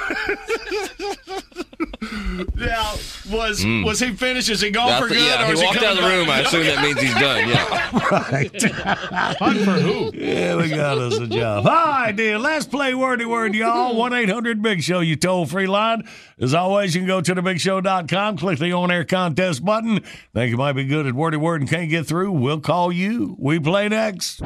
Now, 2.56 2.92
was 3.30 3.62
Mm. 3.64 3.84
was 3.84 4.00
he 4.00 4.10
finished? 4.12 4.48
Is 4.50 4.60
he 4.60 4.70
gone 4.70 4.90
I 4.92 5.00
for 5.00 5.08
th- 5.08 5.18
good? 5.20 5.26
yeah, 5.26 5.42
or 5.44 5.46
he 5.46 5.52
is 5.52 5.62
walked 5.62 5.78
out 5.78 5.90
of 5.92 5.96
the 5.96 6.02
coming 6.02 6.18
room. 6.18 6.30
I 6.30 6.40
assume 6.40 6.64
that 6.66 6.82
means 6.82 7.00
he's 7.00 7.14
done. 7.14 7.48
Yeah. 7.48 9.32
Fun 9.38 9.54
for 9.64 9.70
who? 9.80 10.10
Yeah, 10.14 10.56
we 10.56 10.68
got 10.68 10.98
us 10.98 11.18
a 11.18 11.26
job. 11.26 11.66
All 11.66 11.72
right, 11.72 12.12
then. 12.16 12.42
Let's 12.42 12.66
play 12.66 12.94
wordy 12.94 13.24
word, 13.24 13.54
y'all. 13.54 13.94
1 13.96 14.12
800 14.12 14.62
Big 14.62 14.82
Show, 14.82 15.00
you 15.00 15.16
toll 15.16 15.46
free 15.46 15.66
line. 15.66 16.02
As 16.40 16.54
always, 16.54 16.94
you 16.94 17.00
can 17.02 17.08
go 17.08 17.20
to 17.20 17.34
thebigshow.com, 17.34 18.38
click 18.38 18.58
the 18.58 18.72
on 18.72 18.90
air 18.90 19.04
contest 19.04 19.64
button. 19.64 20.00
Think 20.34 20.50
you 20.50 20.56
might 20.56 20.72
be 20.72 20.84
good 20.84 21.06
at 21.06 21.14
wordy 21.14 21.36
word 21.36 21.60
and 21.60 21.70
can't 21.70 21.90
get 21.90 22.06
through? 22.06 22.32
We'll 22.32 22.60
call 22.60 22.92
you. 22.92 23.36
We 23.38 23.58
play 23.60 23.88
next. 23.88 24.40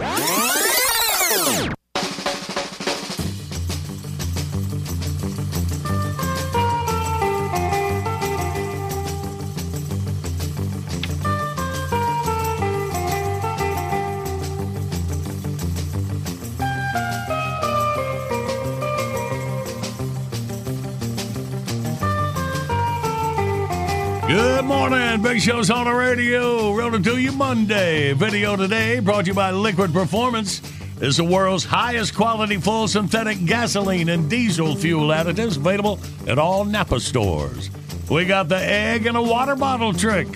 Big 25.25 25.41
Show's 25.41 25.71
on 25.71 25.87
the 25.87 25.93
radio. 25.93 26.75
Rolling 26.75 27.03
to 27.03 27.17
you 27.17 27.33
Monday. 27.33 28.13
Video 28.13 28.57
today 28.57 28.99
brought 29.01 29.23
to 29.25 29.29
you 29.31 29.35
by 29.35 29.51
Liquid 29.53 29.91
Performance. 29.91 30.61
Is 31.01 31.17
the 31.17 31.25
world's 31.25 31.65
highest 31.65 32.15
quality 32.15 32.59
full 32.59 32.87
synthetic 32.89 33.43
gasoline 33.47 34.11
and 34.11 34.29
diesel 34.29 34.77
fuel 34.77 35.09
additives 35.09 35.57
available 35.57 35.99
at 36.29 36.39
all 36.39 36.67
Napa 36.67 37.01
stores. 37.01 37.71
We 38.11 38.27
got 38.27 38.51
the 38.51 38.59
egg 38.59 39.07
and 39.07 39.17
a 39.17 39.23
water 39.23 39.57
bottle 39.57 39.95
trick. 39.95 40.29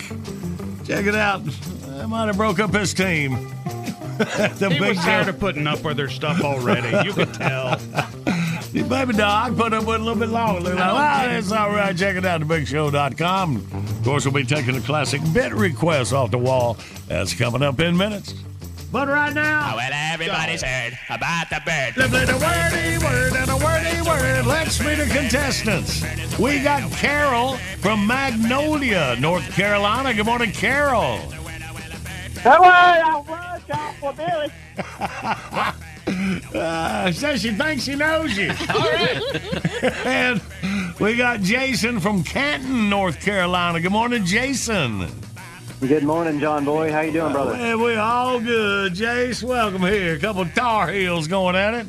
Check 0.85 1.05
it 1.05 1.15
out. 1.15 1.43
I 1.99 2.07
might 2.07 2.25
have 2.25 2.37
broke 2.37 2.59
up 2.59 2.73
his 2.73 2.91
team. 2.95 3.33
the 4.17 4.69
He 4.71 4.79
was 4.81 4.97
Show- 4.97 5.03
tired 5.03 5.27
of 5.29 5.39
putting 5.39 5.67
up 5.67 5.83
with 5.83 5.97
their 5.97 6.09
stuff 6.09 6.41
already. 6.41 7.07
You 7.07 7.13
could 7.13 7.33
tell. 7.35 7.79
the 8.71 8.83
baby 8.83 9.13
dog 9.13 9.57
put 9.57 9.73
up 9.73 9.85
with 9.85 9.95
a 10.01 10.03
little 10.03 10.19
bit 10.19 10.29
longer. 10.29 10.61
They're 10.61 10.75
like, 10.75 10.93
well, 10.93 11.37
it's 11.37 11.51
all 11.51 11.69
right. 11.71 11.95
Check 11.97 12.15
it 12.15 12.25
out, 12.25 12.41
thebigshow.com. 12.41 13.55
Of 13.73 14.03
course, 14.03 14.25
we'll 14.25 14.33
be 14.33 14.43
taking 14.43 14.75
a 14.75 14.81
classic 14.81 15.21
bit 15.33 15.53
request 15.53 16.13
off 16.13 16.31
the 16.31 16.37
wall. 16.37 16.77
That's 17.07 17.33
coming 17.33 17.61
up 17.63 17.79
in 17.79 17.97
minutes. 17.97 18.33
But 18.91 19.07
right 19.07 19.31
now, 19.33 19.73
Oh, 19.73 19.75
well, 19.77 19.91
everybody's 19.93 20.63
heard 20.63 20.97
about 21.09 21.49
the 21.51 21.61
bird. 21.63 21.93
Let's 21.95 22.09
play 22.09 22.25
the 22.25 22.33
wordy 22.33 22.97
word 23.05 23.33
and 23.39 23.49
a 23.51 23.57
wordy 23.63 24.01
word. 24.01 24.45
Let's 24.47 24.79
meet 24.83 24.95
the 24.95 25.05
contestants. 25.05 26.01
We 26.39 26.59
got 26.63 26.89
Carol 26.93 27.57
from 27.81 28.07
Magnolia, 28.07 29.15
North 29.19 29.47
Carolina. 29.53 30.13
Good 30.13 30.25
morning, 30.25 30.51
Carol. 30.51 31.17
Hello, 32.41 32.63
I 32.63 33.23
was 33.27 33.61
y'all 33.67 33.93
for 33.99 34.13
Billy. 34.13 34.49
Uh, 36.53 37.11
says 37.11 37.41
she 37.41 37.51
thinks 37.51 37.83
she 37.83 37.95
knows 37.95 38.37
you. 38.37 38.49
All 38.73 38.79
right. 38.79 39.21
and 40.05 40.41
we 40.99 41.15
got 41.15 41.41
Jason 41.41 41.99
from 41.99 42.23
Canton, 42.23 42.89
North 42.89 43.19
Carolina. 43.21 43.79
Good 43.79 43.91
morning, 43.91 44.25
Jason. 44.25 45.07
Good 45.79 46.03
morning, 46.03 46.39
John 46.39 46.65
Boy. 46.65 46.91
How 46.91 47.01
you 47.01 47.11
doing, 47.13 47.31
brother? 47.31 47.55
Hey, 47.55 47.73
we 47.73 47.95
all 47.95 48.39
good. 48.41 48.93
Jace, 48.93 49.41
welcome 49.41 49.81
here. 49.83 50.15
A 50.15 50.19
couple 50.19 50.41
of 50.41 50.53
Tar 50.53 50.89
Heels 50.91 51.27
going 51.27 51.55
at 51.55 51.73
it. 51.73 51.87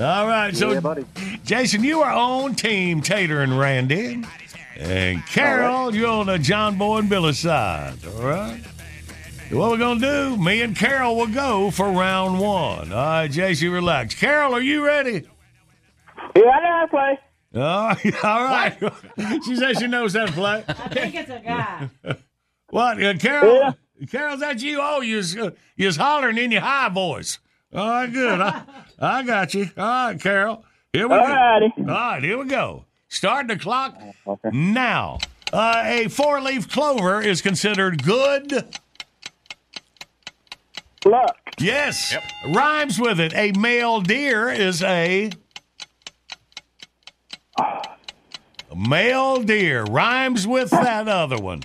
All 0.00 0.26
right, 0.28 0.54
so 0.54 0.72
Yeah, 0.72 0.80
buddy. 0.80 1.04
Jason, 1.44 1.82
you 1.82 2.00
are 2.02 2.12
on 2.12 2.54
Team 2.54 3.00
Tater 3.00 3.42
and 3.42 3.58
Randy, 3.58 4.22
and 4.76 5.24
Carol, 5.26 5.94
you're 5.94 6.08
on 6.08 6.26
the 6.26 6.38
John 6.38 6.76
Boy 6.78 6.98
and 6.98 7.08
Billy 7.08 7.32
side. 7.32 7.94
All 8.06 8.22
right. 8.22 8.60
What 9.50 9.70
we're 9.70 9.78
gonna 9.78 10.00
do? 10.00 10.36
Me 10.36 10.62
and 10.62 10.74
Carol 10.74 11.16
will 11.16 11.26
go 11.28 11.70
for 11.70 11.90
round 11.90 12.40
one. 12.40 12.92
All 12.92 12.98
right, 13.04 13.30
Jace, 13.30 13.62
you 13.62 13.72
relax. 13.72 14.14
Carol, 14.14 14.54
are 14.54 14.60
you 14.60 14.84
ready? 14.84 15.22
Yeah, 16.34 16.42
I 16.50 16.60
know 16.60 16.66
how 16.66 16.82
to 16.82 16.88
play. 16.88 17.18
All 17.54 17.88
right, 17.88 18.24
all 18.24 18.44
right. 19.28 19.44
she 19.44 19.54
says 19.56 19.78
she 19.78 19.86
knows 19.86 20.14
how 20.16 20.26
to 20.26 20.32
play. 20.32 20.64
I 20.66 20.72
think 20.88 21.14
it's 21.14 21.30
a 21.30 21.40
guy. 21.44 21.88
What, 22.70 23.00
uh, 23.00 23.14
Carol? 23.18 23.76
Carol's 24.10 24.40
that 24.40 24.60
you? 24.60 24.80
Oh, 24.82 25.00
you 25.00 25.18
was, 25.18 25.36
uh, 25.36 25.50
you 25.76 25.86
was 25.86 25.96
hollering 25.96 26.38
in 26.38 26.50
your 26.50 26.62
high 26.62 26.88
voice. 26.88 27.38
All 27.72 27.88
right, 27.88 28.12
good. 28.12 28.40
I, 28.40 28.62
I 28.98 29.22
got 29.22 29.54
you. 29.54 29.70
All 29.76 29.84
right, 30.08 30.20
Carol. 30.20 30.64
Here 30.92 31.06
we 31.06 31.14
All 31.14 31.24
go. 31.24 31.32
righty. 31.32 31.72
All 31.78 31.84
right, 31.84 32.22
here 32.24 32.36
we 32.36 32.46
go. 32.46 32.84
Start 33.08 33.46
the 33.46 33.56
clock 33.56 33.96
now. 34.52 35.18
Uh, 35.52 35.82
a 35.86 36.08
four-leaf 36.08 36.68
clover 36.68 37.20
is 37.22 37.40
considered 37.42 38.02
good. 38.02 38.64
Luck. 41.04 41.36
Yes. 41.58 42.16
Rhymes 42.54 42.98
with 42.98 43.20
it. 43.20 43.32
A 43.34 43.52
male 43.52 44.00
deer 44.00 44.48
is 44.48 44.82
a. 44.82 45.30
A 47.58 48.76
male 48.76 49.42
deer 49.42 49.84
rhymes 49.84 50.46
with 50.46 50.70
that 50.70 51.06
other 51.06 51.38
one. 51.38 51.62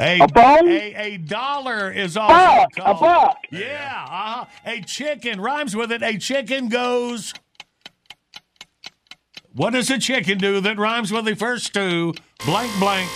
A, 0.00 0.20
A 0.20 0.28
bone? 0.28 0.68
a, 0.68 0.94
a 0.94 1.16
dollar 1.18 1.90
is 1.90 2.16
also 2.16 2.34
Buck. 2.34 2.70
A 2.78 2.94
buck. 2.94 3.36
Yeah. 3.50 4.04
Uh-huh. 4.08 4.44
A 4.64 4.80
chicken 4.82 5.40
rhymes 5.40 5.74
with 5.76 5.90
it. 5.92 6.02
A 6.02 6.18
chicken 6.18 6.68
goes. 6.68 7.34
What 9.52 9.70
does 9.70 9.90
a 9.90 9.98
chicken 9.98 10.38
do 10.38 10.60
that 10.60 10.78
rhymes 10.78 11.10
with 11.12 11.24
the 11.24 11.34
first 11.34 11.74
two? 11.74 12.14
Blank, 12.46 12.72
blank. 12.78 13.10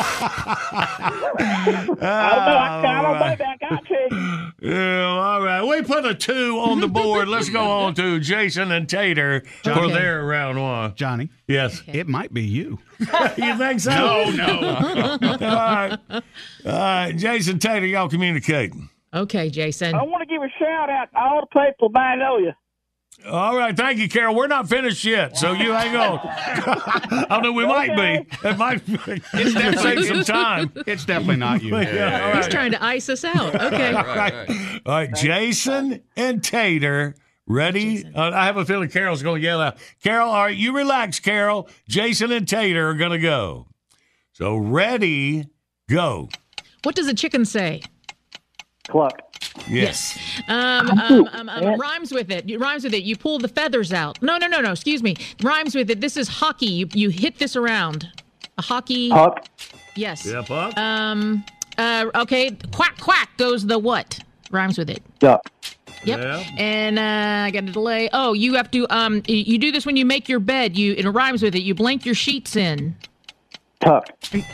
Oh, 0.00 1.36
I 1.42 1.82
don't 1.82 2.00
know. 2.00 2.06
I, 2.06 2.80
I 2.80 3.02
don't 3.02 3.02
know. 3.02 3.08
All 3.08 3.22
I 3.22 3.56
got 3.60 3.86
to. 3.86 4.52
Yeah, 4.62 5.04
all 5.04 5.42
right. 5.42 5.62
We 5.62 5.82
put 5.82 6.04
a 6.04 6.14
two 6.14 6.58
on 6.58 6.80
the 6.80 6.88
board. 6.88 7.28
Let's 7.28 7.48
go 7.48 7.70
on 7.82 7.94
to 7.94 8.20
Jason 8.20 8.72
and 8.72 8.88
Tater 8.88 9.42
for 9.62 9.88
their 9.88 10.24
round 10.24 10.60
one. 10.60 10.94
Johnny. 10.94 11.30
Yes. 11.46 11.82
It 11.86 12.08
might 12.08 12.32
be 12.32 12.42
you. 12.42 12.78
you 12.98 13.56
think 13.56 13.80
so? 13.80 13.90
No, 13.90 14.30
no. 14.30 15.18
all 15.22 15.38
right. 15.38 15.98
All 16.10 16.22
right. 16.64 17.12
Jason 17.16 17.58
Tater, 17.58 17.86
y'all 17.86 18.08
communicating. 18.08 18.88
Okay, 19.12 19.50
Jason. 19.50 19.94
I 19.94 20.02
want 20.02 20.20
to 20.20 20.32
give 20.32 20.42
a 20.42 20.48
shout 20.58 20.88
out 20.88 21.10
to 21.12 21.18
all 21.18 21.40
the 21.40 21.60
people 21.60 21.88
of 21.88 21.92
Magnolia. 21.92 22.56
All 23.28 23.56
right. 23.56 23.76
Thank 23.76 23.98
you, 23.98 24.08
Carol. 24.08 24.34
We're 24.34 24.46
not 24.46 24.68
finished 24.68 25.04
yet, 25.04 25.36
so 25.36 25.52
you 25.52 25.72
hang 25.72 25.94
on. 25.96 26.20
I 27.30 27.40
know 27.42 27.52
we 27.52 27.66
might 27.66 27.94
be. 27.96 28.26
It 28.48 28.58
might 28.58 28.82
It's 28.86 29.82
take 29.82 30.04
some 30.04 30.24
time. 30.24 30.72
It's 30.86 31.04
definitely 31.04 31.36
not 31.36 31.62
you. 31.62 31.76
Yeah, 31.78 32.26
all 32.26 32.36
He's 32.36 32.42
right. 32.44 32.50
trying 32.50 32.72
to 32.72 32.82
ice 32.84 33.08
us 33.08 33.24
out. 33.24 33.54
Okay. 33.54 33.92
All 33.92 34.04
right. 34.04 34.48
All 34.86 34.92
right, 34.94 35.14
Jason 35.14 36.02
and 36.16 36.42
Tater, 36.42 37.14
ready? 37.46 38.04
Uh, 38.14 38.30
I 38.34 38.46
have 38.46 38.56
a 38.56 38.64
feeling 38.64 38.88
Carol's 38.88 39.22
going 39.22 39.40
to 39.40 39.46
yell 39.46 39.60
out. 39.60 39.76
Carol, 40.02 40.28
all 40.30 40.44
right, 40.44 40.56
you 40.56 40.74
relax, 40.74 41.20
Carol. 41.20 41.68
Jason 41.88 42.32
and 42.32 42.48
Tater 42.48 42.88
are 42.88 42.94
going 42.94 43.12
to 43.12 43.18
go. 43.18 43.66
So, 44.32 44.56
ready, 44.56 45.46
go. 45.88 46.28
What 46.82 46.94
does 46.94 47.06
a 47.08 47.14
chicken 47.14 47.44
say? 47.44 47.82
Cluck. 48.90 49.22
Yes. 49.68 50.18
Um, 50.48 50.90
um, 50.90 51.28
um, 51.32 51.48
um, 51.48 51.80
rhymes 51.80 52.12
with 52.12 52.30
it. 52.30 52.48
It 52.50 52.58
rhymes 52.58 52.84
with 52.84 52.94
it. 52.94 53.02
You 53.02 53.16
pull 53.16 53.38
the 53.38 53.48
feathers 53.48 53.92
out. 53.92 54.20
No, 54.22 54.36
no, 54.38 54.46
no, 54.46 54.60
no. 54.60 54.72
Excuse 54.72 55.02
me. 55.02 55.16
Rhymes 55.42 55.74
with 55.74 55.90
it. 55.90 56.00
This 56.00 56.16
is 56.16 56.28
hockey. 56.28 56.66
You 56.66 56.88
you 56.92 57.08
hit 57.08 57.38
this 57.38 57.56
around. 57.56 58.08
A 58.58 58.62
hockey. 58.62 59.10
Huck. 59.10 59.46
Yes. 59.94 60.26
Yeah, 60.26 60.42
Puck. 60.42 60.76
Um. 60.76 61.44
Uh. 61.78 62.06
Okay. 62.14 62.56
Quack 62.72 62.98
quack 63.00 63.30
goes 63.36 63.66
the 63.66 63.78
what? 63.78 64.18
Rhymes 64.50 64.78
with 64.78 64.90
it. 64.90 65.02
Duck. 65.18 65.50
Yep. 66.04 66.20
Yeah. 66.20 66.44
And 66.56 66.98
uh, 66.98 67.46
I 67.46 67.50
got 67.50 67.64
a 67.64 67.72
delay. 67.72 68.08
Oh, 68.12 68.32
you 68.32 68.54
have 68.54 68.70
to. 68.72 68.86
Um. 68.94 69.22
You 69.26 69.58
do 69.58 69.72
this 69.72 69.86
when 69.86 69.96
you 69.96 70.04
make 70.04 70.28
your 70.28 70.40
bed. 70.40 70.76
You 70.76 70.94
it 70.94 71.06
rhymes 71.08 71.42
with 71.42 71.54
it. 71.54 71.62
You 71.62 71.74
blank 71.74 72.04
your 72.04 72.14
sheets 72.14 72.56
in. 72.56 72.96
Tuck. 73.80 74.10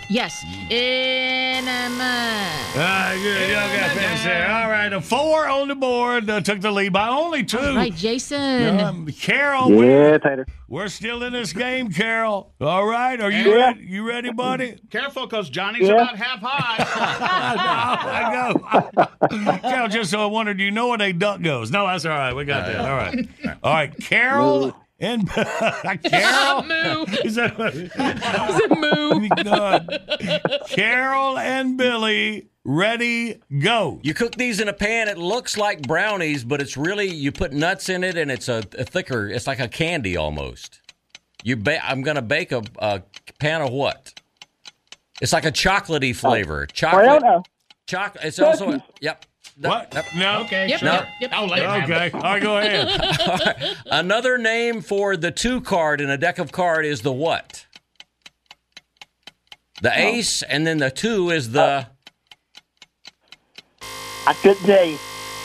Yes. 0.08 0.44
In 0.70 1.66
All 1.66 1.68
right, 1.68 3.18
good. 3.20 3.50
Y'all 3.50 3.76
got 3.76 3.90
finish 3.90 4.22
there. 4.22 4.48
All 4.48 4.70
right, 4.70 4.92
a 4.92 5.00
four 5.00 5.48
on 5.48 5.66
the 5.66 5.74
board. 5.74 6.30
Uh, 6.30 6.40
took 6.40 6.60
the 6.60 6.70
lead 6.70 6.92
by 6.92 7.08
only 7.08 7.42
two. 7.42 7.58
All 7.58 7.74
right, 7.74 7.92
Jason. 7.92 8.78
Um, 8.78 9.06
Carol, 9.06 9.72
we're, 9.72 10.12
Yeah, 10.12 10.18
Tater. 10.18 10.46
we're 10.68 10.86
still 10.86 11.24
in 11.24 11.32
this 11.32 11.52
game, 11.52 11.90
Carol. 11.90 12.52
All 12.60 12.86
right, 12.86 13.20
are 13.20 13.32
you 13.32 13.50
Yeah. 13.50 13.56
ready? 13.66 13.80
You 13.84 14.06
ready, 14.06 14.32
buddy? 14.32 14.78
Careful, 14.90 15.26
because 15.26 15.50
Johnny's 15.50 15.88
Yeah. 15.88 15.94
about 15.94 16.16
half 16.16 16.38
high. 16.40 16.76
I 18.30 18.90
go. 19.42 19.58
Carol, 19.68 19.88
just 19.88 20.12
so 20.12 20.22
I 20.22 20.26
wondered, 20.26 20.58
do 20.58 20.64
you 20.64 20.70
know 20.70 20.86
where 20.88 21.02
a 21.02 21.12
duck 21.12 21.42
goes? 21.42 21.72
No, 21.72 21.84
that's 21.88 22.04
all 22.04 22.12
right. 22.16 22.32
We 22.32 22.44
got 22.44 22.66
that. 22.66 22.80
All 22.80 22.96
right. 22.96 23.28
All 23.64 23.74
right. 23.74 23.98
Carol 23.98 24.72
and 24.98 25.28
Carol. 26.04 26.62
Moo. 26.64 27.04
Is 27.24 27.34
that 27.36 27.58
what? 27.58 27.74
It's 27.74 27.94
a 27.96 28.74
moo. 28.74 29.28
Oh, 29.36 29.42
God. 29.44 30.62
Carol 30.68 31.38
and 31.38 31.76
Billy, 31.76 32.48
ready, 32.64 33.40
go. 33.60 34.00
You 34.02 34.14
cook 34.14 34.36
these 34.36 34.60
in 34.60 34.68
a 34.68 34.72
pan. 34.72 35.08
It 35.08 35.18
looks 35.18 35.56
like 35.56 35.82
brownies, 35.82 36.44
but 36.44 36.60
it's 36.60 36.76
really 36.76 37.08
you 37.08 37.32
put 37.32 37.52
nuts 37.52 37.88
in 37.88 38.02
it, 38.04 38.16
and 38.16 38.30
it's 38.30 38.48
a, 38.48 38.62
a 38.78 38.84
thicker. 38.84 39.28
It's 39.28 39.46
like 39.46 39.60
a 39.60 39.68
candy 39.68 40.16
almost. 40.16 40.80
You 41.44 41.56
ba- 41.56 41.84
I'm 41.86 42.02
gonna 42.02 42.22
bake 42.22 42.52
a, 42.52 42.62
a 42.78 43.02
pan 43.38 43.60
of 43.62 43.70
what? 43.70 44.20
It's 45.20 45.32
like 45.32 45.44
a 45.44 45.52
chocolatey 45.52 46.14
flavor. 46.14 46.66
I 46.68 46.72
Chocolate. 46.72 47.06
don't 47.06 47.22
know. 47.22 47.42
Chocolate. 47.86 48.24
It's 48.24 48.38
also 48.38 48.66
Cookies. 48.72 48.82
yep. 49.00 49.24
What? 49.58 49.92
Yep. 49.94 50.04
No. 50.16 50.40
Okay, 50.42 50.68
Yep. 50.68 50.78
sure. 50.80 50.88
Yep. 50.88 51.08
yep. 51.20 51.30
I'll 51.32 51.46
let 51.46 51.60
him 51.60 51.70
have 51.70 51.90
it. 51.90 51.94
Okay. 51.94 52.10
All 52.18 52.20
right, 52.22 52.42
go 52.42 52.58
ahead. 52.58 53.76
Another 53.86 54.36
name 54.36 54.82
for 54.82 55.16
the 55.16 55.30
two 55.30 55.60
card 55.62 56.00
in 56.02 56.10
a 56.10 56.18
deck 56.18 56.38
of 56.38 56.52
card 56.52 56.84
is 56.84 57.00
the 57.02 57.12
what? 57.12 57.64
The 59.82 59.98
ace, 59.98 60.42
and 60.42 60.66
then 60.66 60.78
the 60.78 60.90
two 60.90 61.30
is 61.30 61.52
the. 61.52 61.86
Oh. 61.88 63.86
I 64.26 64.32
couldn't 64.34 64.64
tell 64.66 64.84
you. 64.84 64.98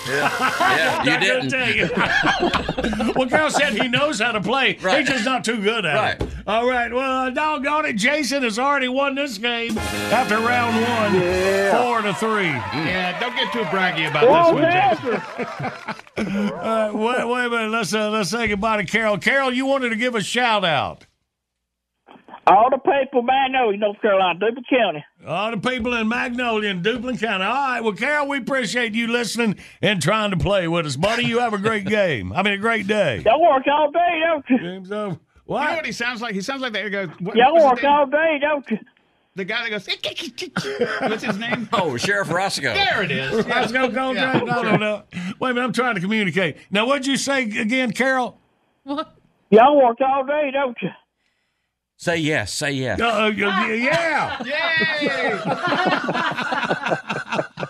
Yeah, 0.09 1.03
you 1.03 1.19
didn't. 1.19 1.49
tell 1.49 1.69
you. 3.07 3.13
well, 3.15 3.29
Carl 3.29 3.49
said 3.51 3.73
he 3.73 3.87
knows 3.87 4.19
how 4.19 4.31
to 4.31 4.41
play. 4.41 4.77
Right. 4.81 4.99
He's 4.99 5.09
just 5.09 5.25
not 5.25 5.45
too 5.45 5.61
good 5.61 5.85
at 5.85 6.21
it. 6.21 6.27
Right. 6.45 6.53
All 6.55 6.67
right. 6.69 6.93
Well, 6.93 7.27
uh, 7.27 7.29
doggone 7.29 7.85
it. 7.85 7.93
Jason 7.97 8.43
has 8.43 8.57
already 8.59 8.87
won 8.87 9.15
this 9.15 9.37
game 9.37 9.77
after 9.77 10.35
round 10.39 10.75
one, 10.75 11.21
Yeah. 11.21 11.83
four 11.83 12.01
to 12.01 12.13
three. 12.13 12.45
Yeah, 12.47 13.19
don't 13.19 13.35
get 13.35 13.51
too 13.53 13.63
braggy 13.63 14.09
about 14.09 14.27
Whoa, 14.27 14.57
this 14.57 15.01
one, 15.03 15.19
Jason. 15.19 15.21
Jason. 15.37 15.97
Uh, 16.21 16.91
wait, 16.93 17.27
wait 17.27 17.45
a 17.45 17.49
minute. 17.49 17.71
Let's 17.71 17.93
uh, 17.95 18.09
let's 18.11 18.29
say 18.29 18.47
goodbye 18.47 18.77
to 18.77 18.83
Carol. 18.85 19.17
Carol, 19.17 19.51
you 19.51 19.65
wanted 19.65 19.89
to 19.89 19.95
give 19.95 20.13
a 20.13 20.21
shout 20.21 20.63
out. 20.63 21.07
All 22.45 22.69
the 22.69 22.77
people 22.77 23.19
of 23.21 23.25
Magnolia, 23.25 23.77
North 23.77 24.01
Carolina, 24.01 24.37
Duplin 24.39 24.63
County. 24.69 25.05
All 25.25 25.51
the 25.51 25.57
people 25.57 25.95
in 25.95 26.07
Magnolia 26.07 26.69
and 26.71 26.83
Duplin 26.85 27.19
County. 27.19 27.43
All 27.43 27.53
right. 27.53 27.79
Well, 27.81 27.93
Carol, 27.93 28.27
we 28.27 28.37
appreciate 28.37 28.93
you 28.93 29.07
listening 29.07 29.55
and 29.81 30.01
trying 30.01 30.29
to 30.31 30.37
play 30.37 30.67
with 30.67 30.85
us, 30.85 30.95
buddy. 30.95 31.23
You 31.23 31.39
have 31.39 31.53
a 31.53 31.57
great 31.59 31.85
game. 31.87 32.33
I 32.33 32.43
mean, 32.43 32.53
a 32.53 32.57
great 32.57 32.85
day. 32.87 33.23
Y'all 33.25 33.41
work 33.41 33.63
all 33.71 33.89
day, 33.91 34.21
don't 34.27 34.45
you? 34.49 34.57
Game's 34.59 34.91
over. 34.91 35.19
You 35.51 35.57
know 35.57 35.63
What? 35.65 35.75
what 35.77 35.85
he 35.85 35.91
sounds 35.91 36.21
like? 36.21 36.33
He 36.33 36.41
sounds 36.41 36.61
like 36.61 36.71
that 36.73 36.83
guy 36.83 36.89
goes. 36.89 37.09
What, 37.19 37.35
Y'all 37.35 37.53
what's 37.53 37.81
work 37.81 37.83
all 37.83 38.05
day, 38.05 38.39
don't 38.39 38.71
you? 38.71 38.79
The 39.35 39.43
guy 39.43 39.69
that 39.69 39.69
goes. 39.69 39.87
What's 41.09 41.23
his 41.23 41.37
name? 41.37 41.67
Oh, 41.73 41.97
Sheriff 41.97 42.31
Roscoe. 42.31 42.73
There 42.73 43.03
it 43.03 43.11
is. 43.11 43.45
Let's 43.45 43.71
go, 43.71 43.89
go, 43.89 44.11
Yeah. 44.11 44.39
Jay. 44.39 44.45
No, 44.45 44.61
no, 44.61 44.75
no. 44.77 45.03
Wait 45.39 45.51
a 45.51 45.53
minute. 45.53 45.65
I'm 45.67 45.73
trying 45.73 45.95
to 45.95 46.01
communicate. 46.01 46.57
Now, 46.69 46.85
what'd 46.85 47.05
you 47.05 47.17
say 47.17 47.43
again, 47.43 47.91
Carol? 47.91 48.39
What? 48.83 49.13
Y'all 49.49 49.77
work 49.77 49.97
all 50.01 50.25
day, 50.25 50.51
don't 50.53 50.77
you? 50.81 50.89
Say 51.97 52.17
yes. 52.17 52.53
Say 52.53 52.71
yes. 52.71 52.99
Uh, 52.99 53.05
uh, 53.07 53.27
yeah. 53.27 54.43
Yay! 54.43 55.39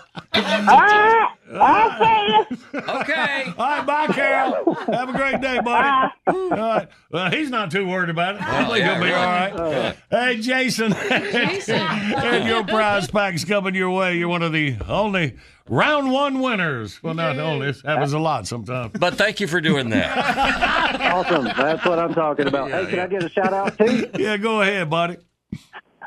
Ah! 0.64 1.34
See 1.52 2.26
you. 2.74 2.80
Okay. 2.80 3.52
All 3.58 3.66
right, 3.66 3.86
bye, 3.86 4.06
Carol. 4.08 4.74
Have 4.74 5.08
a 5.08 5.12
great 5.12 5.40
day, 5.40 5.60
buddy. 5.60 6.12
All 6.26 6.48
right. 6.50 6.88
Well, 7.10 7.30
he's 7.30 7.50
not 7.50 7.70
too 7.70 7.86
worried 7.86 8.10
about 8.10 8.36
it. 8.36 8.42
I 8.42 8.62
Well, 8.62 8.70
think 8.72 8.78
yeah, 8.84 8.92
he'll 8.94 9.02
be 9.02 9.08
really. 9.08 9.18
all 9.18 9.26
right. 9.26 9.56
Good. 9.56 9.96
Hey, 10.10 10.40
Jason. 10.40 10.92
Jason. 10.92 11.74
and 11.80 12.48
your 12.48 12.64
prize 12.64 13.10
pack's 13.10 13.44
coming 13.44 13.74
your 13.74 13.90
way. 13.90 14.16
You're 14.16 14.28
one 14.28 14.42
of 14.42 14.52
the 14.52 14.76
only 14.88 15.36
round 15.68 16.10
one 16.10 16.40
winners. 16.40 17.02
Well, 17.02 17.14
not 17.14 17.38
only. 17.38 17.66
This 17.66 17.82
happens 17.82 18.12
a 18.12 18.18
lot 18.18 18.46
sometimes. 18.46 18.92
But 18.98 19.14
thank 19.14 19.40
you 19.40 19.46
for 19.46 19.60
doing 19.60 19.90
that. 19.90 20.98
Awesome. 21.12 21.44
That's 21.44 21.84
what 21.84 21.98
I'm 21.98 22.14
talking 22.14 22.46
about. 22.46 22.70
Yeah, 22.70 22.80
hey, 22.80 22.86
can 22.86 22.96
yeah. 22.96 23.04
I 23.04 23.06
get 23.06 23.22
a 23.24 23.28
shout 23.28 23.52
out 23.52 23.76
too? 23.76 24.08
Yeah, 24.18 24.36
go 24.38 24.62
ahead, 24.62 24.88
buddy. 24.88 25.16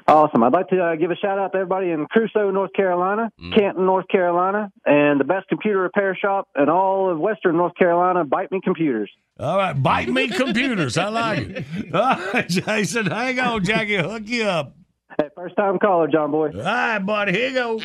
Awesome. 0.08 0.44
I'd 0.44 0.54
like 0.54 0.68
to 0.70 0.80
uh, 0.84 0.96
give 0.96 1.10
a 1.10 1.16
shout 1.16 1.40
out 1.40 1.52
to 1.54 1.58
everybody 1.58 1.90
in 1.90 2.06
Cruso, 2.06 2.52
North 2.54 2.72
Carolina, 2.74 3.32
Mm. 3.42 3.56
Canton, 3.58 3.86
North 3.88 4.08
Carolina, 4.08 4.72
and 4.86 5.20
the 5.20 5.24
best 5.24 5.48
computer 5.48 5.80
repair 5.80 6.16
shop 6.16 6.48
in 6.56 6.70
all 6.70 7.10
of 7.12 7.18
Western 7.20 7.58
North 7.58 7.74
Carolina, 7.76 8.24
Bite 8.24 8.52
Me 8.52 8.60
Computers. 8.64 9.10
All 9.40 9.58
right, 9.58 9.74
bite 9.74 10.08
me 10.08 10.30
computers. 10.30 10.98
I 10.98 11.10
like 11.10 11.40
it. 11.40 11.66
All 11.94 12.02
right, 12.34 12.48
Jason, 12.48 13.08
hang 13.08 13.38
on, 13.40 13.66
Jackie. 13.66 13.98
Hook 13.98 14.24
you 14.28 14.44
up. 14.44 14.76
Hey, 15.20 15.28
first 15.36 15.56
time 15.58 15.78
caller, 15.80 16.08
John 16.08 16.32
Boy. 16.32 16.52
All 16.56 16.62
right, 16.62 17.00
buddy. 17.00 17.34
Here 17.34 17.50
you 17.50 17.54
go. 17.56 17.82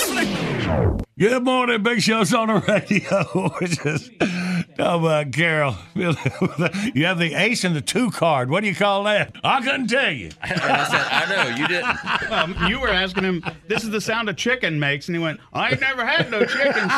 Good 1.18 1.44
morning, 1.44 1.82
Big 1.82 2.00
Show's 2.00 2.32
on 2.32 2.48
the 2.48 2.60
radio. 2.66 3.28
We're 3.60 3.66
just 3.66 4.10
talking 4.18 4.74
about 4.78 5.32
Carol. 5.32 5.76
You 6.94 7.04
have 7.06 7.18
the 7.18 7.34
ace 7.34 7.64
and 7.64 7.76
the 7.76 7.80
two 7.80 8.10
card. 8.10 8.48
What 8.50 8.62
do 8.62 8.68
you 8.68 8.74
call 8.74 9.04
that? 9.04 9.34
I 9.44 9.60
couldn't 9.60 9.88
tell 9.88 10.10
you. 10.10 10.30
I 10.42 10.48
said, 10.48 10.58
I 10.58 11.26
know, 11.28 11.56
you 11.56 11.68
didn't. 11.68 12.32
Um, 12.32 12.56
you 12.70 12.80
were 12.80 12.88
asking 12.88 13.24
him, 13.24 13.44
this 13.68 13.84
is 13.84 13.90
the 13.90 14.00
sound 14.00 14.28
a 14.30 14.34
chicken 14.34 14.80
makes, 14.80 15.08
and 15.08 15.16
he 15.16 15.22
went, 15.22 15.40
I 15.52 15.70
ain't 15.70 15.80
never 15.80 16.06
had 16.06 16.30
no 16.30 16.44
chickens. 16.44 16.92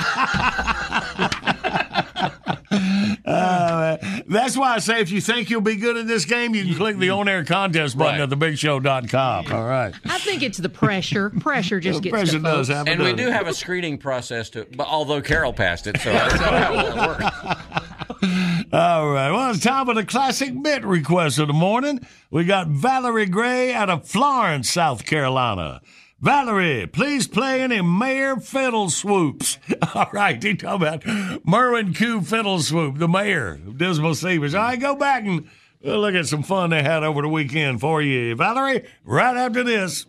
Uh, 3.24 3.96
that's 4.26 4.56
why 4.56 4.74
I 4.74 4.78
say 4.80 5.00
if 5.00 5.10
you 5.10 5.20
think 5.20 5.48
you'll 5.48 5.60
be 5.60 5.76
good 5.76 5.96
in 5.96 6.06
this 6.06 6.24
game, 6.24 6.54
you 6.54 6.64
can 6.64 6.74
click 6.74 6.96
the 6.98 7.10
on 7.10 7.28
air 7.28 7.44
contest 7.44 7.96
button 7.96 8.20
Right. 8.20 8.32
at 8.32 8.36
thebigshow.com. 8.38 9.52
All 9.52 9.64
right. 9.64 9.94
I 10.06 10.18
think 10.18 10.42
it's 10.42 10.58
the 10.58 10.68
pressure. 10.68 11.30
Pressure 11.30 11.78
just 11.80 12.02
gets 12.02 12.12
Pressure 12.12 12.32
to 12.32 12.38
does 12.40 12.66
folks. 12.66 12.76
happen. 12.76 12.92
And 12.94 13.00
we 13.00 13.12
doesn't 13.12 13.18
do 13.18 13.28
it? 13.28 13.32
have 13.32 13.46
a 13.46 13.54
screening 13.54 13.98
process 13.98 14.50
to, 14.50 14.66
but 14.76 14.86
although 14.88 15.20
Carol 15.22 15.52
passed 15.52 15.86
it, 15.86 15.98
so 16.00 16.12
I 16.12 16.28
don't 16.28 16.40
know 16.40 16.46
how 16.58 16.86
it 16.86 16.96
works. 17.08 18.66
All 18.72 19.10
right. 19.10 19.30
Well, 19.30 19.50
it's 19.50 19.60
time 19.60 19.86
for 19.86 19.94
the 19.94 20.04
classic 20.04 20.60
bit 20.62 20.84
request 20.84 21.38
of 21.38 21.46
the 21.48 21.52
morning. 21.54 22.04
We 22.30 22.44
got 22.44 22.68
Valerie 22.68 23.26
Gray 23.26 23.72
out 23.74 23.90
of 23.90 24.06
Florence, 24.08 24.70
South 24.70 25.04
Carolina. 25.04 25.80
Valerie, 26.22 26.86
please 26.86 27.26
play 27.26 27.62
any 27.62 27.82
Mayor 27.82 28.36
Fiddle 28.36 28.90
Swoops. 28.90 29.58
All 29.94 30.08
right, 30.12 30.42
you 30.42 30.56
talking 30.56 30.86
about 30.86 31.44
Merwin 31.44 31.92
Q 31.92 32.20
Fiddle 32.20 32.60
Swoop, 32.60 32.98
the 32.98 33.08
mayor 33.08 33.54
of 33.66 33.76
Dismal. 33.76 34.14
All 34.14 34.38
right, 34.52 34.78
go 34.78 34.94
back 34.94 35.24
and 35.24 35.48
look 35.82 36.14
at 36.14 36.26
some 36.26 36.44
fun 36.44 36.70
they 36.70 36.84
had 36.84 37.02
over 37.02 37.22
the 37.22 37.28
weekend 37.28 37.80
for 37.80 38.00
you. 38.00 38.36
Valerie, 38.36 38.84
right 39.04 39.36
after 39.36 39.64
this. 39.64 40.06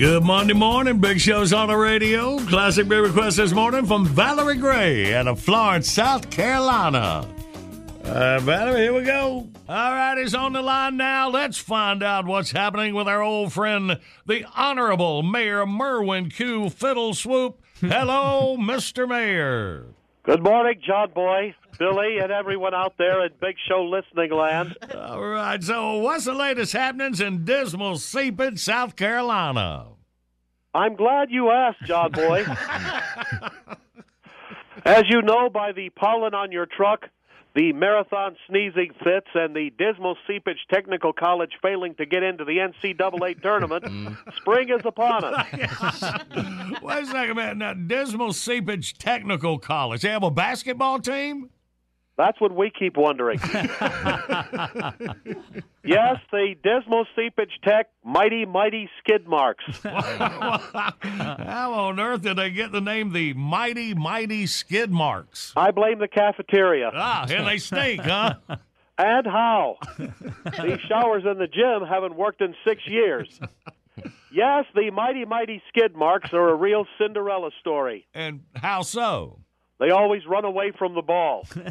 Good 0.00 0.24
Monday 0.24 0.54
morning. 0.54 0.98
Big 0.98 1.20
Show's 1.20 1.52
on 1.52 1.68
the 1.68 1.76
radio. 1.76 2.38
Classic 2.46 2.88
big 2.88 3.02
request 3.02 3.36
this 3.36 3.52
morning 3.52 3.84
from 3.84 4.06
Valerie 4.06 4.56
Gray 4.56 5.12
out 5.12 5.28
of 5.28 5.38
Florence, 5.38 5.90
South 5.90 6.30
Carolina. 6.30 7.28
Uh, 8.02 8.38
Valerie, 8.40 8.80
here 8.80 8.94
we 8.94 9.02
go. 9.02 9.46
All 9.68 9.92
right, 9.92 10.16
he's 10.16 10.34
on 10.34 10.54
the 10.54 10.62
line 10.62 10.96
now. 10.96 11.28
Let's 11.28 11.58
find 11.58 12.02
out 12.02 12.24
what's 12.24 12.50
happening 12.50 12.94
with 12.94 13.08
our 13.08 13.20
old 13.20 13.52
friend, 13.52 14.00
the 14.24 14.46
Honorable 14.56 15.22
Mayor 15.22 15.66
Merwin 15.66 16.30
Q 16.30 16.70
Fiddle 16.70 17.12
Swoop. 17.12 17.60
Hello, 17.80 18.56
Mr. 18.58 19.06
Mayor. 19.06 19.84
Good 20.22 20.42
morning, 20.42 20.80
John 20.82 21.10
Boy, 21.10 21.54
Billy, 21.80 22.18
and 22.18 22.30
everyone 22.30 22.74
out 22.74 22.92
there 22.98 23.24
at 23.24 23.40
Big 23.40 23.56
Show 23.66 23.84
listening 23.84 24.30
land. 24.30 24.76
All 24.94 25.22
right, 25.22 25.62
so 25.64 25.96
what's 25.96 26.26
the 26.26 26.34
latest 26.34 26.74
happenings 26.74 27.22
in 27.22 27.46
Dismal 27.46 27.96
Seepage, 27.96 28.58
South 28.58 28.96
Carolina? 28.96 29.86
I'm 30.74 30.94
glad 30.94 31.30
you 31.30 31.50
asked, 31.50 31.82
John 31.86 32.12
Boy. 32.12 32.44
As 34.84 35.04
you 35.08 35.22
know 35.22 35.48
by 35.48 35.72
the 35.72 35.88
pollen 35.88 36.34
on 36.34 36.52
your 36.52 36.66
truck, 36.66 37.06
the 37.54 37.72
marathon 37.72 38.36
sneezing 38.46 38.90
fits, 39.02 39.28
and 39.34 39.56
the 39.56 39.70
Dismal 39.78 40.18
Seepage 40.26 40.66
Technical 40.70 41.14
College 41.14 41.52
failing 41.62 41.94
to 41.94 42.04
get 42.04 42.22
into 42.22 42.44
the 42.44 42.58
NCAA 42.58 43.40
tournament, 43.40 43.84
mm. 43.84 44.16
spring 44.36 44.68
is 44.68 44.82
upon 44.84 45.24
us. 45.24 45.46
Wait 46.82 47.04
a 47.04 47.06
second, 47.06 47.36
man. 47.36 47.56
Now, 47.56 47.72
Dismal 47.72 48.34
Seepage 48.34 48.98
Technical 48.98 49.58
College, 49.58 50.02
they 50.02 50.10
have 50.10 50.22
a 50.22 50.30
basketball 50.30 50.98
team? 51.00 51.48
That's 52.20 52.38
what 52.38 52.54
we 52.54 52.70
keep 52.70 52.98
wondering. 52.98 53.38
yes, 55.82 56.18
the 56.30 56.54
Dismal 56.62 57.06
Seepage 57.16 57.58
Tech 57.64 57.88
Mighty 58.04 58.44
Mighty 58.44 58.90
Skid 58.98 59.26
Marks. 59.26 59.64
How 59.82 61.72
on 61.72 61.98
earth 61.98 62.20
did 62.20 62.36
they 62.36 62.50
get 62.50 62.72
the 62.72 62.82
name 62.82 63.14
the 63.14 63.32
Mighty 63.32 63.94
Mighty 63.94 64.46
Skid 64.46 64.90
Marks? 64.90 65.54
I 65.56 65.70
blame 65.70 65.98
the 65.98 66.08
cafeteria. 66.08 66.90
Ah, 66.94 67.24
and 67.26 67.46
they 67.46 67.56
stink, 67.56 68.02
huh? 68.02 68.34
And 68.98 69.26
how? 69.26 69.78
These 69.98 70.80
showers 70.86 71.24
in 71.24 71.38
the 71.38 71.46
gym 71.46 71.88
haven't 71.88 72.16
worked 72.16 72.42
in 72.42 72.54
six 72.68 72.82
years. 72.86 73.40
Yes, 74.30 74.66
the 74.74 74.90
mighty, 74.90 75.24
mighty 75.24 75.62
skid 75.70 75.96
marks 75.96 76.34
are 76.34 76.50
a 76.50 76.54
real 76.54 76.84
Cinderella 76.98 77.48
story. 77.60 78.06
And 78.12 78.42
how 78.56 78.82
so? 78.82 79.40
They 79.80 79.90
always 79.90 80.26
run 80.26 80.44
away 80.44 80.72
from 80.78 80.94
the 80.94 81.00
ball. 81.00 81.48
but 81.54 81.64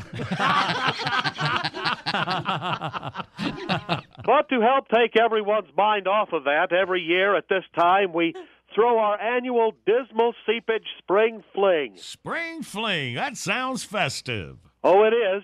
to 4.50 4.62
help 4.62 4.90
take 4.90 5.16
everyone's 5.16 5.70
mind 5.78 6.08
off 6.08 6.34
of 6.34 6.46
that, 6.46 6.74
every 6.74 7.02
year 7.02 7.38
at 7.38 7.48
this 7.50 7.64
time 7.78 8.12
we 8.12 8.34
throw 8.74 8.98
our 8.98 9.22
annual 9.22 9.74
Dismal 9.86 10.34
Seepage 10.48 10.88
Spring 10.98 11.44
Fling. 11.54 11.94
Spring 11.98 12.64
Fling. 12.64 13.14
That 13.14 13.38
sounds 13.38 13.84
festive. 13.84 14.58
Oh, 14.84 15.04
it 15.04 15.14
is. 15.14 15.44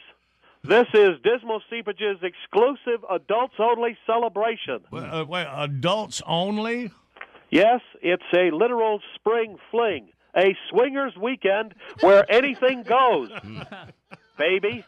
This 0.63 0.87
is 0.95 1.21
Dismal 1.23 1.61
Seepage's 1.69 2.23
exclusive 2.23 3.05
adults 3.11 3.53
only 3.59 3.95
celebration. 4.07 4.79
Wait, 4.89 5.03
uh, 5.03 5.23
wait, 5.27 5.45
adults 5.55 6.23
only? 6.25 6.89
Yes, 7.51 7.81
it's 8.01 8.23
a 8.33 8.49
literal 8.49 9.01
spring 9.13 9.57
fling, 9.69 10.09
a 10.35 10.55
swingers 10.69 11.13
weekend 11.21 11.73
where 12.01 12.29
anything 12.31 12.83
goes. 12.83 13.29
Baby. 14.37 14.83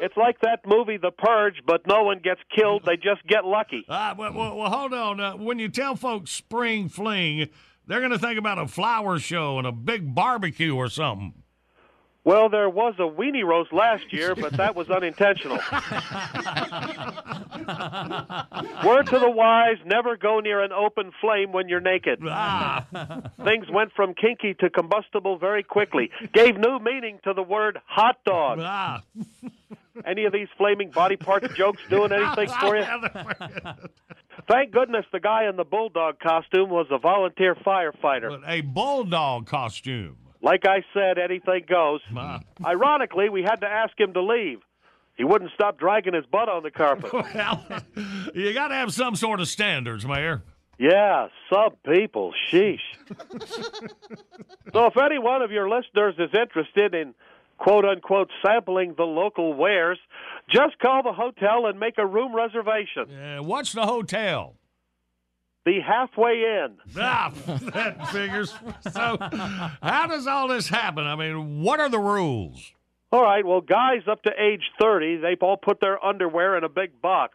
it's 0.00 0.16
like 0.16 0.40
that 0.42 0.60
movie 0.64 0.98
The 0.98 1.10
Purge, 1.10 1.62
but 1.66 1.86
no 1.86 2.04
one 2.04 2.20
gets 2.20 2.40
killed, 2.54 2.84
they 2.84 2.96
just 2.96 3.26
get 3.26 3.44
lucky. 3.44 3.84
Ah, 3.88 4.14
well, 4.16 4.32
well, 4.32 4.56
well, 4.56 4.70
hold 4.70 4.94
on. 4.94 5.20
Uh, 5.20 5.32
when 5.32 5.58
you 5.58 5.68
tell 5.68 5.96
folks 5.96 6.30
spring 6.30 6.88
fling, 6.88 7.48
they're 7.86 7.98
going 8.00 8.12
to 8.12 8.18
think 8.18 8.38
about 8.38 8.58
a 8.58 8.68
flower 8.68 9.18
show 9.18 9.58
and 9.58 9.66
a 9.66 9.72
big 9.72 10.14
barbecue 10.14 10.76
or 10.76 10.88
something. 10.88 11.34
Well, 12.26 12.48
there 12.48 12.68
was 12.68 12.94
a 12.98 13.02
weenie 13.02 13.44
roast 13.44 13.72
last 13.72 14.12
year, 14.12 14.34
but 14.34 14.56
that 14.56 14.74
was 14.74 14.90
unintentional. 14.90 15.58
Word 18.84 19.06
to 19.06 19.18
the 19.20 19.30
wise 19.30 19.76
never 19.84 20.16
go 20.16 20.40
near 20.40 20.60
an 20.60 20.72
open 20.72 21.12
flame 21.20 21.52
when 21.52 21.68
you're 21.68 21.80
naked. 21.80 22.18
Ah. 22.24 22.84
Things 23.44 23.70
went 23.70 23.92
from 23.92 24.12
kinky 24.12 24.54
to 24.54 24.68
combustible 24.68 25.38
very 25.38 25.62
quickly, 25.62 26.10
gave 26.32 26.56
new 26.56 26.80
meaning 26.80 27.20
to 27.22 27.32
the 27.32 27.44
word 27.44 27.78
hot 27.86 28.16
dog. 28.24 28.58
Ah. 28.60 29.02
Any 30.04 30.24
of 30.24 30.32
these 30.32 30.48
flaming 30.58 30.90
body 30.90 31.14
parts 31.16 31.54
jokes 31.54 31.80
doing 31.88 32.10
anything 32.10 32.48
for 32.48 32.76
you? 32.76 32.84
Thank 34.48 34.72
goodness 34.72 35.06
the 35.12 35.20
guy 35.20 35.48
in 35.48 35.54
the 35.54 35.64
bulldog 35.64 36.18
costume 36.18 36.70
was 36.70 36.88
a 36.90 36.98
volunteer 36.98 37.54
firefighter. 37.54 38.42
A 38.48 38.62
bulldog 38.62 39.46
costume. 39.46 40.16
Like 40.42 40.66
I 40.66 40.84
said, 40.94 41.18
anything 41.18 41.64
goes. 41.68 42.00
Ironically, 42.64 43.28
we 43.28 43.42
had 43.42 43.56
to 43.56 43.66
ask 43.66 43.98
him 43.98 44.12
to 44.14 44.22
leave. 44.22 44.58
He 45.16 45.24
wouldn't 45.24 45.50
stop 45.54 45.78
dragging 45.78 46.14
his 46.14 46.26
butt 46.26 46.48
on 46.48 46.62
the 46.62 46.70
carpet. 46.70 47.12
well, 47.34 47.64
you 48.34 48.52
got 48.52 48.68
to 48.68 48.74
have 48.74 48.92
some 48.92 49.16
sort 49.16 49.40
of 49.40 49.48
standards, 49.48 50.04
Mayor. 50.04 50.42
Yeah, 50.78 51.28
sub 51.50 51.74
people, 51.86 52.34
sheesh. 52.52 52.80
So 54.74 54.86
if 54.86 54.96
any 54.98 55.18
one 55.18 55.40
of 55.40 55.50
your 55.50 55.70
listeners 55.70 56.16
is 56.18 56.30
interested 56.38 56.94
in 56.94 57.14
quote 57.56 57.86
unquote 57.86 58.30
sampling 58.44 58.94
the 58.94 59.04
local 59.04 59.54
wares, 59.54 59.98
just 60.50 60.78
call 60.80 61.02
the 61.02 61.14
hotel 61.14 61.66
and 61.66 61.80
make 61.80 61.96
a 61.96 62.06
room 62.06 62.34
reservation. 62.34 63.10
Uh, 63.10 63.42
what's 63.42 63.72
the 63.72 63.86
hotel? 63.86 64.54
The 65.66 65.80
halfway 65.80 66.44
in. 66.44 66.76
Ah, 66.96 67.32
that 67.46 68.08
figures. 68.10 68.54
So, 68.92 69.18
how 69.82 70.06
does 70.06 70.28
all 70.28 70.46
this 70.46 70.68
happen? 70.68 71.04
I 71.04 71.16
mean, 71.16 71.60
what 71.60 71.80
are 71.80 71.88
the 71.88 71.98
rules? 71.98 72.72
All 73.10 73.22
right, 73.22 73.44
well, 73.44 73.60
guys 73.60 74.02
up 74.08 74.22
to 74.22 74.30
age 74.38 74.62
30, 74.80 75.16
they 75.16 75.36
all 75.40 75.56
put 75.56 75.80
their 75.80 76.02
underwear 76.04 76.56
in 76.56 76.62
a 76.62 76.68
big 76.68 77.02
box. 77.02 77.34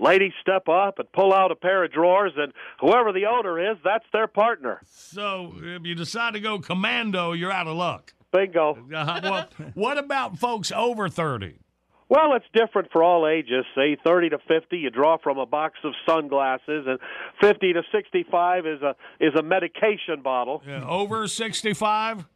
Ladies 0.00 0.32
step 0.40 0.68
up 0.68 0.98
and 0.98 1.10
pull 1.12 1.32
out 1.32 1.52
a 1.52 1.56
pair 1.56 1.84
of 1.84 1.92
drawers, 1.92 2.32
and 2.36 2.52
whoever 2.80 3.12
the 3.12 3.26
owner 3.26 3.70
is, 3.70 3.78
that's 3.84 4.06
their 4.12 4.26
partner. 4.26 4.80
So, 4.86 5.54
if 5.62 5.84
you 5.84 5.94
decide 5.94 6.34
to 6.34 6.40
go 6.40 6.58
commando, 6.58 7.32
you're 7.32 7.52
out 7.52 7.68
of 7.68 7.76
luck. 7.76 8.12
Bingo. 8.32 8.76
Uh, 8.92 9.20
well, 9.22 9.48
what 9.74 9.98
about 9.98 10.36
folks 10.38 10.72
over 10.72 11.08
30? 11.08 11.60
Well, 12.08 12.34
it's 12.34 12.46
different 12.54 12.90
for 12.90 13.02
all 13.02 13.26
ages. 13.26 13.66
Say 13.74 13.96
30 14.02 14.30
to 14.30 14.38
50, 14.48 14.78
you 14.78 14.90
draw 14.90 15.18
from 15.18 15.38
a 15.38 15.44
box 15.44 15.78
of 15.84 15.92
sunglasses, 16.06 16.86
and 16.86 16.98
50 17.40 17.74
to 17.74 17.82
65 17.92 18.66
is 18.66 18.82
a 18.82 18.96
is 19.20 19.34
a 19.34 19.42
medication 19.42 20.22
bottle. 20.22 20.62
Yeah, 20.66 20.86
over 20.86 21.28
65? 21.28 22.26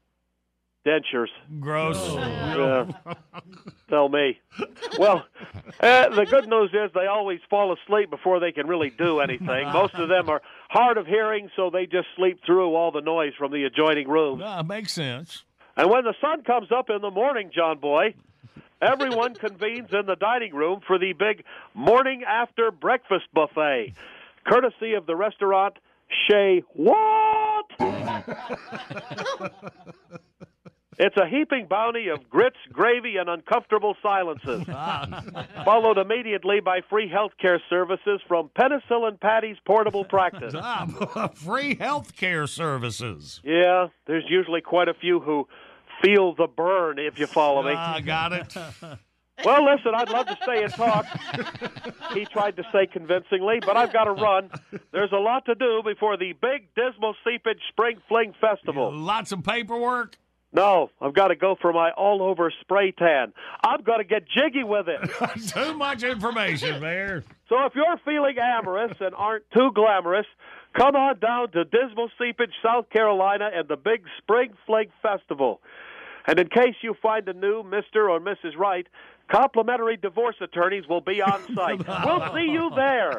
Dentures. 0.86 1.28
Gross. 1.61 1.97
Yeah. 2.15 2.90
Tell 3.89 4.09
me. 4.09 4.40
Well, 4.99 5.24
uh, 5.81 6.09
the 6.09 6.27
good 6.28 6.49
news 6.49 6.70
is 6.73 6.90
they 6.93 7.07
always 7.07 7.39
fall 7.49 7.73
asleep 7.73 8.11
before 8.11 8.40
they 8.40 8.51
can 8.51 8.66
really 8.66 8.90
do 8.90 9.20
anything. 9.20 9.69
Most 9.73 9.94
of 9.94 10.09
them 10.09 10.28
are 10.28 10.43
hard 10.70 10.99
of 10.99 11.07
hearing, 11.07 11.51
so 11.55 11.70
they 11.70 11.86
just 11.86 12.09
sleep 12.16 12.40
through 12.44 12.74
all 12.74 12.90
the 12.90 13.01
noise 13.01 13.32
from 13.39 13.53
the 13.53 13.65
adjoining 13.65 14.09
rooms. 14.09 14.43
Ah, 14.44 14.62
makes 14.62 14.93
sense. 14.93 15.44
And 15.77 15.89
when 15.89 16.05
the 16.05 16.15
sun 16.20 16.43
comes 16.43 16.73
up 16.73 16.90
in 16.90 17.01
the 17.01 17.11
morning, 17.12 17.53
John 17.55 17.78
Boy, 17.78 18.15
everyone 18.83 19.35
convenes 19.35 19.89
in 19.93 20.07
the 20.07 20.17
dining 20.17 20.55
room 20.55 20.81
for 20.87 20.99
the 20.99 21.13
big 21.13 21.45
morning 21.75 22.23
after 22.27 22.71
breakfast 22.71 23.27
buffet, 23.33 23.95
courtesy 24.45 24.95
of 24.95 25.07
the 25.07 25.17
restaurant 25.17 25.77
Shea 26.29 26.63
What? 26.75 27.67
It's 30.99 31.17
a 31.17 31.27
heaping 31.27 31.67
bounty 31.69 32.09
of 32.09 32.29
grits, 32.29 32.59
gravy, 32.71 33.17
and 33.17 33.29
uncomfortable 33.29 33.97
silences, 34.03 34.65
followed 35.65 35.97
immediately 35.97 36.61
by 36.61 36.81
free 36.89 37.09
health 37.09 37.33
care 37.41 37.61
services 37.71 38.21
from 38.29 38.51
Penicillin 38.57 39.19
Patty's 39.19 39.57
Portable 39.65 40.05
Practice. 40.05 40.55
Ah, 40.57 41.31
free 41.35 41.77
health 41.77 42.15
care 42.15 42.47
services. 42.47 43.41
Yeah, 43.43 43.89
there's 44.07 44.25
usually 44.29 44.61
quite 44.61 44.89
a 44.89 44.95
few 44.95 45.19
who 45.19 45.49
feel 46.03 46.35
the 46.35 46.47
burn, 46.47 46.99
if 46.99 47.19
you 47.19 47.27
follow 47.27 47.62
me. 47.62 47.73
Ah, 47.77 48.01
got 48.05 48.33
it. 48.33 48.57
Well, 49.45 49.65
listen, 49.65 49.93
I'd 49.95 50.11
love 50.11 50.27
to 50.27 50.39
stay 50.43 50.62
and 50.62 50.73
talk. 50.73 51.07
He 52.15 52.27
tried 52.27 52.57
to 52.59 52.62
say 52.70 52.87
convincingly, 52.87 53.59
but 53.65 53.77
I've 53.77 53.93
got 53.93 54.05
to 54.05 54.12
run. 54.12 54.51
There's 54.93 55.11
a 55.11 55.16
lot 55.16 55.47
to 55.47 55.55
do 55.55 55.83
before 55.85 56.16
the 56.16 56.33
big 56.35 56.69
Dismal 56.77 57.15
Seepage 57.24 57.59
Spring 57.70 57.97
Fling 58.09 58.35
Festival. 58.41 58.93
Lots 58.95 59.33
of 59.33 59.43
paperwork. 59.43 60.16
No, 60.53 60.91
I've 61.01 61.15
got 61.15 61.29
to 61.29 61.35
go 61.35 61.57
for 61.61 61.73
my 61.73 61.91
all 61.93 62.23
over 62.23 62.53
spray 62.61 62.93
tan. 62.93 63.33
I've 63.65 63.85
got 63.85 63.97
to 63.97 64.05
get 64.05 64.24
jiggy 64.29 64.65
with 64.65 64.87
it. 64.89 65.01
Too 65.49 65.74
much 65.74 66.03
information, 66.03 66.81
Mayor. 66.81 67.24
So 67.49 67.65
if 67.65 67.74
you're 67.74 67.99
feeling 68.05 68.37
amorous 68.39 68.93
and 69.01 69.15
aren't 69.15 69.45
too 69.51 69.70
glamorous, 69.74 70.27
come 70.77 70.95
on 70.95 71.19
down 71.20 71.51
to 71.53 71.65
Dismal 71.65 72.11
Seepage, 72.19 72.53
South 72.62 72.91
Carolina, 72.91 73.51
and 73.53 73.66
the 73.66 73.77
big 73.77 74.05
Spring 74.19 74.53
Fling 74.66 74.91
Festival. 75.03 75.61
And 76.27 76.39
in 76.39 76.49
case 76.49 76.74
you 76.82 76.94
find 77.03 77.28
a 77.28 77.32
new 77.32 77.62
Mr. 77.62 78.09
or 78.11 78.20
Mrs. 78.20 78.57
Right, 78.57 78.86
complimentary 79.31 79.97
divorce 79.97 80.36
attorneys 80.40 80.86
will 80.89 81.01
be 81.01 81.20
on 81.23 81.43
site. 81.55 81.86
we'll 82.05 82.32
see 82.35 82.51
you 82.51 82.70
there. 82.77 83.19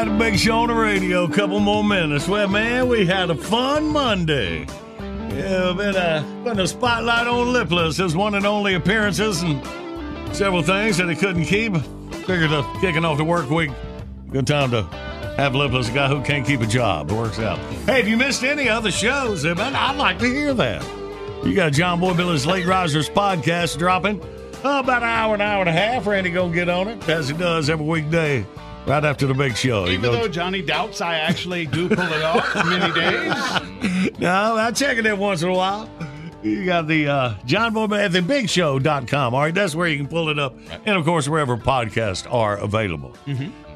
Got 0.00 0.08
a 0.08 0.18
big 0.18 0.38
show 0.38 0.60
on 0.60 0.68
the 0.68 0.74
radio. 0.74 1.24
A 1.24 1.30
couple 1.30 1.60
more 1.60 1.84
minutes. 1.84 2.26
Well, 2.26 2.48
man, 2.48 2.88
we 2.88 3.04
had 3.04 3.28
a 3.28 3.34
fun 3.34 3.88
Monday. 3.88 4.60
Yeah, 4.98 5.74
been 5.76 5.94
uh, 5.94 6.24
putting 6.42 6.60
a 6.60 6.66
spotlight 6.66 7.26
on 7.26 7.52
Lipless, 7.52 7.98
his 7.98 8.16
one 8.16 8.34
and 8.34 8.46
only 8.46 8.72
appearances, 8.72 9.42
and 9.42 9.62
several 10.34 10.62
things 10.62 10.96
that 10.96 11.10
he 11.10 11.14
couldn't 11.14 11.44
keep. 11.44 11.76
Figured 12.24 12.50
uh, 12.50 12.62
kicking 12.80 13.04
off 13.04 13.18
the 13.18 13.24
work 13.24 13.50
week, 13.50 13.72
good 14.30 14.46
time 14.46 14.70
to 14.70 14.84
have 15.36 15.52
Lipless, 15.52 15.90
a 15.90 15.92
guy 15.92 16.08
who 16.08 16.22
can't 16.22 16.46
keep 16.46 16.62
a 16.62 16.66
job. 16.66 17.10
It 17.10 17.14
works 17.14 17.38
out. 17.38 17.58
Hey, 17.84 18.00
if 18.00 18.08
you 18.08 18.16
missed 18.16 18.42
any 18.42 18.70
other 18.70 18.90
shows, 18.90 19.44
man, 19.44 19.76
I'd 19.76 19.98
like 19.98 20.18
to 20.20 20.24
hear 20.24 20.54
that. 20.54 20.82
You 21.44 21.54
got 21.54 21.74
John 21.74 22.00
Boy 22.00 22.14
Billy's 22.14 22.46
Late 22.46 22.64
Risers 22.64 23.10
podcast 23.10 23.76
dropping. 23.76 24.18
Oh, 24.64 24.80
about 24.80 25.02
an 25.02 25.10
hour, 25.10 25.34
an 25.34 25.42
hour 25.42 25.60
and 25.60 25.68
a 25.68 25.72
half. 25.72 26.06
Randy 26.06 26.30
gonna 26.30 26.54
get 26.54 26.70
on 26.70 26.88
it 26.88 27.06
as 27.06 27.28
he 27.28 27.36
does 27.36 27.68
every 27.68 27.84
weekday, 27.84 28.46
right 28.86 29.04
after 29.04 29.26
the 29.26 29.34
big 29.34 29.56
show. 29.56 29.86
Even 29.86 30.02
goes- 30.02 30.14
though 30.14 30.28
Johnny 30.28 30.62
doubts 30.62 31.00
I 31.00 31.16
actually 31.16 31.66
do 31.66 31.88
pull 31.88 31.98
it 32.12 32.22
off 32.22 32.54
many 32.66 32.92
days. 32.92 34.10
no, 34.18 34.56
I 34.56 34.70
check 34.72 34.98
it 34.98 35.06
in 35.06 35.18
once 35.18 35.42
in 35.42 35.48
a 35.48 35.54
while. 35.54 35.88
You 36.42 36.64
got 36.64 36.86
the 36.86 37.06
uh, 37.06 37.34
John 37.44 37.74
Boy 37.74 37.84
at 37.96 38.12
thebigshow.com. 38.12 39.34
All 39.34 39.40
right, 39.40 39.54
that's 39.54 39.74
where 39.74 39.88
you 39.88 39.98
can 39.98 40.08
pull 40.08 40.30
it 40.30 40.38
up. 40.38 40.56
And 40.86 40.96
of 40.96 41.04
course, 41.04 41.28
wherever 41.28 41.58
podcasts 41.58 42.26
are 42.32 42.56
available. 42.56 43.14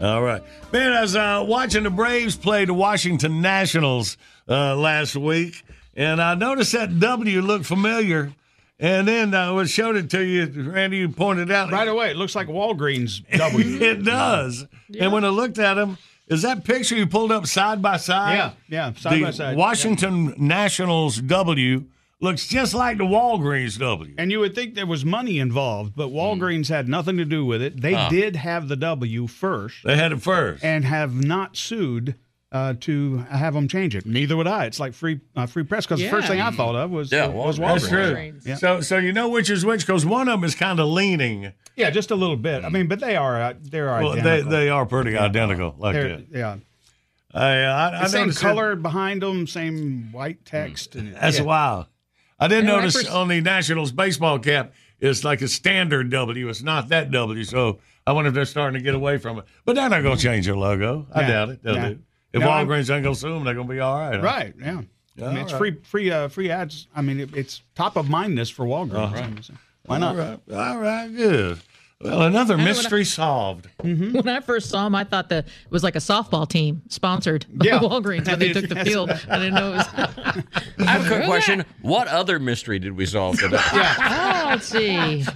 All 0.01 0.23
right. 0.23 0.43
Man, 0.73 0.93
I 0.95 1.03
was 1.03 1.15
uh, 1.15 1.45
watching 1.47 1.83
the 1.83 1.91
Braves 1.91 2.37
play 2.37 2.65
the 2.65 2.73
Washington 2.73 3.43
Nationals 3.43 4.17
uh, 4.49 4.75
last 4.77 5.15
week, 5.15 5.63
and 5.95 6.23
I 6.23 6.35
noticed 6.35 6.73
that 6.73 6.99
W 6.99 7.43
looked 7.43 7.67
familiar. 7.67 8.33
And 8.81 9.07
then 9.07 9.35
I 9.35 9.51
was 9.53 9.71
showed 9.71 9.97
it 9.97 10.11
to 10.11 10.23
you, 10.25 10.71
Randy. 10.71 10.99
You 10.99 11.09
pointed 11.09 11.51
out 11.51 11.71
Right 11.71 11.87
away, 11.89 12.11
it 12.11 12.17
looks 12.17 12.35
like 12.35 12.49
Walgreens 12.49 13.23
W. 13.39 13.81
it 13.81 14.05
does. 14.05 14.67
And 14.99 15.13
when 15.13 15.25
I 15.25 15.29
looked 15.29 15.59
at 15.59 15.75
them, 15.75 15.97
is 16.27 16.43
that 16.43 16.65
picture 16.65 16.97
you 16.97 17.07
pulled 17.07 17.31
up 17.31 17.47
side 17.47 17.81
by 17.83 17.99
side? 17.99 18.35
Yeah, 18.37 18.53
yeah, 18.69 18.93
side 18.95 19.19
the 19.19 19.23
by 19.25 19.31
side. 19.31 19.57
Washington 19.57 20.35
Nationals 20.39 21.21
W 21.21 21.85
looks 22.21 22.49
just 22.49 22.73
like 22.75 22.97
the 22.99 23.05
Walgreens 23.05 23.79
W. 23.79 24.15
And 24.19 24.31
you 24.33 24.41
would 24.41 24.55
think 24.55 24.75
there 24.75 24.87
was 24.87 25.05
money 25.05 25.39
involved, 25.39 25.95
but 25.95 26.09
Walgreens 26.09 26.69
had 26.69 26.89
nothing 26.89 27.17
to 27.19 27.25
do 27.25 27.45
with 27.45 27.61
it. 27.63 27.81
They 27.81 27.95
Ah. 27.95 28.09
did 28.09 28.37
have 28.37 28.69
the 28.69 28.77
W 28.77 29.27
first. 29.27 29.77
They 29.85 29.97
had 29.97 30.11
it 30.13 30.23
first. 30.23 30.65
And 30.65 30.85
have 30.87 31.15
not 31.15 31.57
sued 31.57 32.15
uh, 32.55 32.73
to 32.81 33.19
have 33.19 33.53
them 33.53 33.67
change 33.69 33.95
it. 33.97 34.07
Neither 34.07 34.37
would 34.37 34.47
I. 34.47 34.65
It's 34.67 34.79
like 34.81 34.95
free 34.95 35.21
uh, 35.37 35.45
free 35.47 35.65
press 35.65 35.85
because 35.85 35.99
the 36.01 36.09
first 36.09 36.29
thing 36.29 36.41
I 36.41 36.51
thought 36.53 36.77
of 36.77 36.91
was, 36.91 37.11
Yeah, 37.13 37.27
was 37.27 37.59
Walgreens. 37.59 37.61
That's 37.83 37.85
Walgreens. 37.89 38.31
true. 38.43 38.51
Yeah. 38.51 38.55
So, 38.55 38.81
so 38.81 38.97
you 38.99 39.13
know 39.13 39.29
which 39.29 39.51
is 39.51 39.67
which 39.67 39.85
because 39.85 40.07
one 40.07 40.29
of 40.29 40.41
them 40.41 40.45
is 40.45 40.55
kind 40.55 40.79
of 40.81 40.89
leaning. 40.89 41.53
Yeah, 41.77 41.91
just 41.91 42.13
a 42.13 42.15
little 42.15 42.37
bit. 42.37 42.65
I 42.65 42.69
mean, 42.69 42.87
but 42.87 43.01
they 43.01 43.17
are 43.17 43.41
uh, 43.43 43.55
they 43.61 43.81
are 43.81 44.01
Well, 44.03 44.13
they, 44.13 44.21
identical. 44.21 44.51
they 44.53 44.69
are 44.71 44.87
pretty 44.87 45.17
identical 45.19 45.75
like 45.79 45.95
They're- 45.95 46.17
that. 46.19 46.27
Yeah. 46.31 46.57
I, 47.37 47.47
I, 47.65 47.99
I 47.99 48.03
The 48.05 48.09
same 48.09 48.21
noticed 48.23 48.39
it- 48.39 48.43
color 48.43 48.77
behind 48.77 49.23
them, 49.23 49.49
same 49.49 50.13
white 50.13 50.45
text. 50.45 50.95
And, 50.95 51.15
That's 51.17 51.39
yeah. 51.39 51.45
wild. 51.45 51.87
I 52.39 52.47
did 52.47 52.65
not 52.65 52.75
when 52.75 52.81
notice 52.83 52.95
first- 52.95 53.11
on 53.11 53.27
the 53.27 53.41
Nationals 53.41 53.91
baseball 53.91 54.39
cap, 54.39 54.73
it's 55.01 55.25
like 55.25 55.43
a 55.43 55.49
standard 55.49 56.11
W. 56.11 56.49
It's 56.49 56.63
not 56.63 56.89
that 56.91 57.11
W. 57.11 57.43
So 57.43 57.81
I 58.07 58.13
wonder 58.13 58.29
if 58.29 58.35
they're 58.35 58.45
starting 58.45 58.79
to 58.79 58.85
get 58.85 58.95
away 58.95 59.19
from 59.19 59.39
it. 59.41 59.45
But 59.65 59.75
they're 59.75 59.89
not 59.89 60.03
going 60.05 60.17
to 60.17 60.23
change 60.23 60.47
their 60.47 60.57
logo. 60.57 61.09
I 61.13 61.23
Yeah. 61.23 61.27
doubt 61.29 61.49
it. 61.49 61.63
They'll 61.65 61.75
Yeah. 61.75 61.89
do. 61.89 61.99
If 62.35 62.41
No, 62.41 62.51
I'm- 62.51 62.67
Walgreens 62.69 62.93
ain't 62.95 63.03
going 63.05 63.15
to 63.15 63.15
sue 63.15 63.33
them, 63.33 63.45
they're 63.45 63.55
going 63.55 63.69
to 63.69 63.73
be 63.73 63.81
all 63.81 63.99
right. 63.99 64.17
huh? 64.17 64.21
Right. 64.23 64.55
Yeah. 64.61 64.83
I 65.23 65.29
mean, 65.29 65.37
it's 65.39 65.53
right. 65.53 65.59
free 65.59 65.77
free 65.85 66.11
uh, 66.11 66.27
free 66.29 66.51
ads. 66.51 66.89
I 66.95 67.01
mean, 67.01 67.21
it, 67.21 67.37
it's 67.37 67.63
top 67.77 67.97
of 67.97 68.11
mindness 68.11 68.51
for 68.51 68.65
Walgreens. 68.67 69.49
Uh-huh. 69.51 69.57
Why 69.87 69.99
not? 69.99 70.17
All 70.17 70.21
right. 70.21 70.41
All 70.53 70.79
right. 70.79 71.15
Good. 71.15 71.61
Well, 72.01 72.23
another 72.23 72.55
I 72.55 72.57
know 72.57 72.65
what 72.65 72.69
mystery 72.69 73.05
solved. 73.05 73.69
When 73.81 74.29
I 74.29 74.41
first 74.41 74.69
saw 74.69 74.87
him, 74.87 74.95
I 74.97 75.05
thought 75.05 75.29
the 75.29 75.39
it 75.39 75.47
was 75.71 75.85
like 75.85 75.95
a 75.95 76.01
softball 76.01 76.47
team 76.49 76.83
sponsored 76.89 77.47
by 77.49 77.67
Yeah. 77.67 77.79
Walgreens 77.79 78.27
when 78.27 78.41
they 78.41 78.53
took 78.53 78.69
the 78.69 78.75
field. 78.85 79.11
I 79.31 79.39
didn't 79.39 79.55
know 79.55 79.73
it 79.73 79.77
was. 79.77 79.87
I 79.97 80.85
have 80.91 81.07
a 81.07 81.09
quick 81.09 81.25
question. 81.27 81.65
What 81.81 82.09
other 82.09 82.39
mystery 82.41 82.81
did 82.81 82.97
we 82.97 83.07
solve 83.07 83.39
today? 83.39 83.57
oh, 83.73 84.45
let's 84.49 84.67
see. 84.67 85.25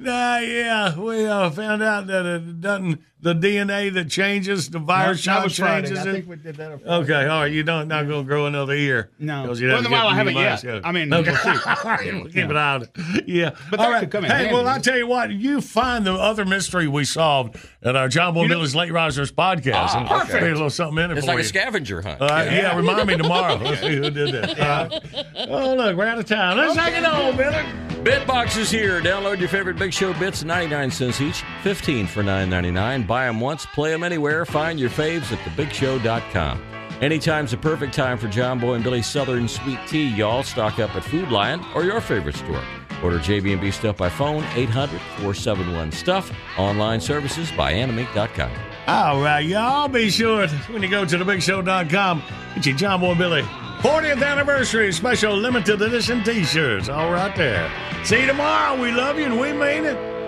Nah, 0.00 0.38
yeah, 0.38 0.98
we 0.98 1.24
uh, 1.24 1.48
found 1.50 1.80
out 1.80 2.08
that 2.08 2.26
it 2.26 2.60
doesn't 2.60 3.00
the 3.34 3.34
DNA 3.34 3.92
that 3.94 4.08
changes, 4.08 4.70
the 4.70 4.78
virus 4.78 5.18
that 5.18 5.22
shot 5.22 5.44
was 5.44 5.56
Friday. 5.58 5.88
changes 5.88 6.06
I 6.06 6.10
it? 6.10 6.12
think 6.12 6.28
we 6.28 6.36
did 6.36 6.54
that 6.56 6.72
on 6.72 6.80
Okay, 7.02 7.26
all 7.26 7.40
right. 7.42 7.52
You 7.52 7.62
don't 7.62 7.88
not 7.88 8.06
going 8.06 8.24
to 8.24 8.28
grow 8.28 8.46
another 8.46 8.74
ear. 8.74 9.10
No. 9.18 9.42
Because 9.42 9.60
you 9.60 9.68
Well, 9.68 9.82
well, 9.90 10.06
I 10.06 10.10
the 10.10 10.14
haven't 10.16 10.34
new 10.34 10.40
yet. 10.40 10.64
mask. 10.64 10.84
I 10.84 10.92
mean- 10.92 11.12
Okay, 11.12 11.30
we'll 11.30 11.54
see. 11.54 12.12
We'll 12.12 12.24
keep 12.26 12.50
an 12.50 12.56
eye 12.56 12.74
on 12.74 12.82
it. 12.82 13.24
Yeah. 13.26 13.50
But 13.70 13.80
all 13.80 13.90
that 13.90 13.92
right. 14.02 14.10
come 14.10 14.24
Hey, 14.24 14.32
handy. 14.34 14.54
well, 14.54 14.68
I 14.68 14.78
tell 14.78 14.96
you 14.96 15.06
what, 15.06 15.30
you 15.30 15.60
find 15.60 16.06
the 16.06 16.12
other 16.14 16.44
mystery 16.44 16.86
we 16.88 17.04
solved 17.04 17.56
at 17.82 17.96
our 17.96 18.08
John 18.08 18.34
Boy 18.34 18.40
and 18.42 18.48
Billy's 18.48 18.74
Late 18.74 18.92
Risers 18.92 19.32
podcast. 19.32 19.72
Ah, 19.74 19.98
and 19.98 20.08
perfect. 20.08 20.34
maybe 20.34 20.46
a 20.48 20.52
little 20.54 20.70
something 20.70 21.02
in 21.04 21.10
it 21.10 21.18
It's 21.18 21.26
for 21.26 21.32
like 21.32 21.40
a 21.42 21.44
scavenger 21.48 22.02
hunt. 22.02 22.20
All 22.20 22.28
right, 22.28 22.50
yeah. 22.52 22.76
remind 22.76 23.06
me 23.08 23.16
tomorrow. 23.16 23.56
Let's 23.62 23.80
see 23.80 23.96
who 23.96 24.10
did 24.10 24.32
that. 24.34 24.60
All 24.60 25.00
right. 25.00 25.48
Oh, 25.48 25.74
look, 25.74 25.96
we're 25.96 26.06
out 26.06 26.18
of 26.18 26.26
time. 26.26 26.56
Let's 26.58 26.74
take 26.76 26.94
it 26.96 27.04
on, 27.04 27.36
Billy. 27.36 27.64
Bitbox 28.04 28.56
is 28.56 28.70
here. 28.70 29.00
Download 29.00 29.38
your 29.40 29.48
favorite 29.48 29.76
Big 29.78 29.92
Show 29.92 30.12
bits, 30.14 30.44
99 30.44 30.90
cents 30.92 31.20
each, 31.20 31.42
15 31.62 32.06
for 32.06 32.22
9.99. 32.22 33.04
Buy 33.16 33.24
them 33.24 33.40
once, 33.40 33.64
play 33.64 33.92
them 33.92 34.02
anywhere. 34.02 34.44
Find 34.44 34.78
your 34.78 34.90
faves 34.90 35.32
at 35.32 35.38
thebigshow.com. 35.38 36.62
Anytime's 37.00 37.50
the 37.50 37.56
perfect 37.56 37.94
time 37.94 38.18
for 38.18 38.28
John 38.28 38.58
Boy 38.58 38.74
and 38.74 38.84
Billy's 38.84 39.06
Southern 39.06 39.48
Sweet 39.48 39.78
Tea, 39.86 40.06
y'all. 40.06 40.42
Stock 40.42 40.78
up 40.78 40.94
at 40.94 41.02
Food 41.02 41.30
Lion 41.30 41.64
or 41.74 41.82
your 41.82 42.02
favorite 42.02 42.34
store. 42.34 42.62
Order 43.02 43.18
JB&B 43.18 43.70
Stuff 43.70 43.96
by 43.96 44.10
phone, 44.10 44.42
800-471-STUFF. 44.42 46.30
Online 46.58 47.00
services 47.00 47.50
by 47.52 47.72
animate.com. 47.72 48.52
All 48.86 49.22
right, 49.22 49.40
y'all 49.40 49.88
be 49.88 50.10
sure 50.10 50.46
when 50.68 50.82
you 50.82 50.90
go 50.90 51.06
to 51.06 51.16
thebigshow.com, 51.16 52.22
get 52.56 52.66
your 52.66 52.76
John 52.76 53.00
Boy 53.00 53.12
and 53.12 53.18
Billy 53.18 53.42
40th 53.80 54.22
anniversary 54.22 54.92
special 54.92 55.34
limited 55.34 55.80
edition 55.80 56.22
t-shirts. 56.22 56.90
All 56.90 57.10
right 57.10 57.34
there. 57.34 57.72
See 58.04 58.20
you 58.20 58.26
tomorrow. 58.26 58.78
We 58.78 58.92
love 58.92 59.18
you 59.18 59.24
and 59.24 59.40
we 59.40 59.54
mean 59.54 59.86
it. 59.86 60.15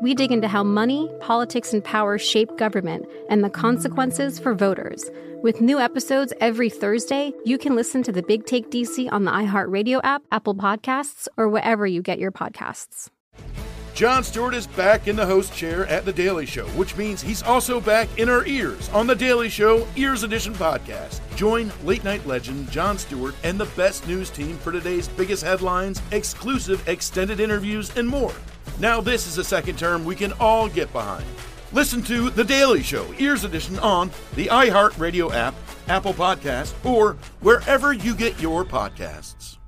We 0.00 0.14
dig 0.14 0.32
into 0.32 0.48
how 0.48 0.64
money, 0.64 1.10
politics, 1.20 1.74
and 1.74 1.84
power 1.84 2.16
shape 2.16 2.56
government 2.56 3.04
and 3.28 3.44
the 3.44 3.50
consequences 3.50 4.38
for 4.38 4.54
voters. 4.54 5.10
With 5.42 5.60
new 5.60 5.78
episodes 5.78 6.32
every 6.40 6.70
Thursday, 6.70 7.34
you 7.44 7.58
can 7.58 7.76
listen 7.76 8.02
to 8.04 8.12
the 8.12 8.22
Big 8.22 8.46
Take 8.46 8.70
DC 8.70 9.12
on 9.12 9.24
the 9.24 9.30
iHeartRadio 9.30 10.00
app, 10.02 10.22
Apple 10.32 10.54
Podcasts, 10.54 11.28
or 11.36 11.48
wherever 11.48 11.86
you 11.86 12.00
get 12.00 12.18
your 12.18 12.32
podcasts. 12.32 13.08
Jon 13.92 14.24
Stewart 14.24 14.54
is 14.54 14.66
back 14.68 15.06
in 15.06 15.16
the 15.16 15.26
host 15.26 15.54
chair 15.54 15.86
at 15.88 16.06
The 16.06 16.12
Daily 16.14 16.46
Show, 16.46 16.66
which 16.68 16.96
means 16.96 17.20
he's 17.20 17.42
also 17.42 17.78
back 17.78 18.08
in 18.18 18.30
our 18.30 18.46
ears 18.46 18.88
on 18.90 19.06
The 19.06 19.14
Daily 19.14 19.50
Show 19.50 19.86
Ears 19.96 20.22
Edition 20.22 20.54
podcast. 20.54 21.20
Join 21.36 21.70
late 21.84 22.04
night 22.04 22.26
legend 22.26 22.70
Jon 22.70 22.96
Stewart 22.96 23.34
and 23.44 23.60
the 23.60 23.66
best 23.76 24.08
news 24.08 24.30
team 24.30 24.56
for 24.56 24.72
today's 24.72 25.08
biggest 25.08 25.44
headlines, 25.44 26.00
exclusive 26.12 26.88
extended 26.88 27.40
interviews, 27.40 27.94
and 27.98 28.08
more. 28.08 28.32
Now, 28.80 29.02
this 29.02 29.26
is 29.26 29.36
a 29.36 29.44
second 29.44 29.78
term 29.78 30.06
we 30.06 30.16
can 30.16 30.32
all 30.40 30.66
get 30.66 30.90
behind. 30.90 31.26
Listen 31.70 32.02
to 32.04 32.30
The 32.30 32.42
Daily 32.42 32.82
Show 32.82 33.12
Ears 33.18 33.44
Edition 33.44 33.78
on 33.78 34.10
the 34.36 34.46
iHeartRadio 34.46 35.34
app, 35.34 35.54
Apple 35.86 36.14
Podcast, 36.14 36.72
or 36.82 37.18
wherever 37.40 37.92
you 37.92 38.14
get 38.14 38.40
your 38.40 38.64
podcasts. 38.64 39.59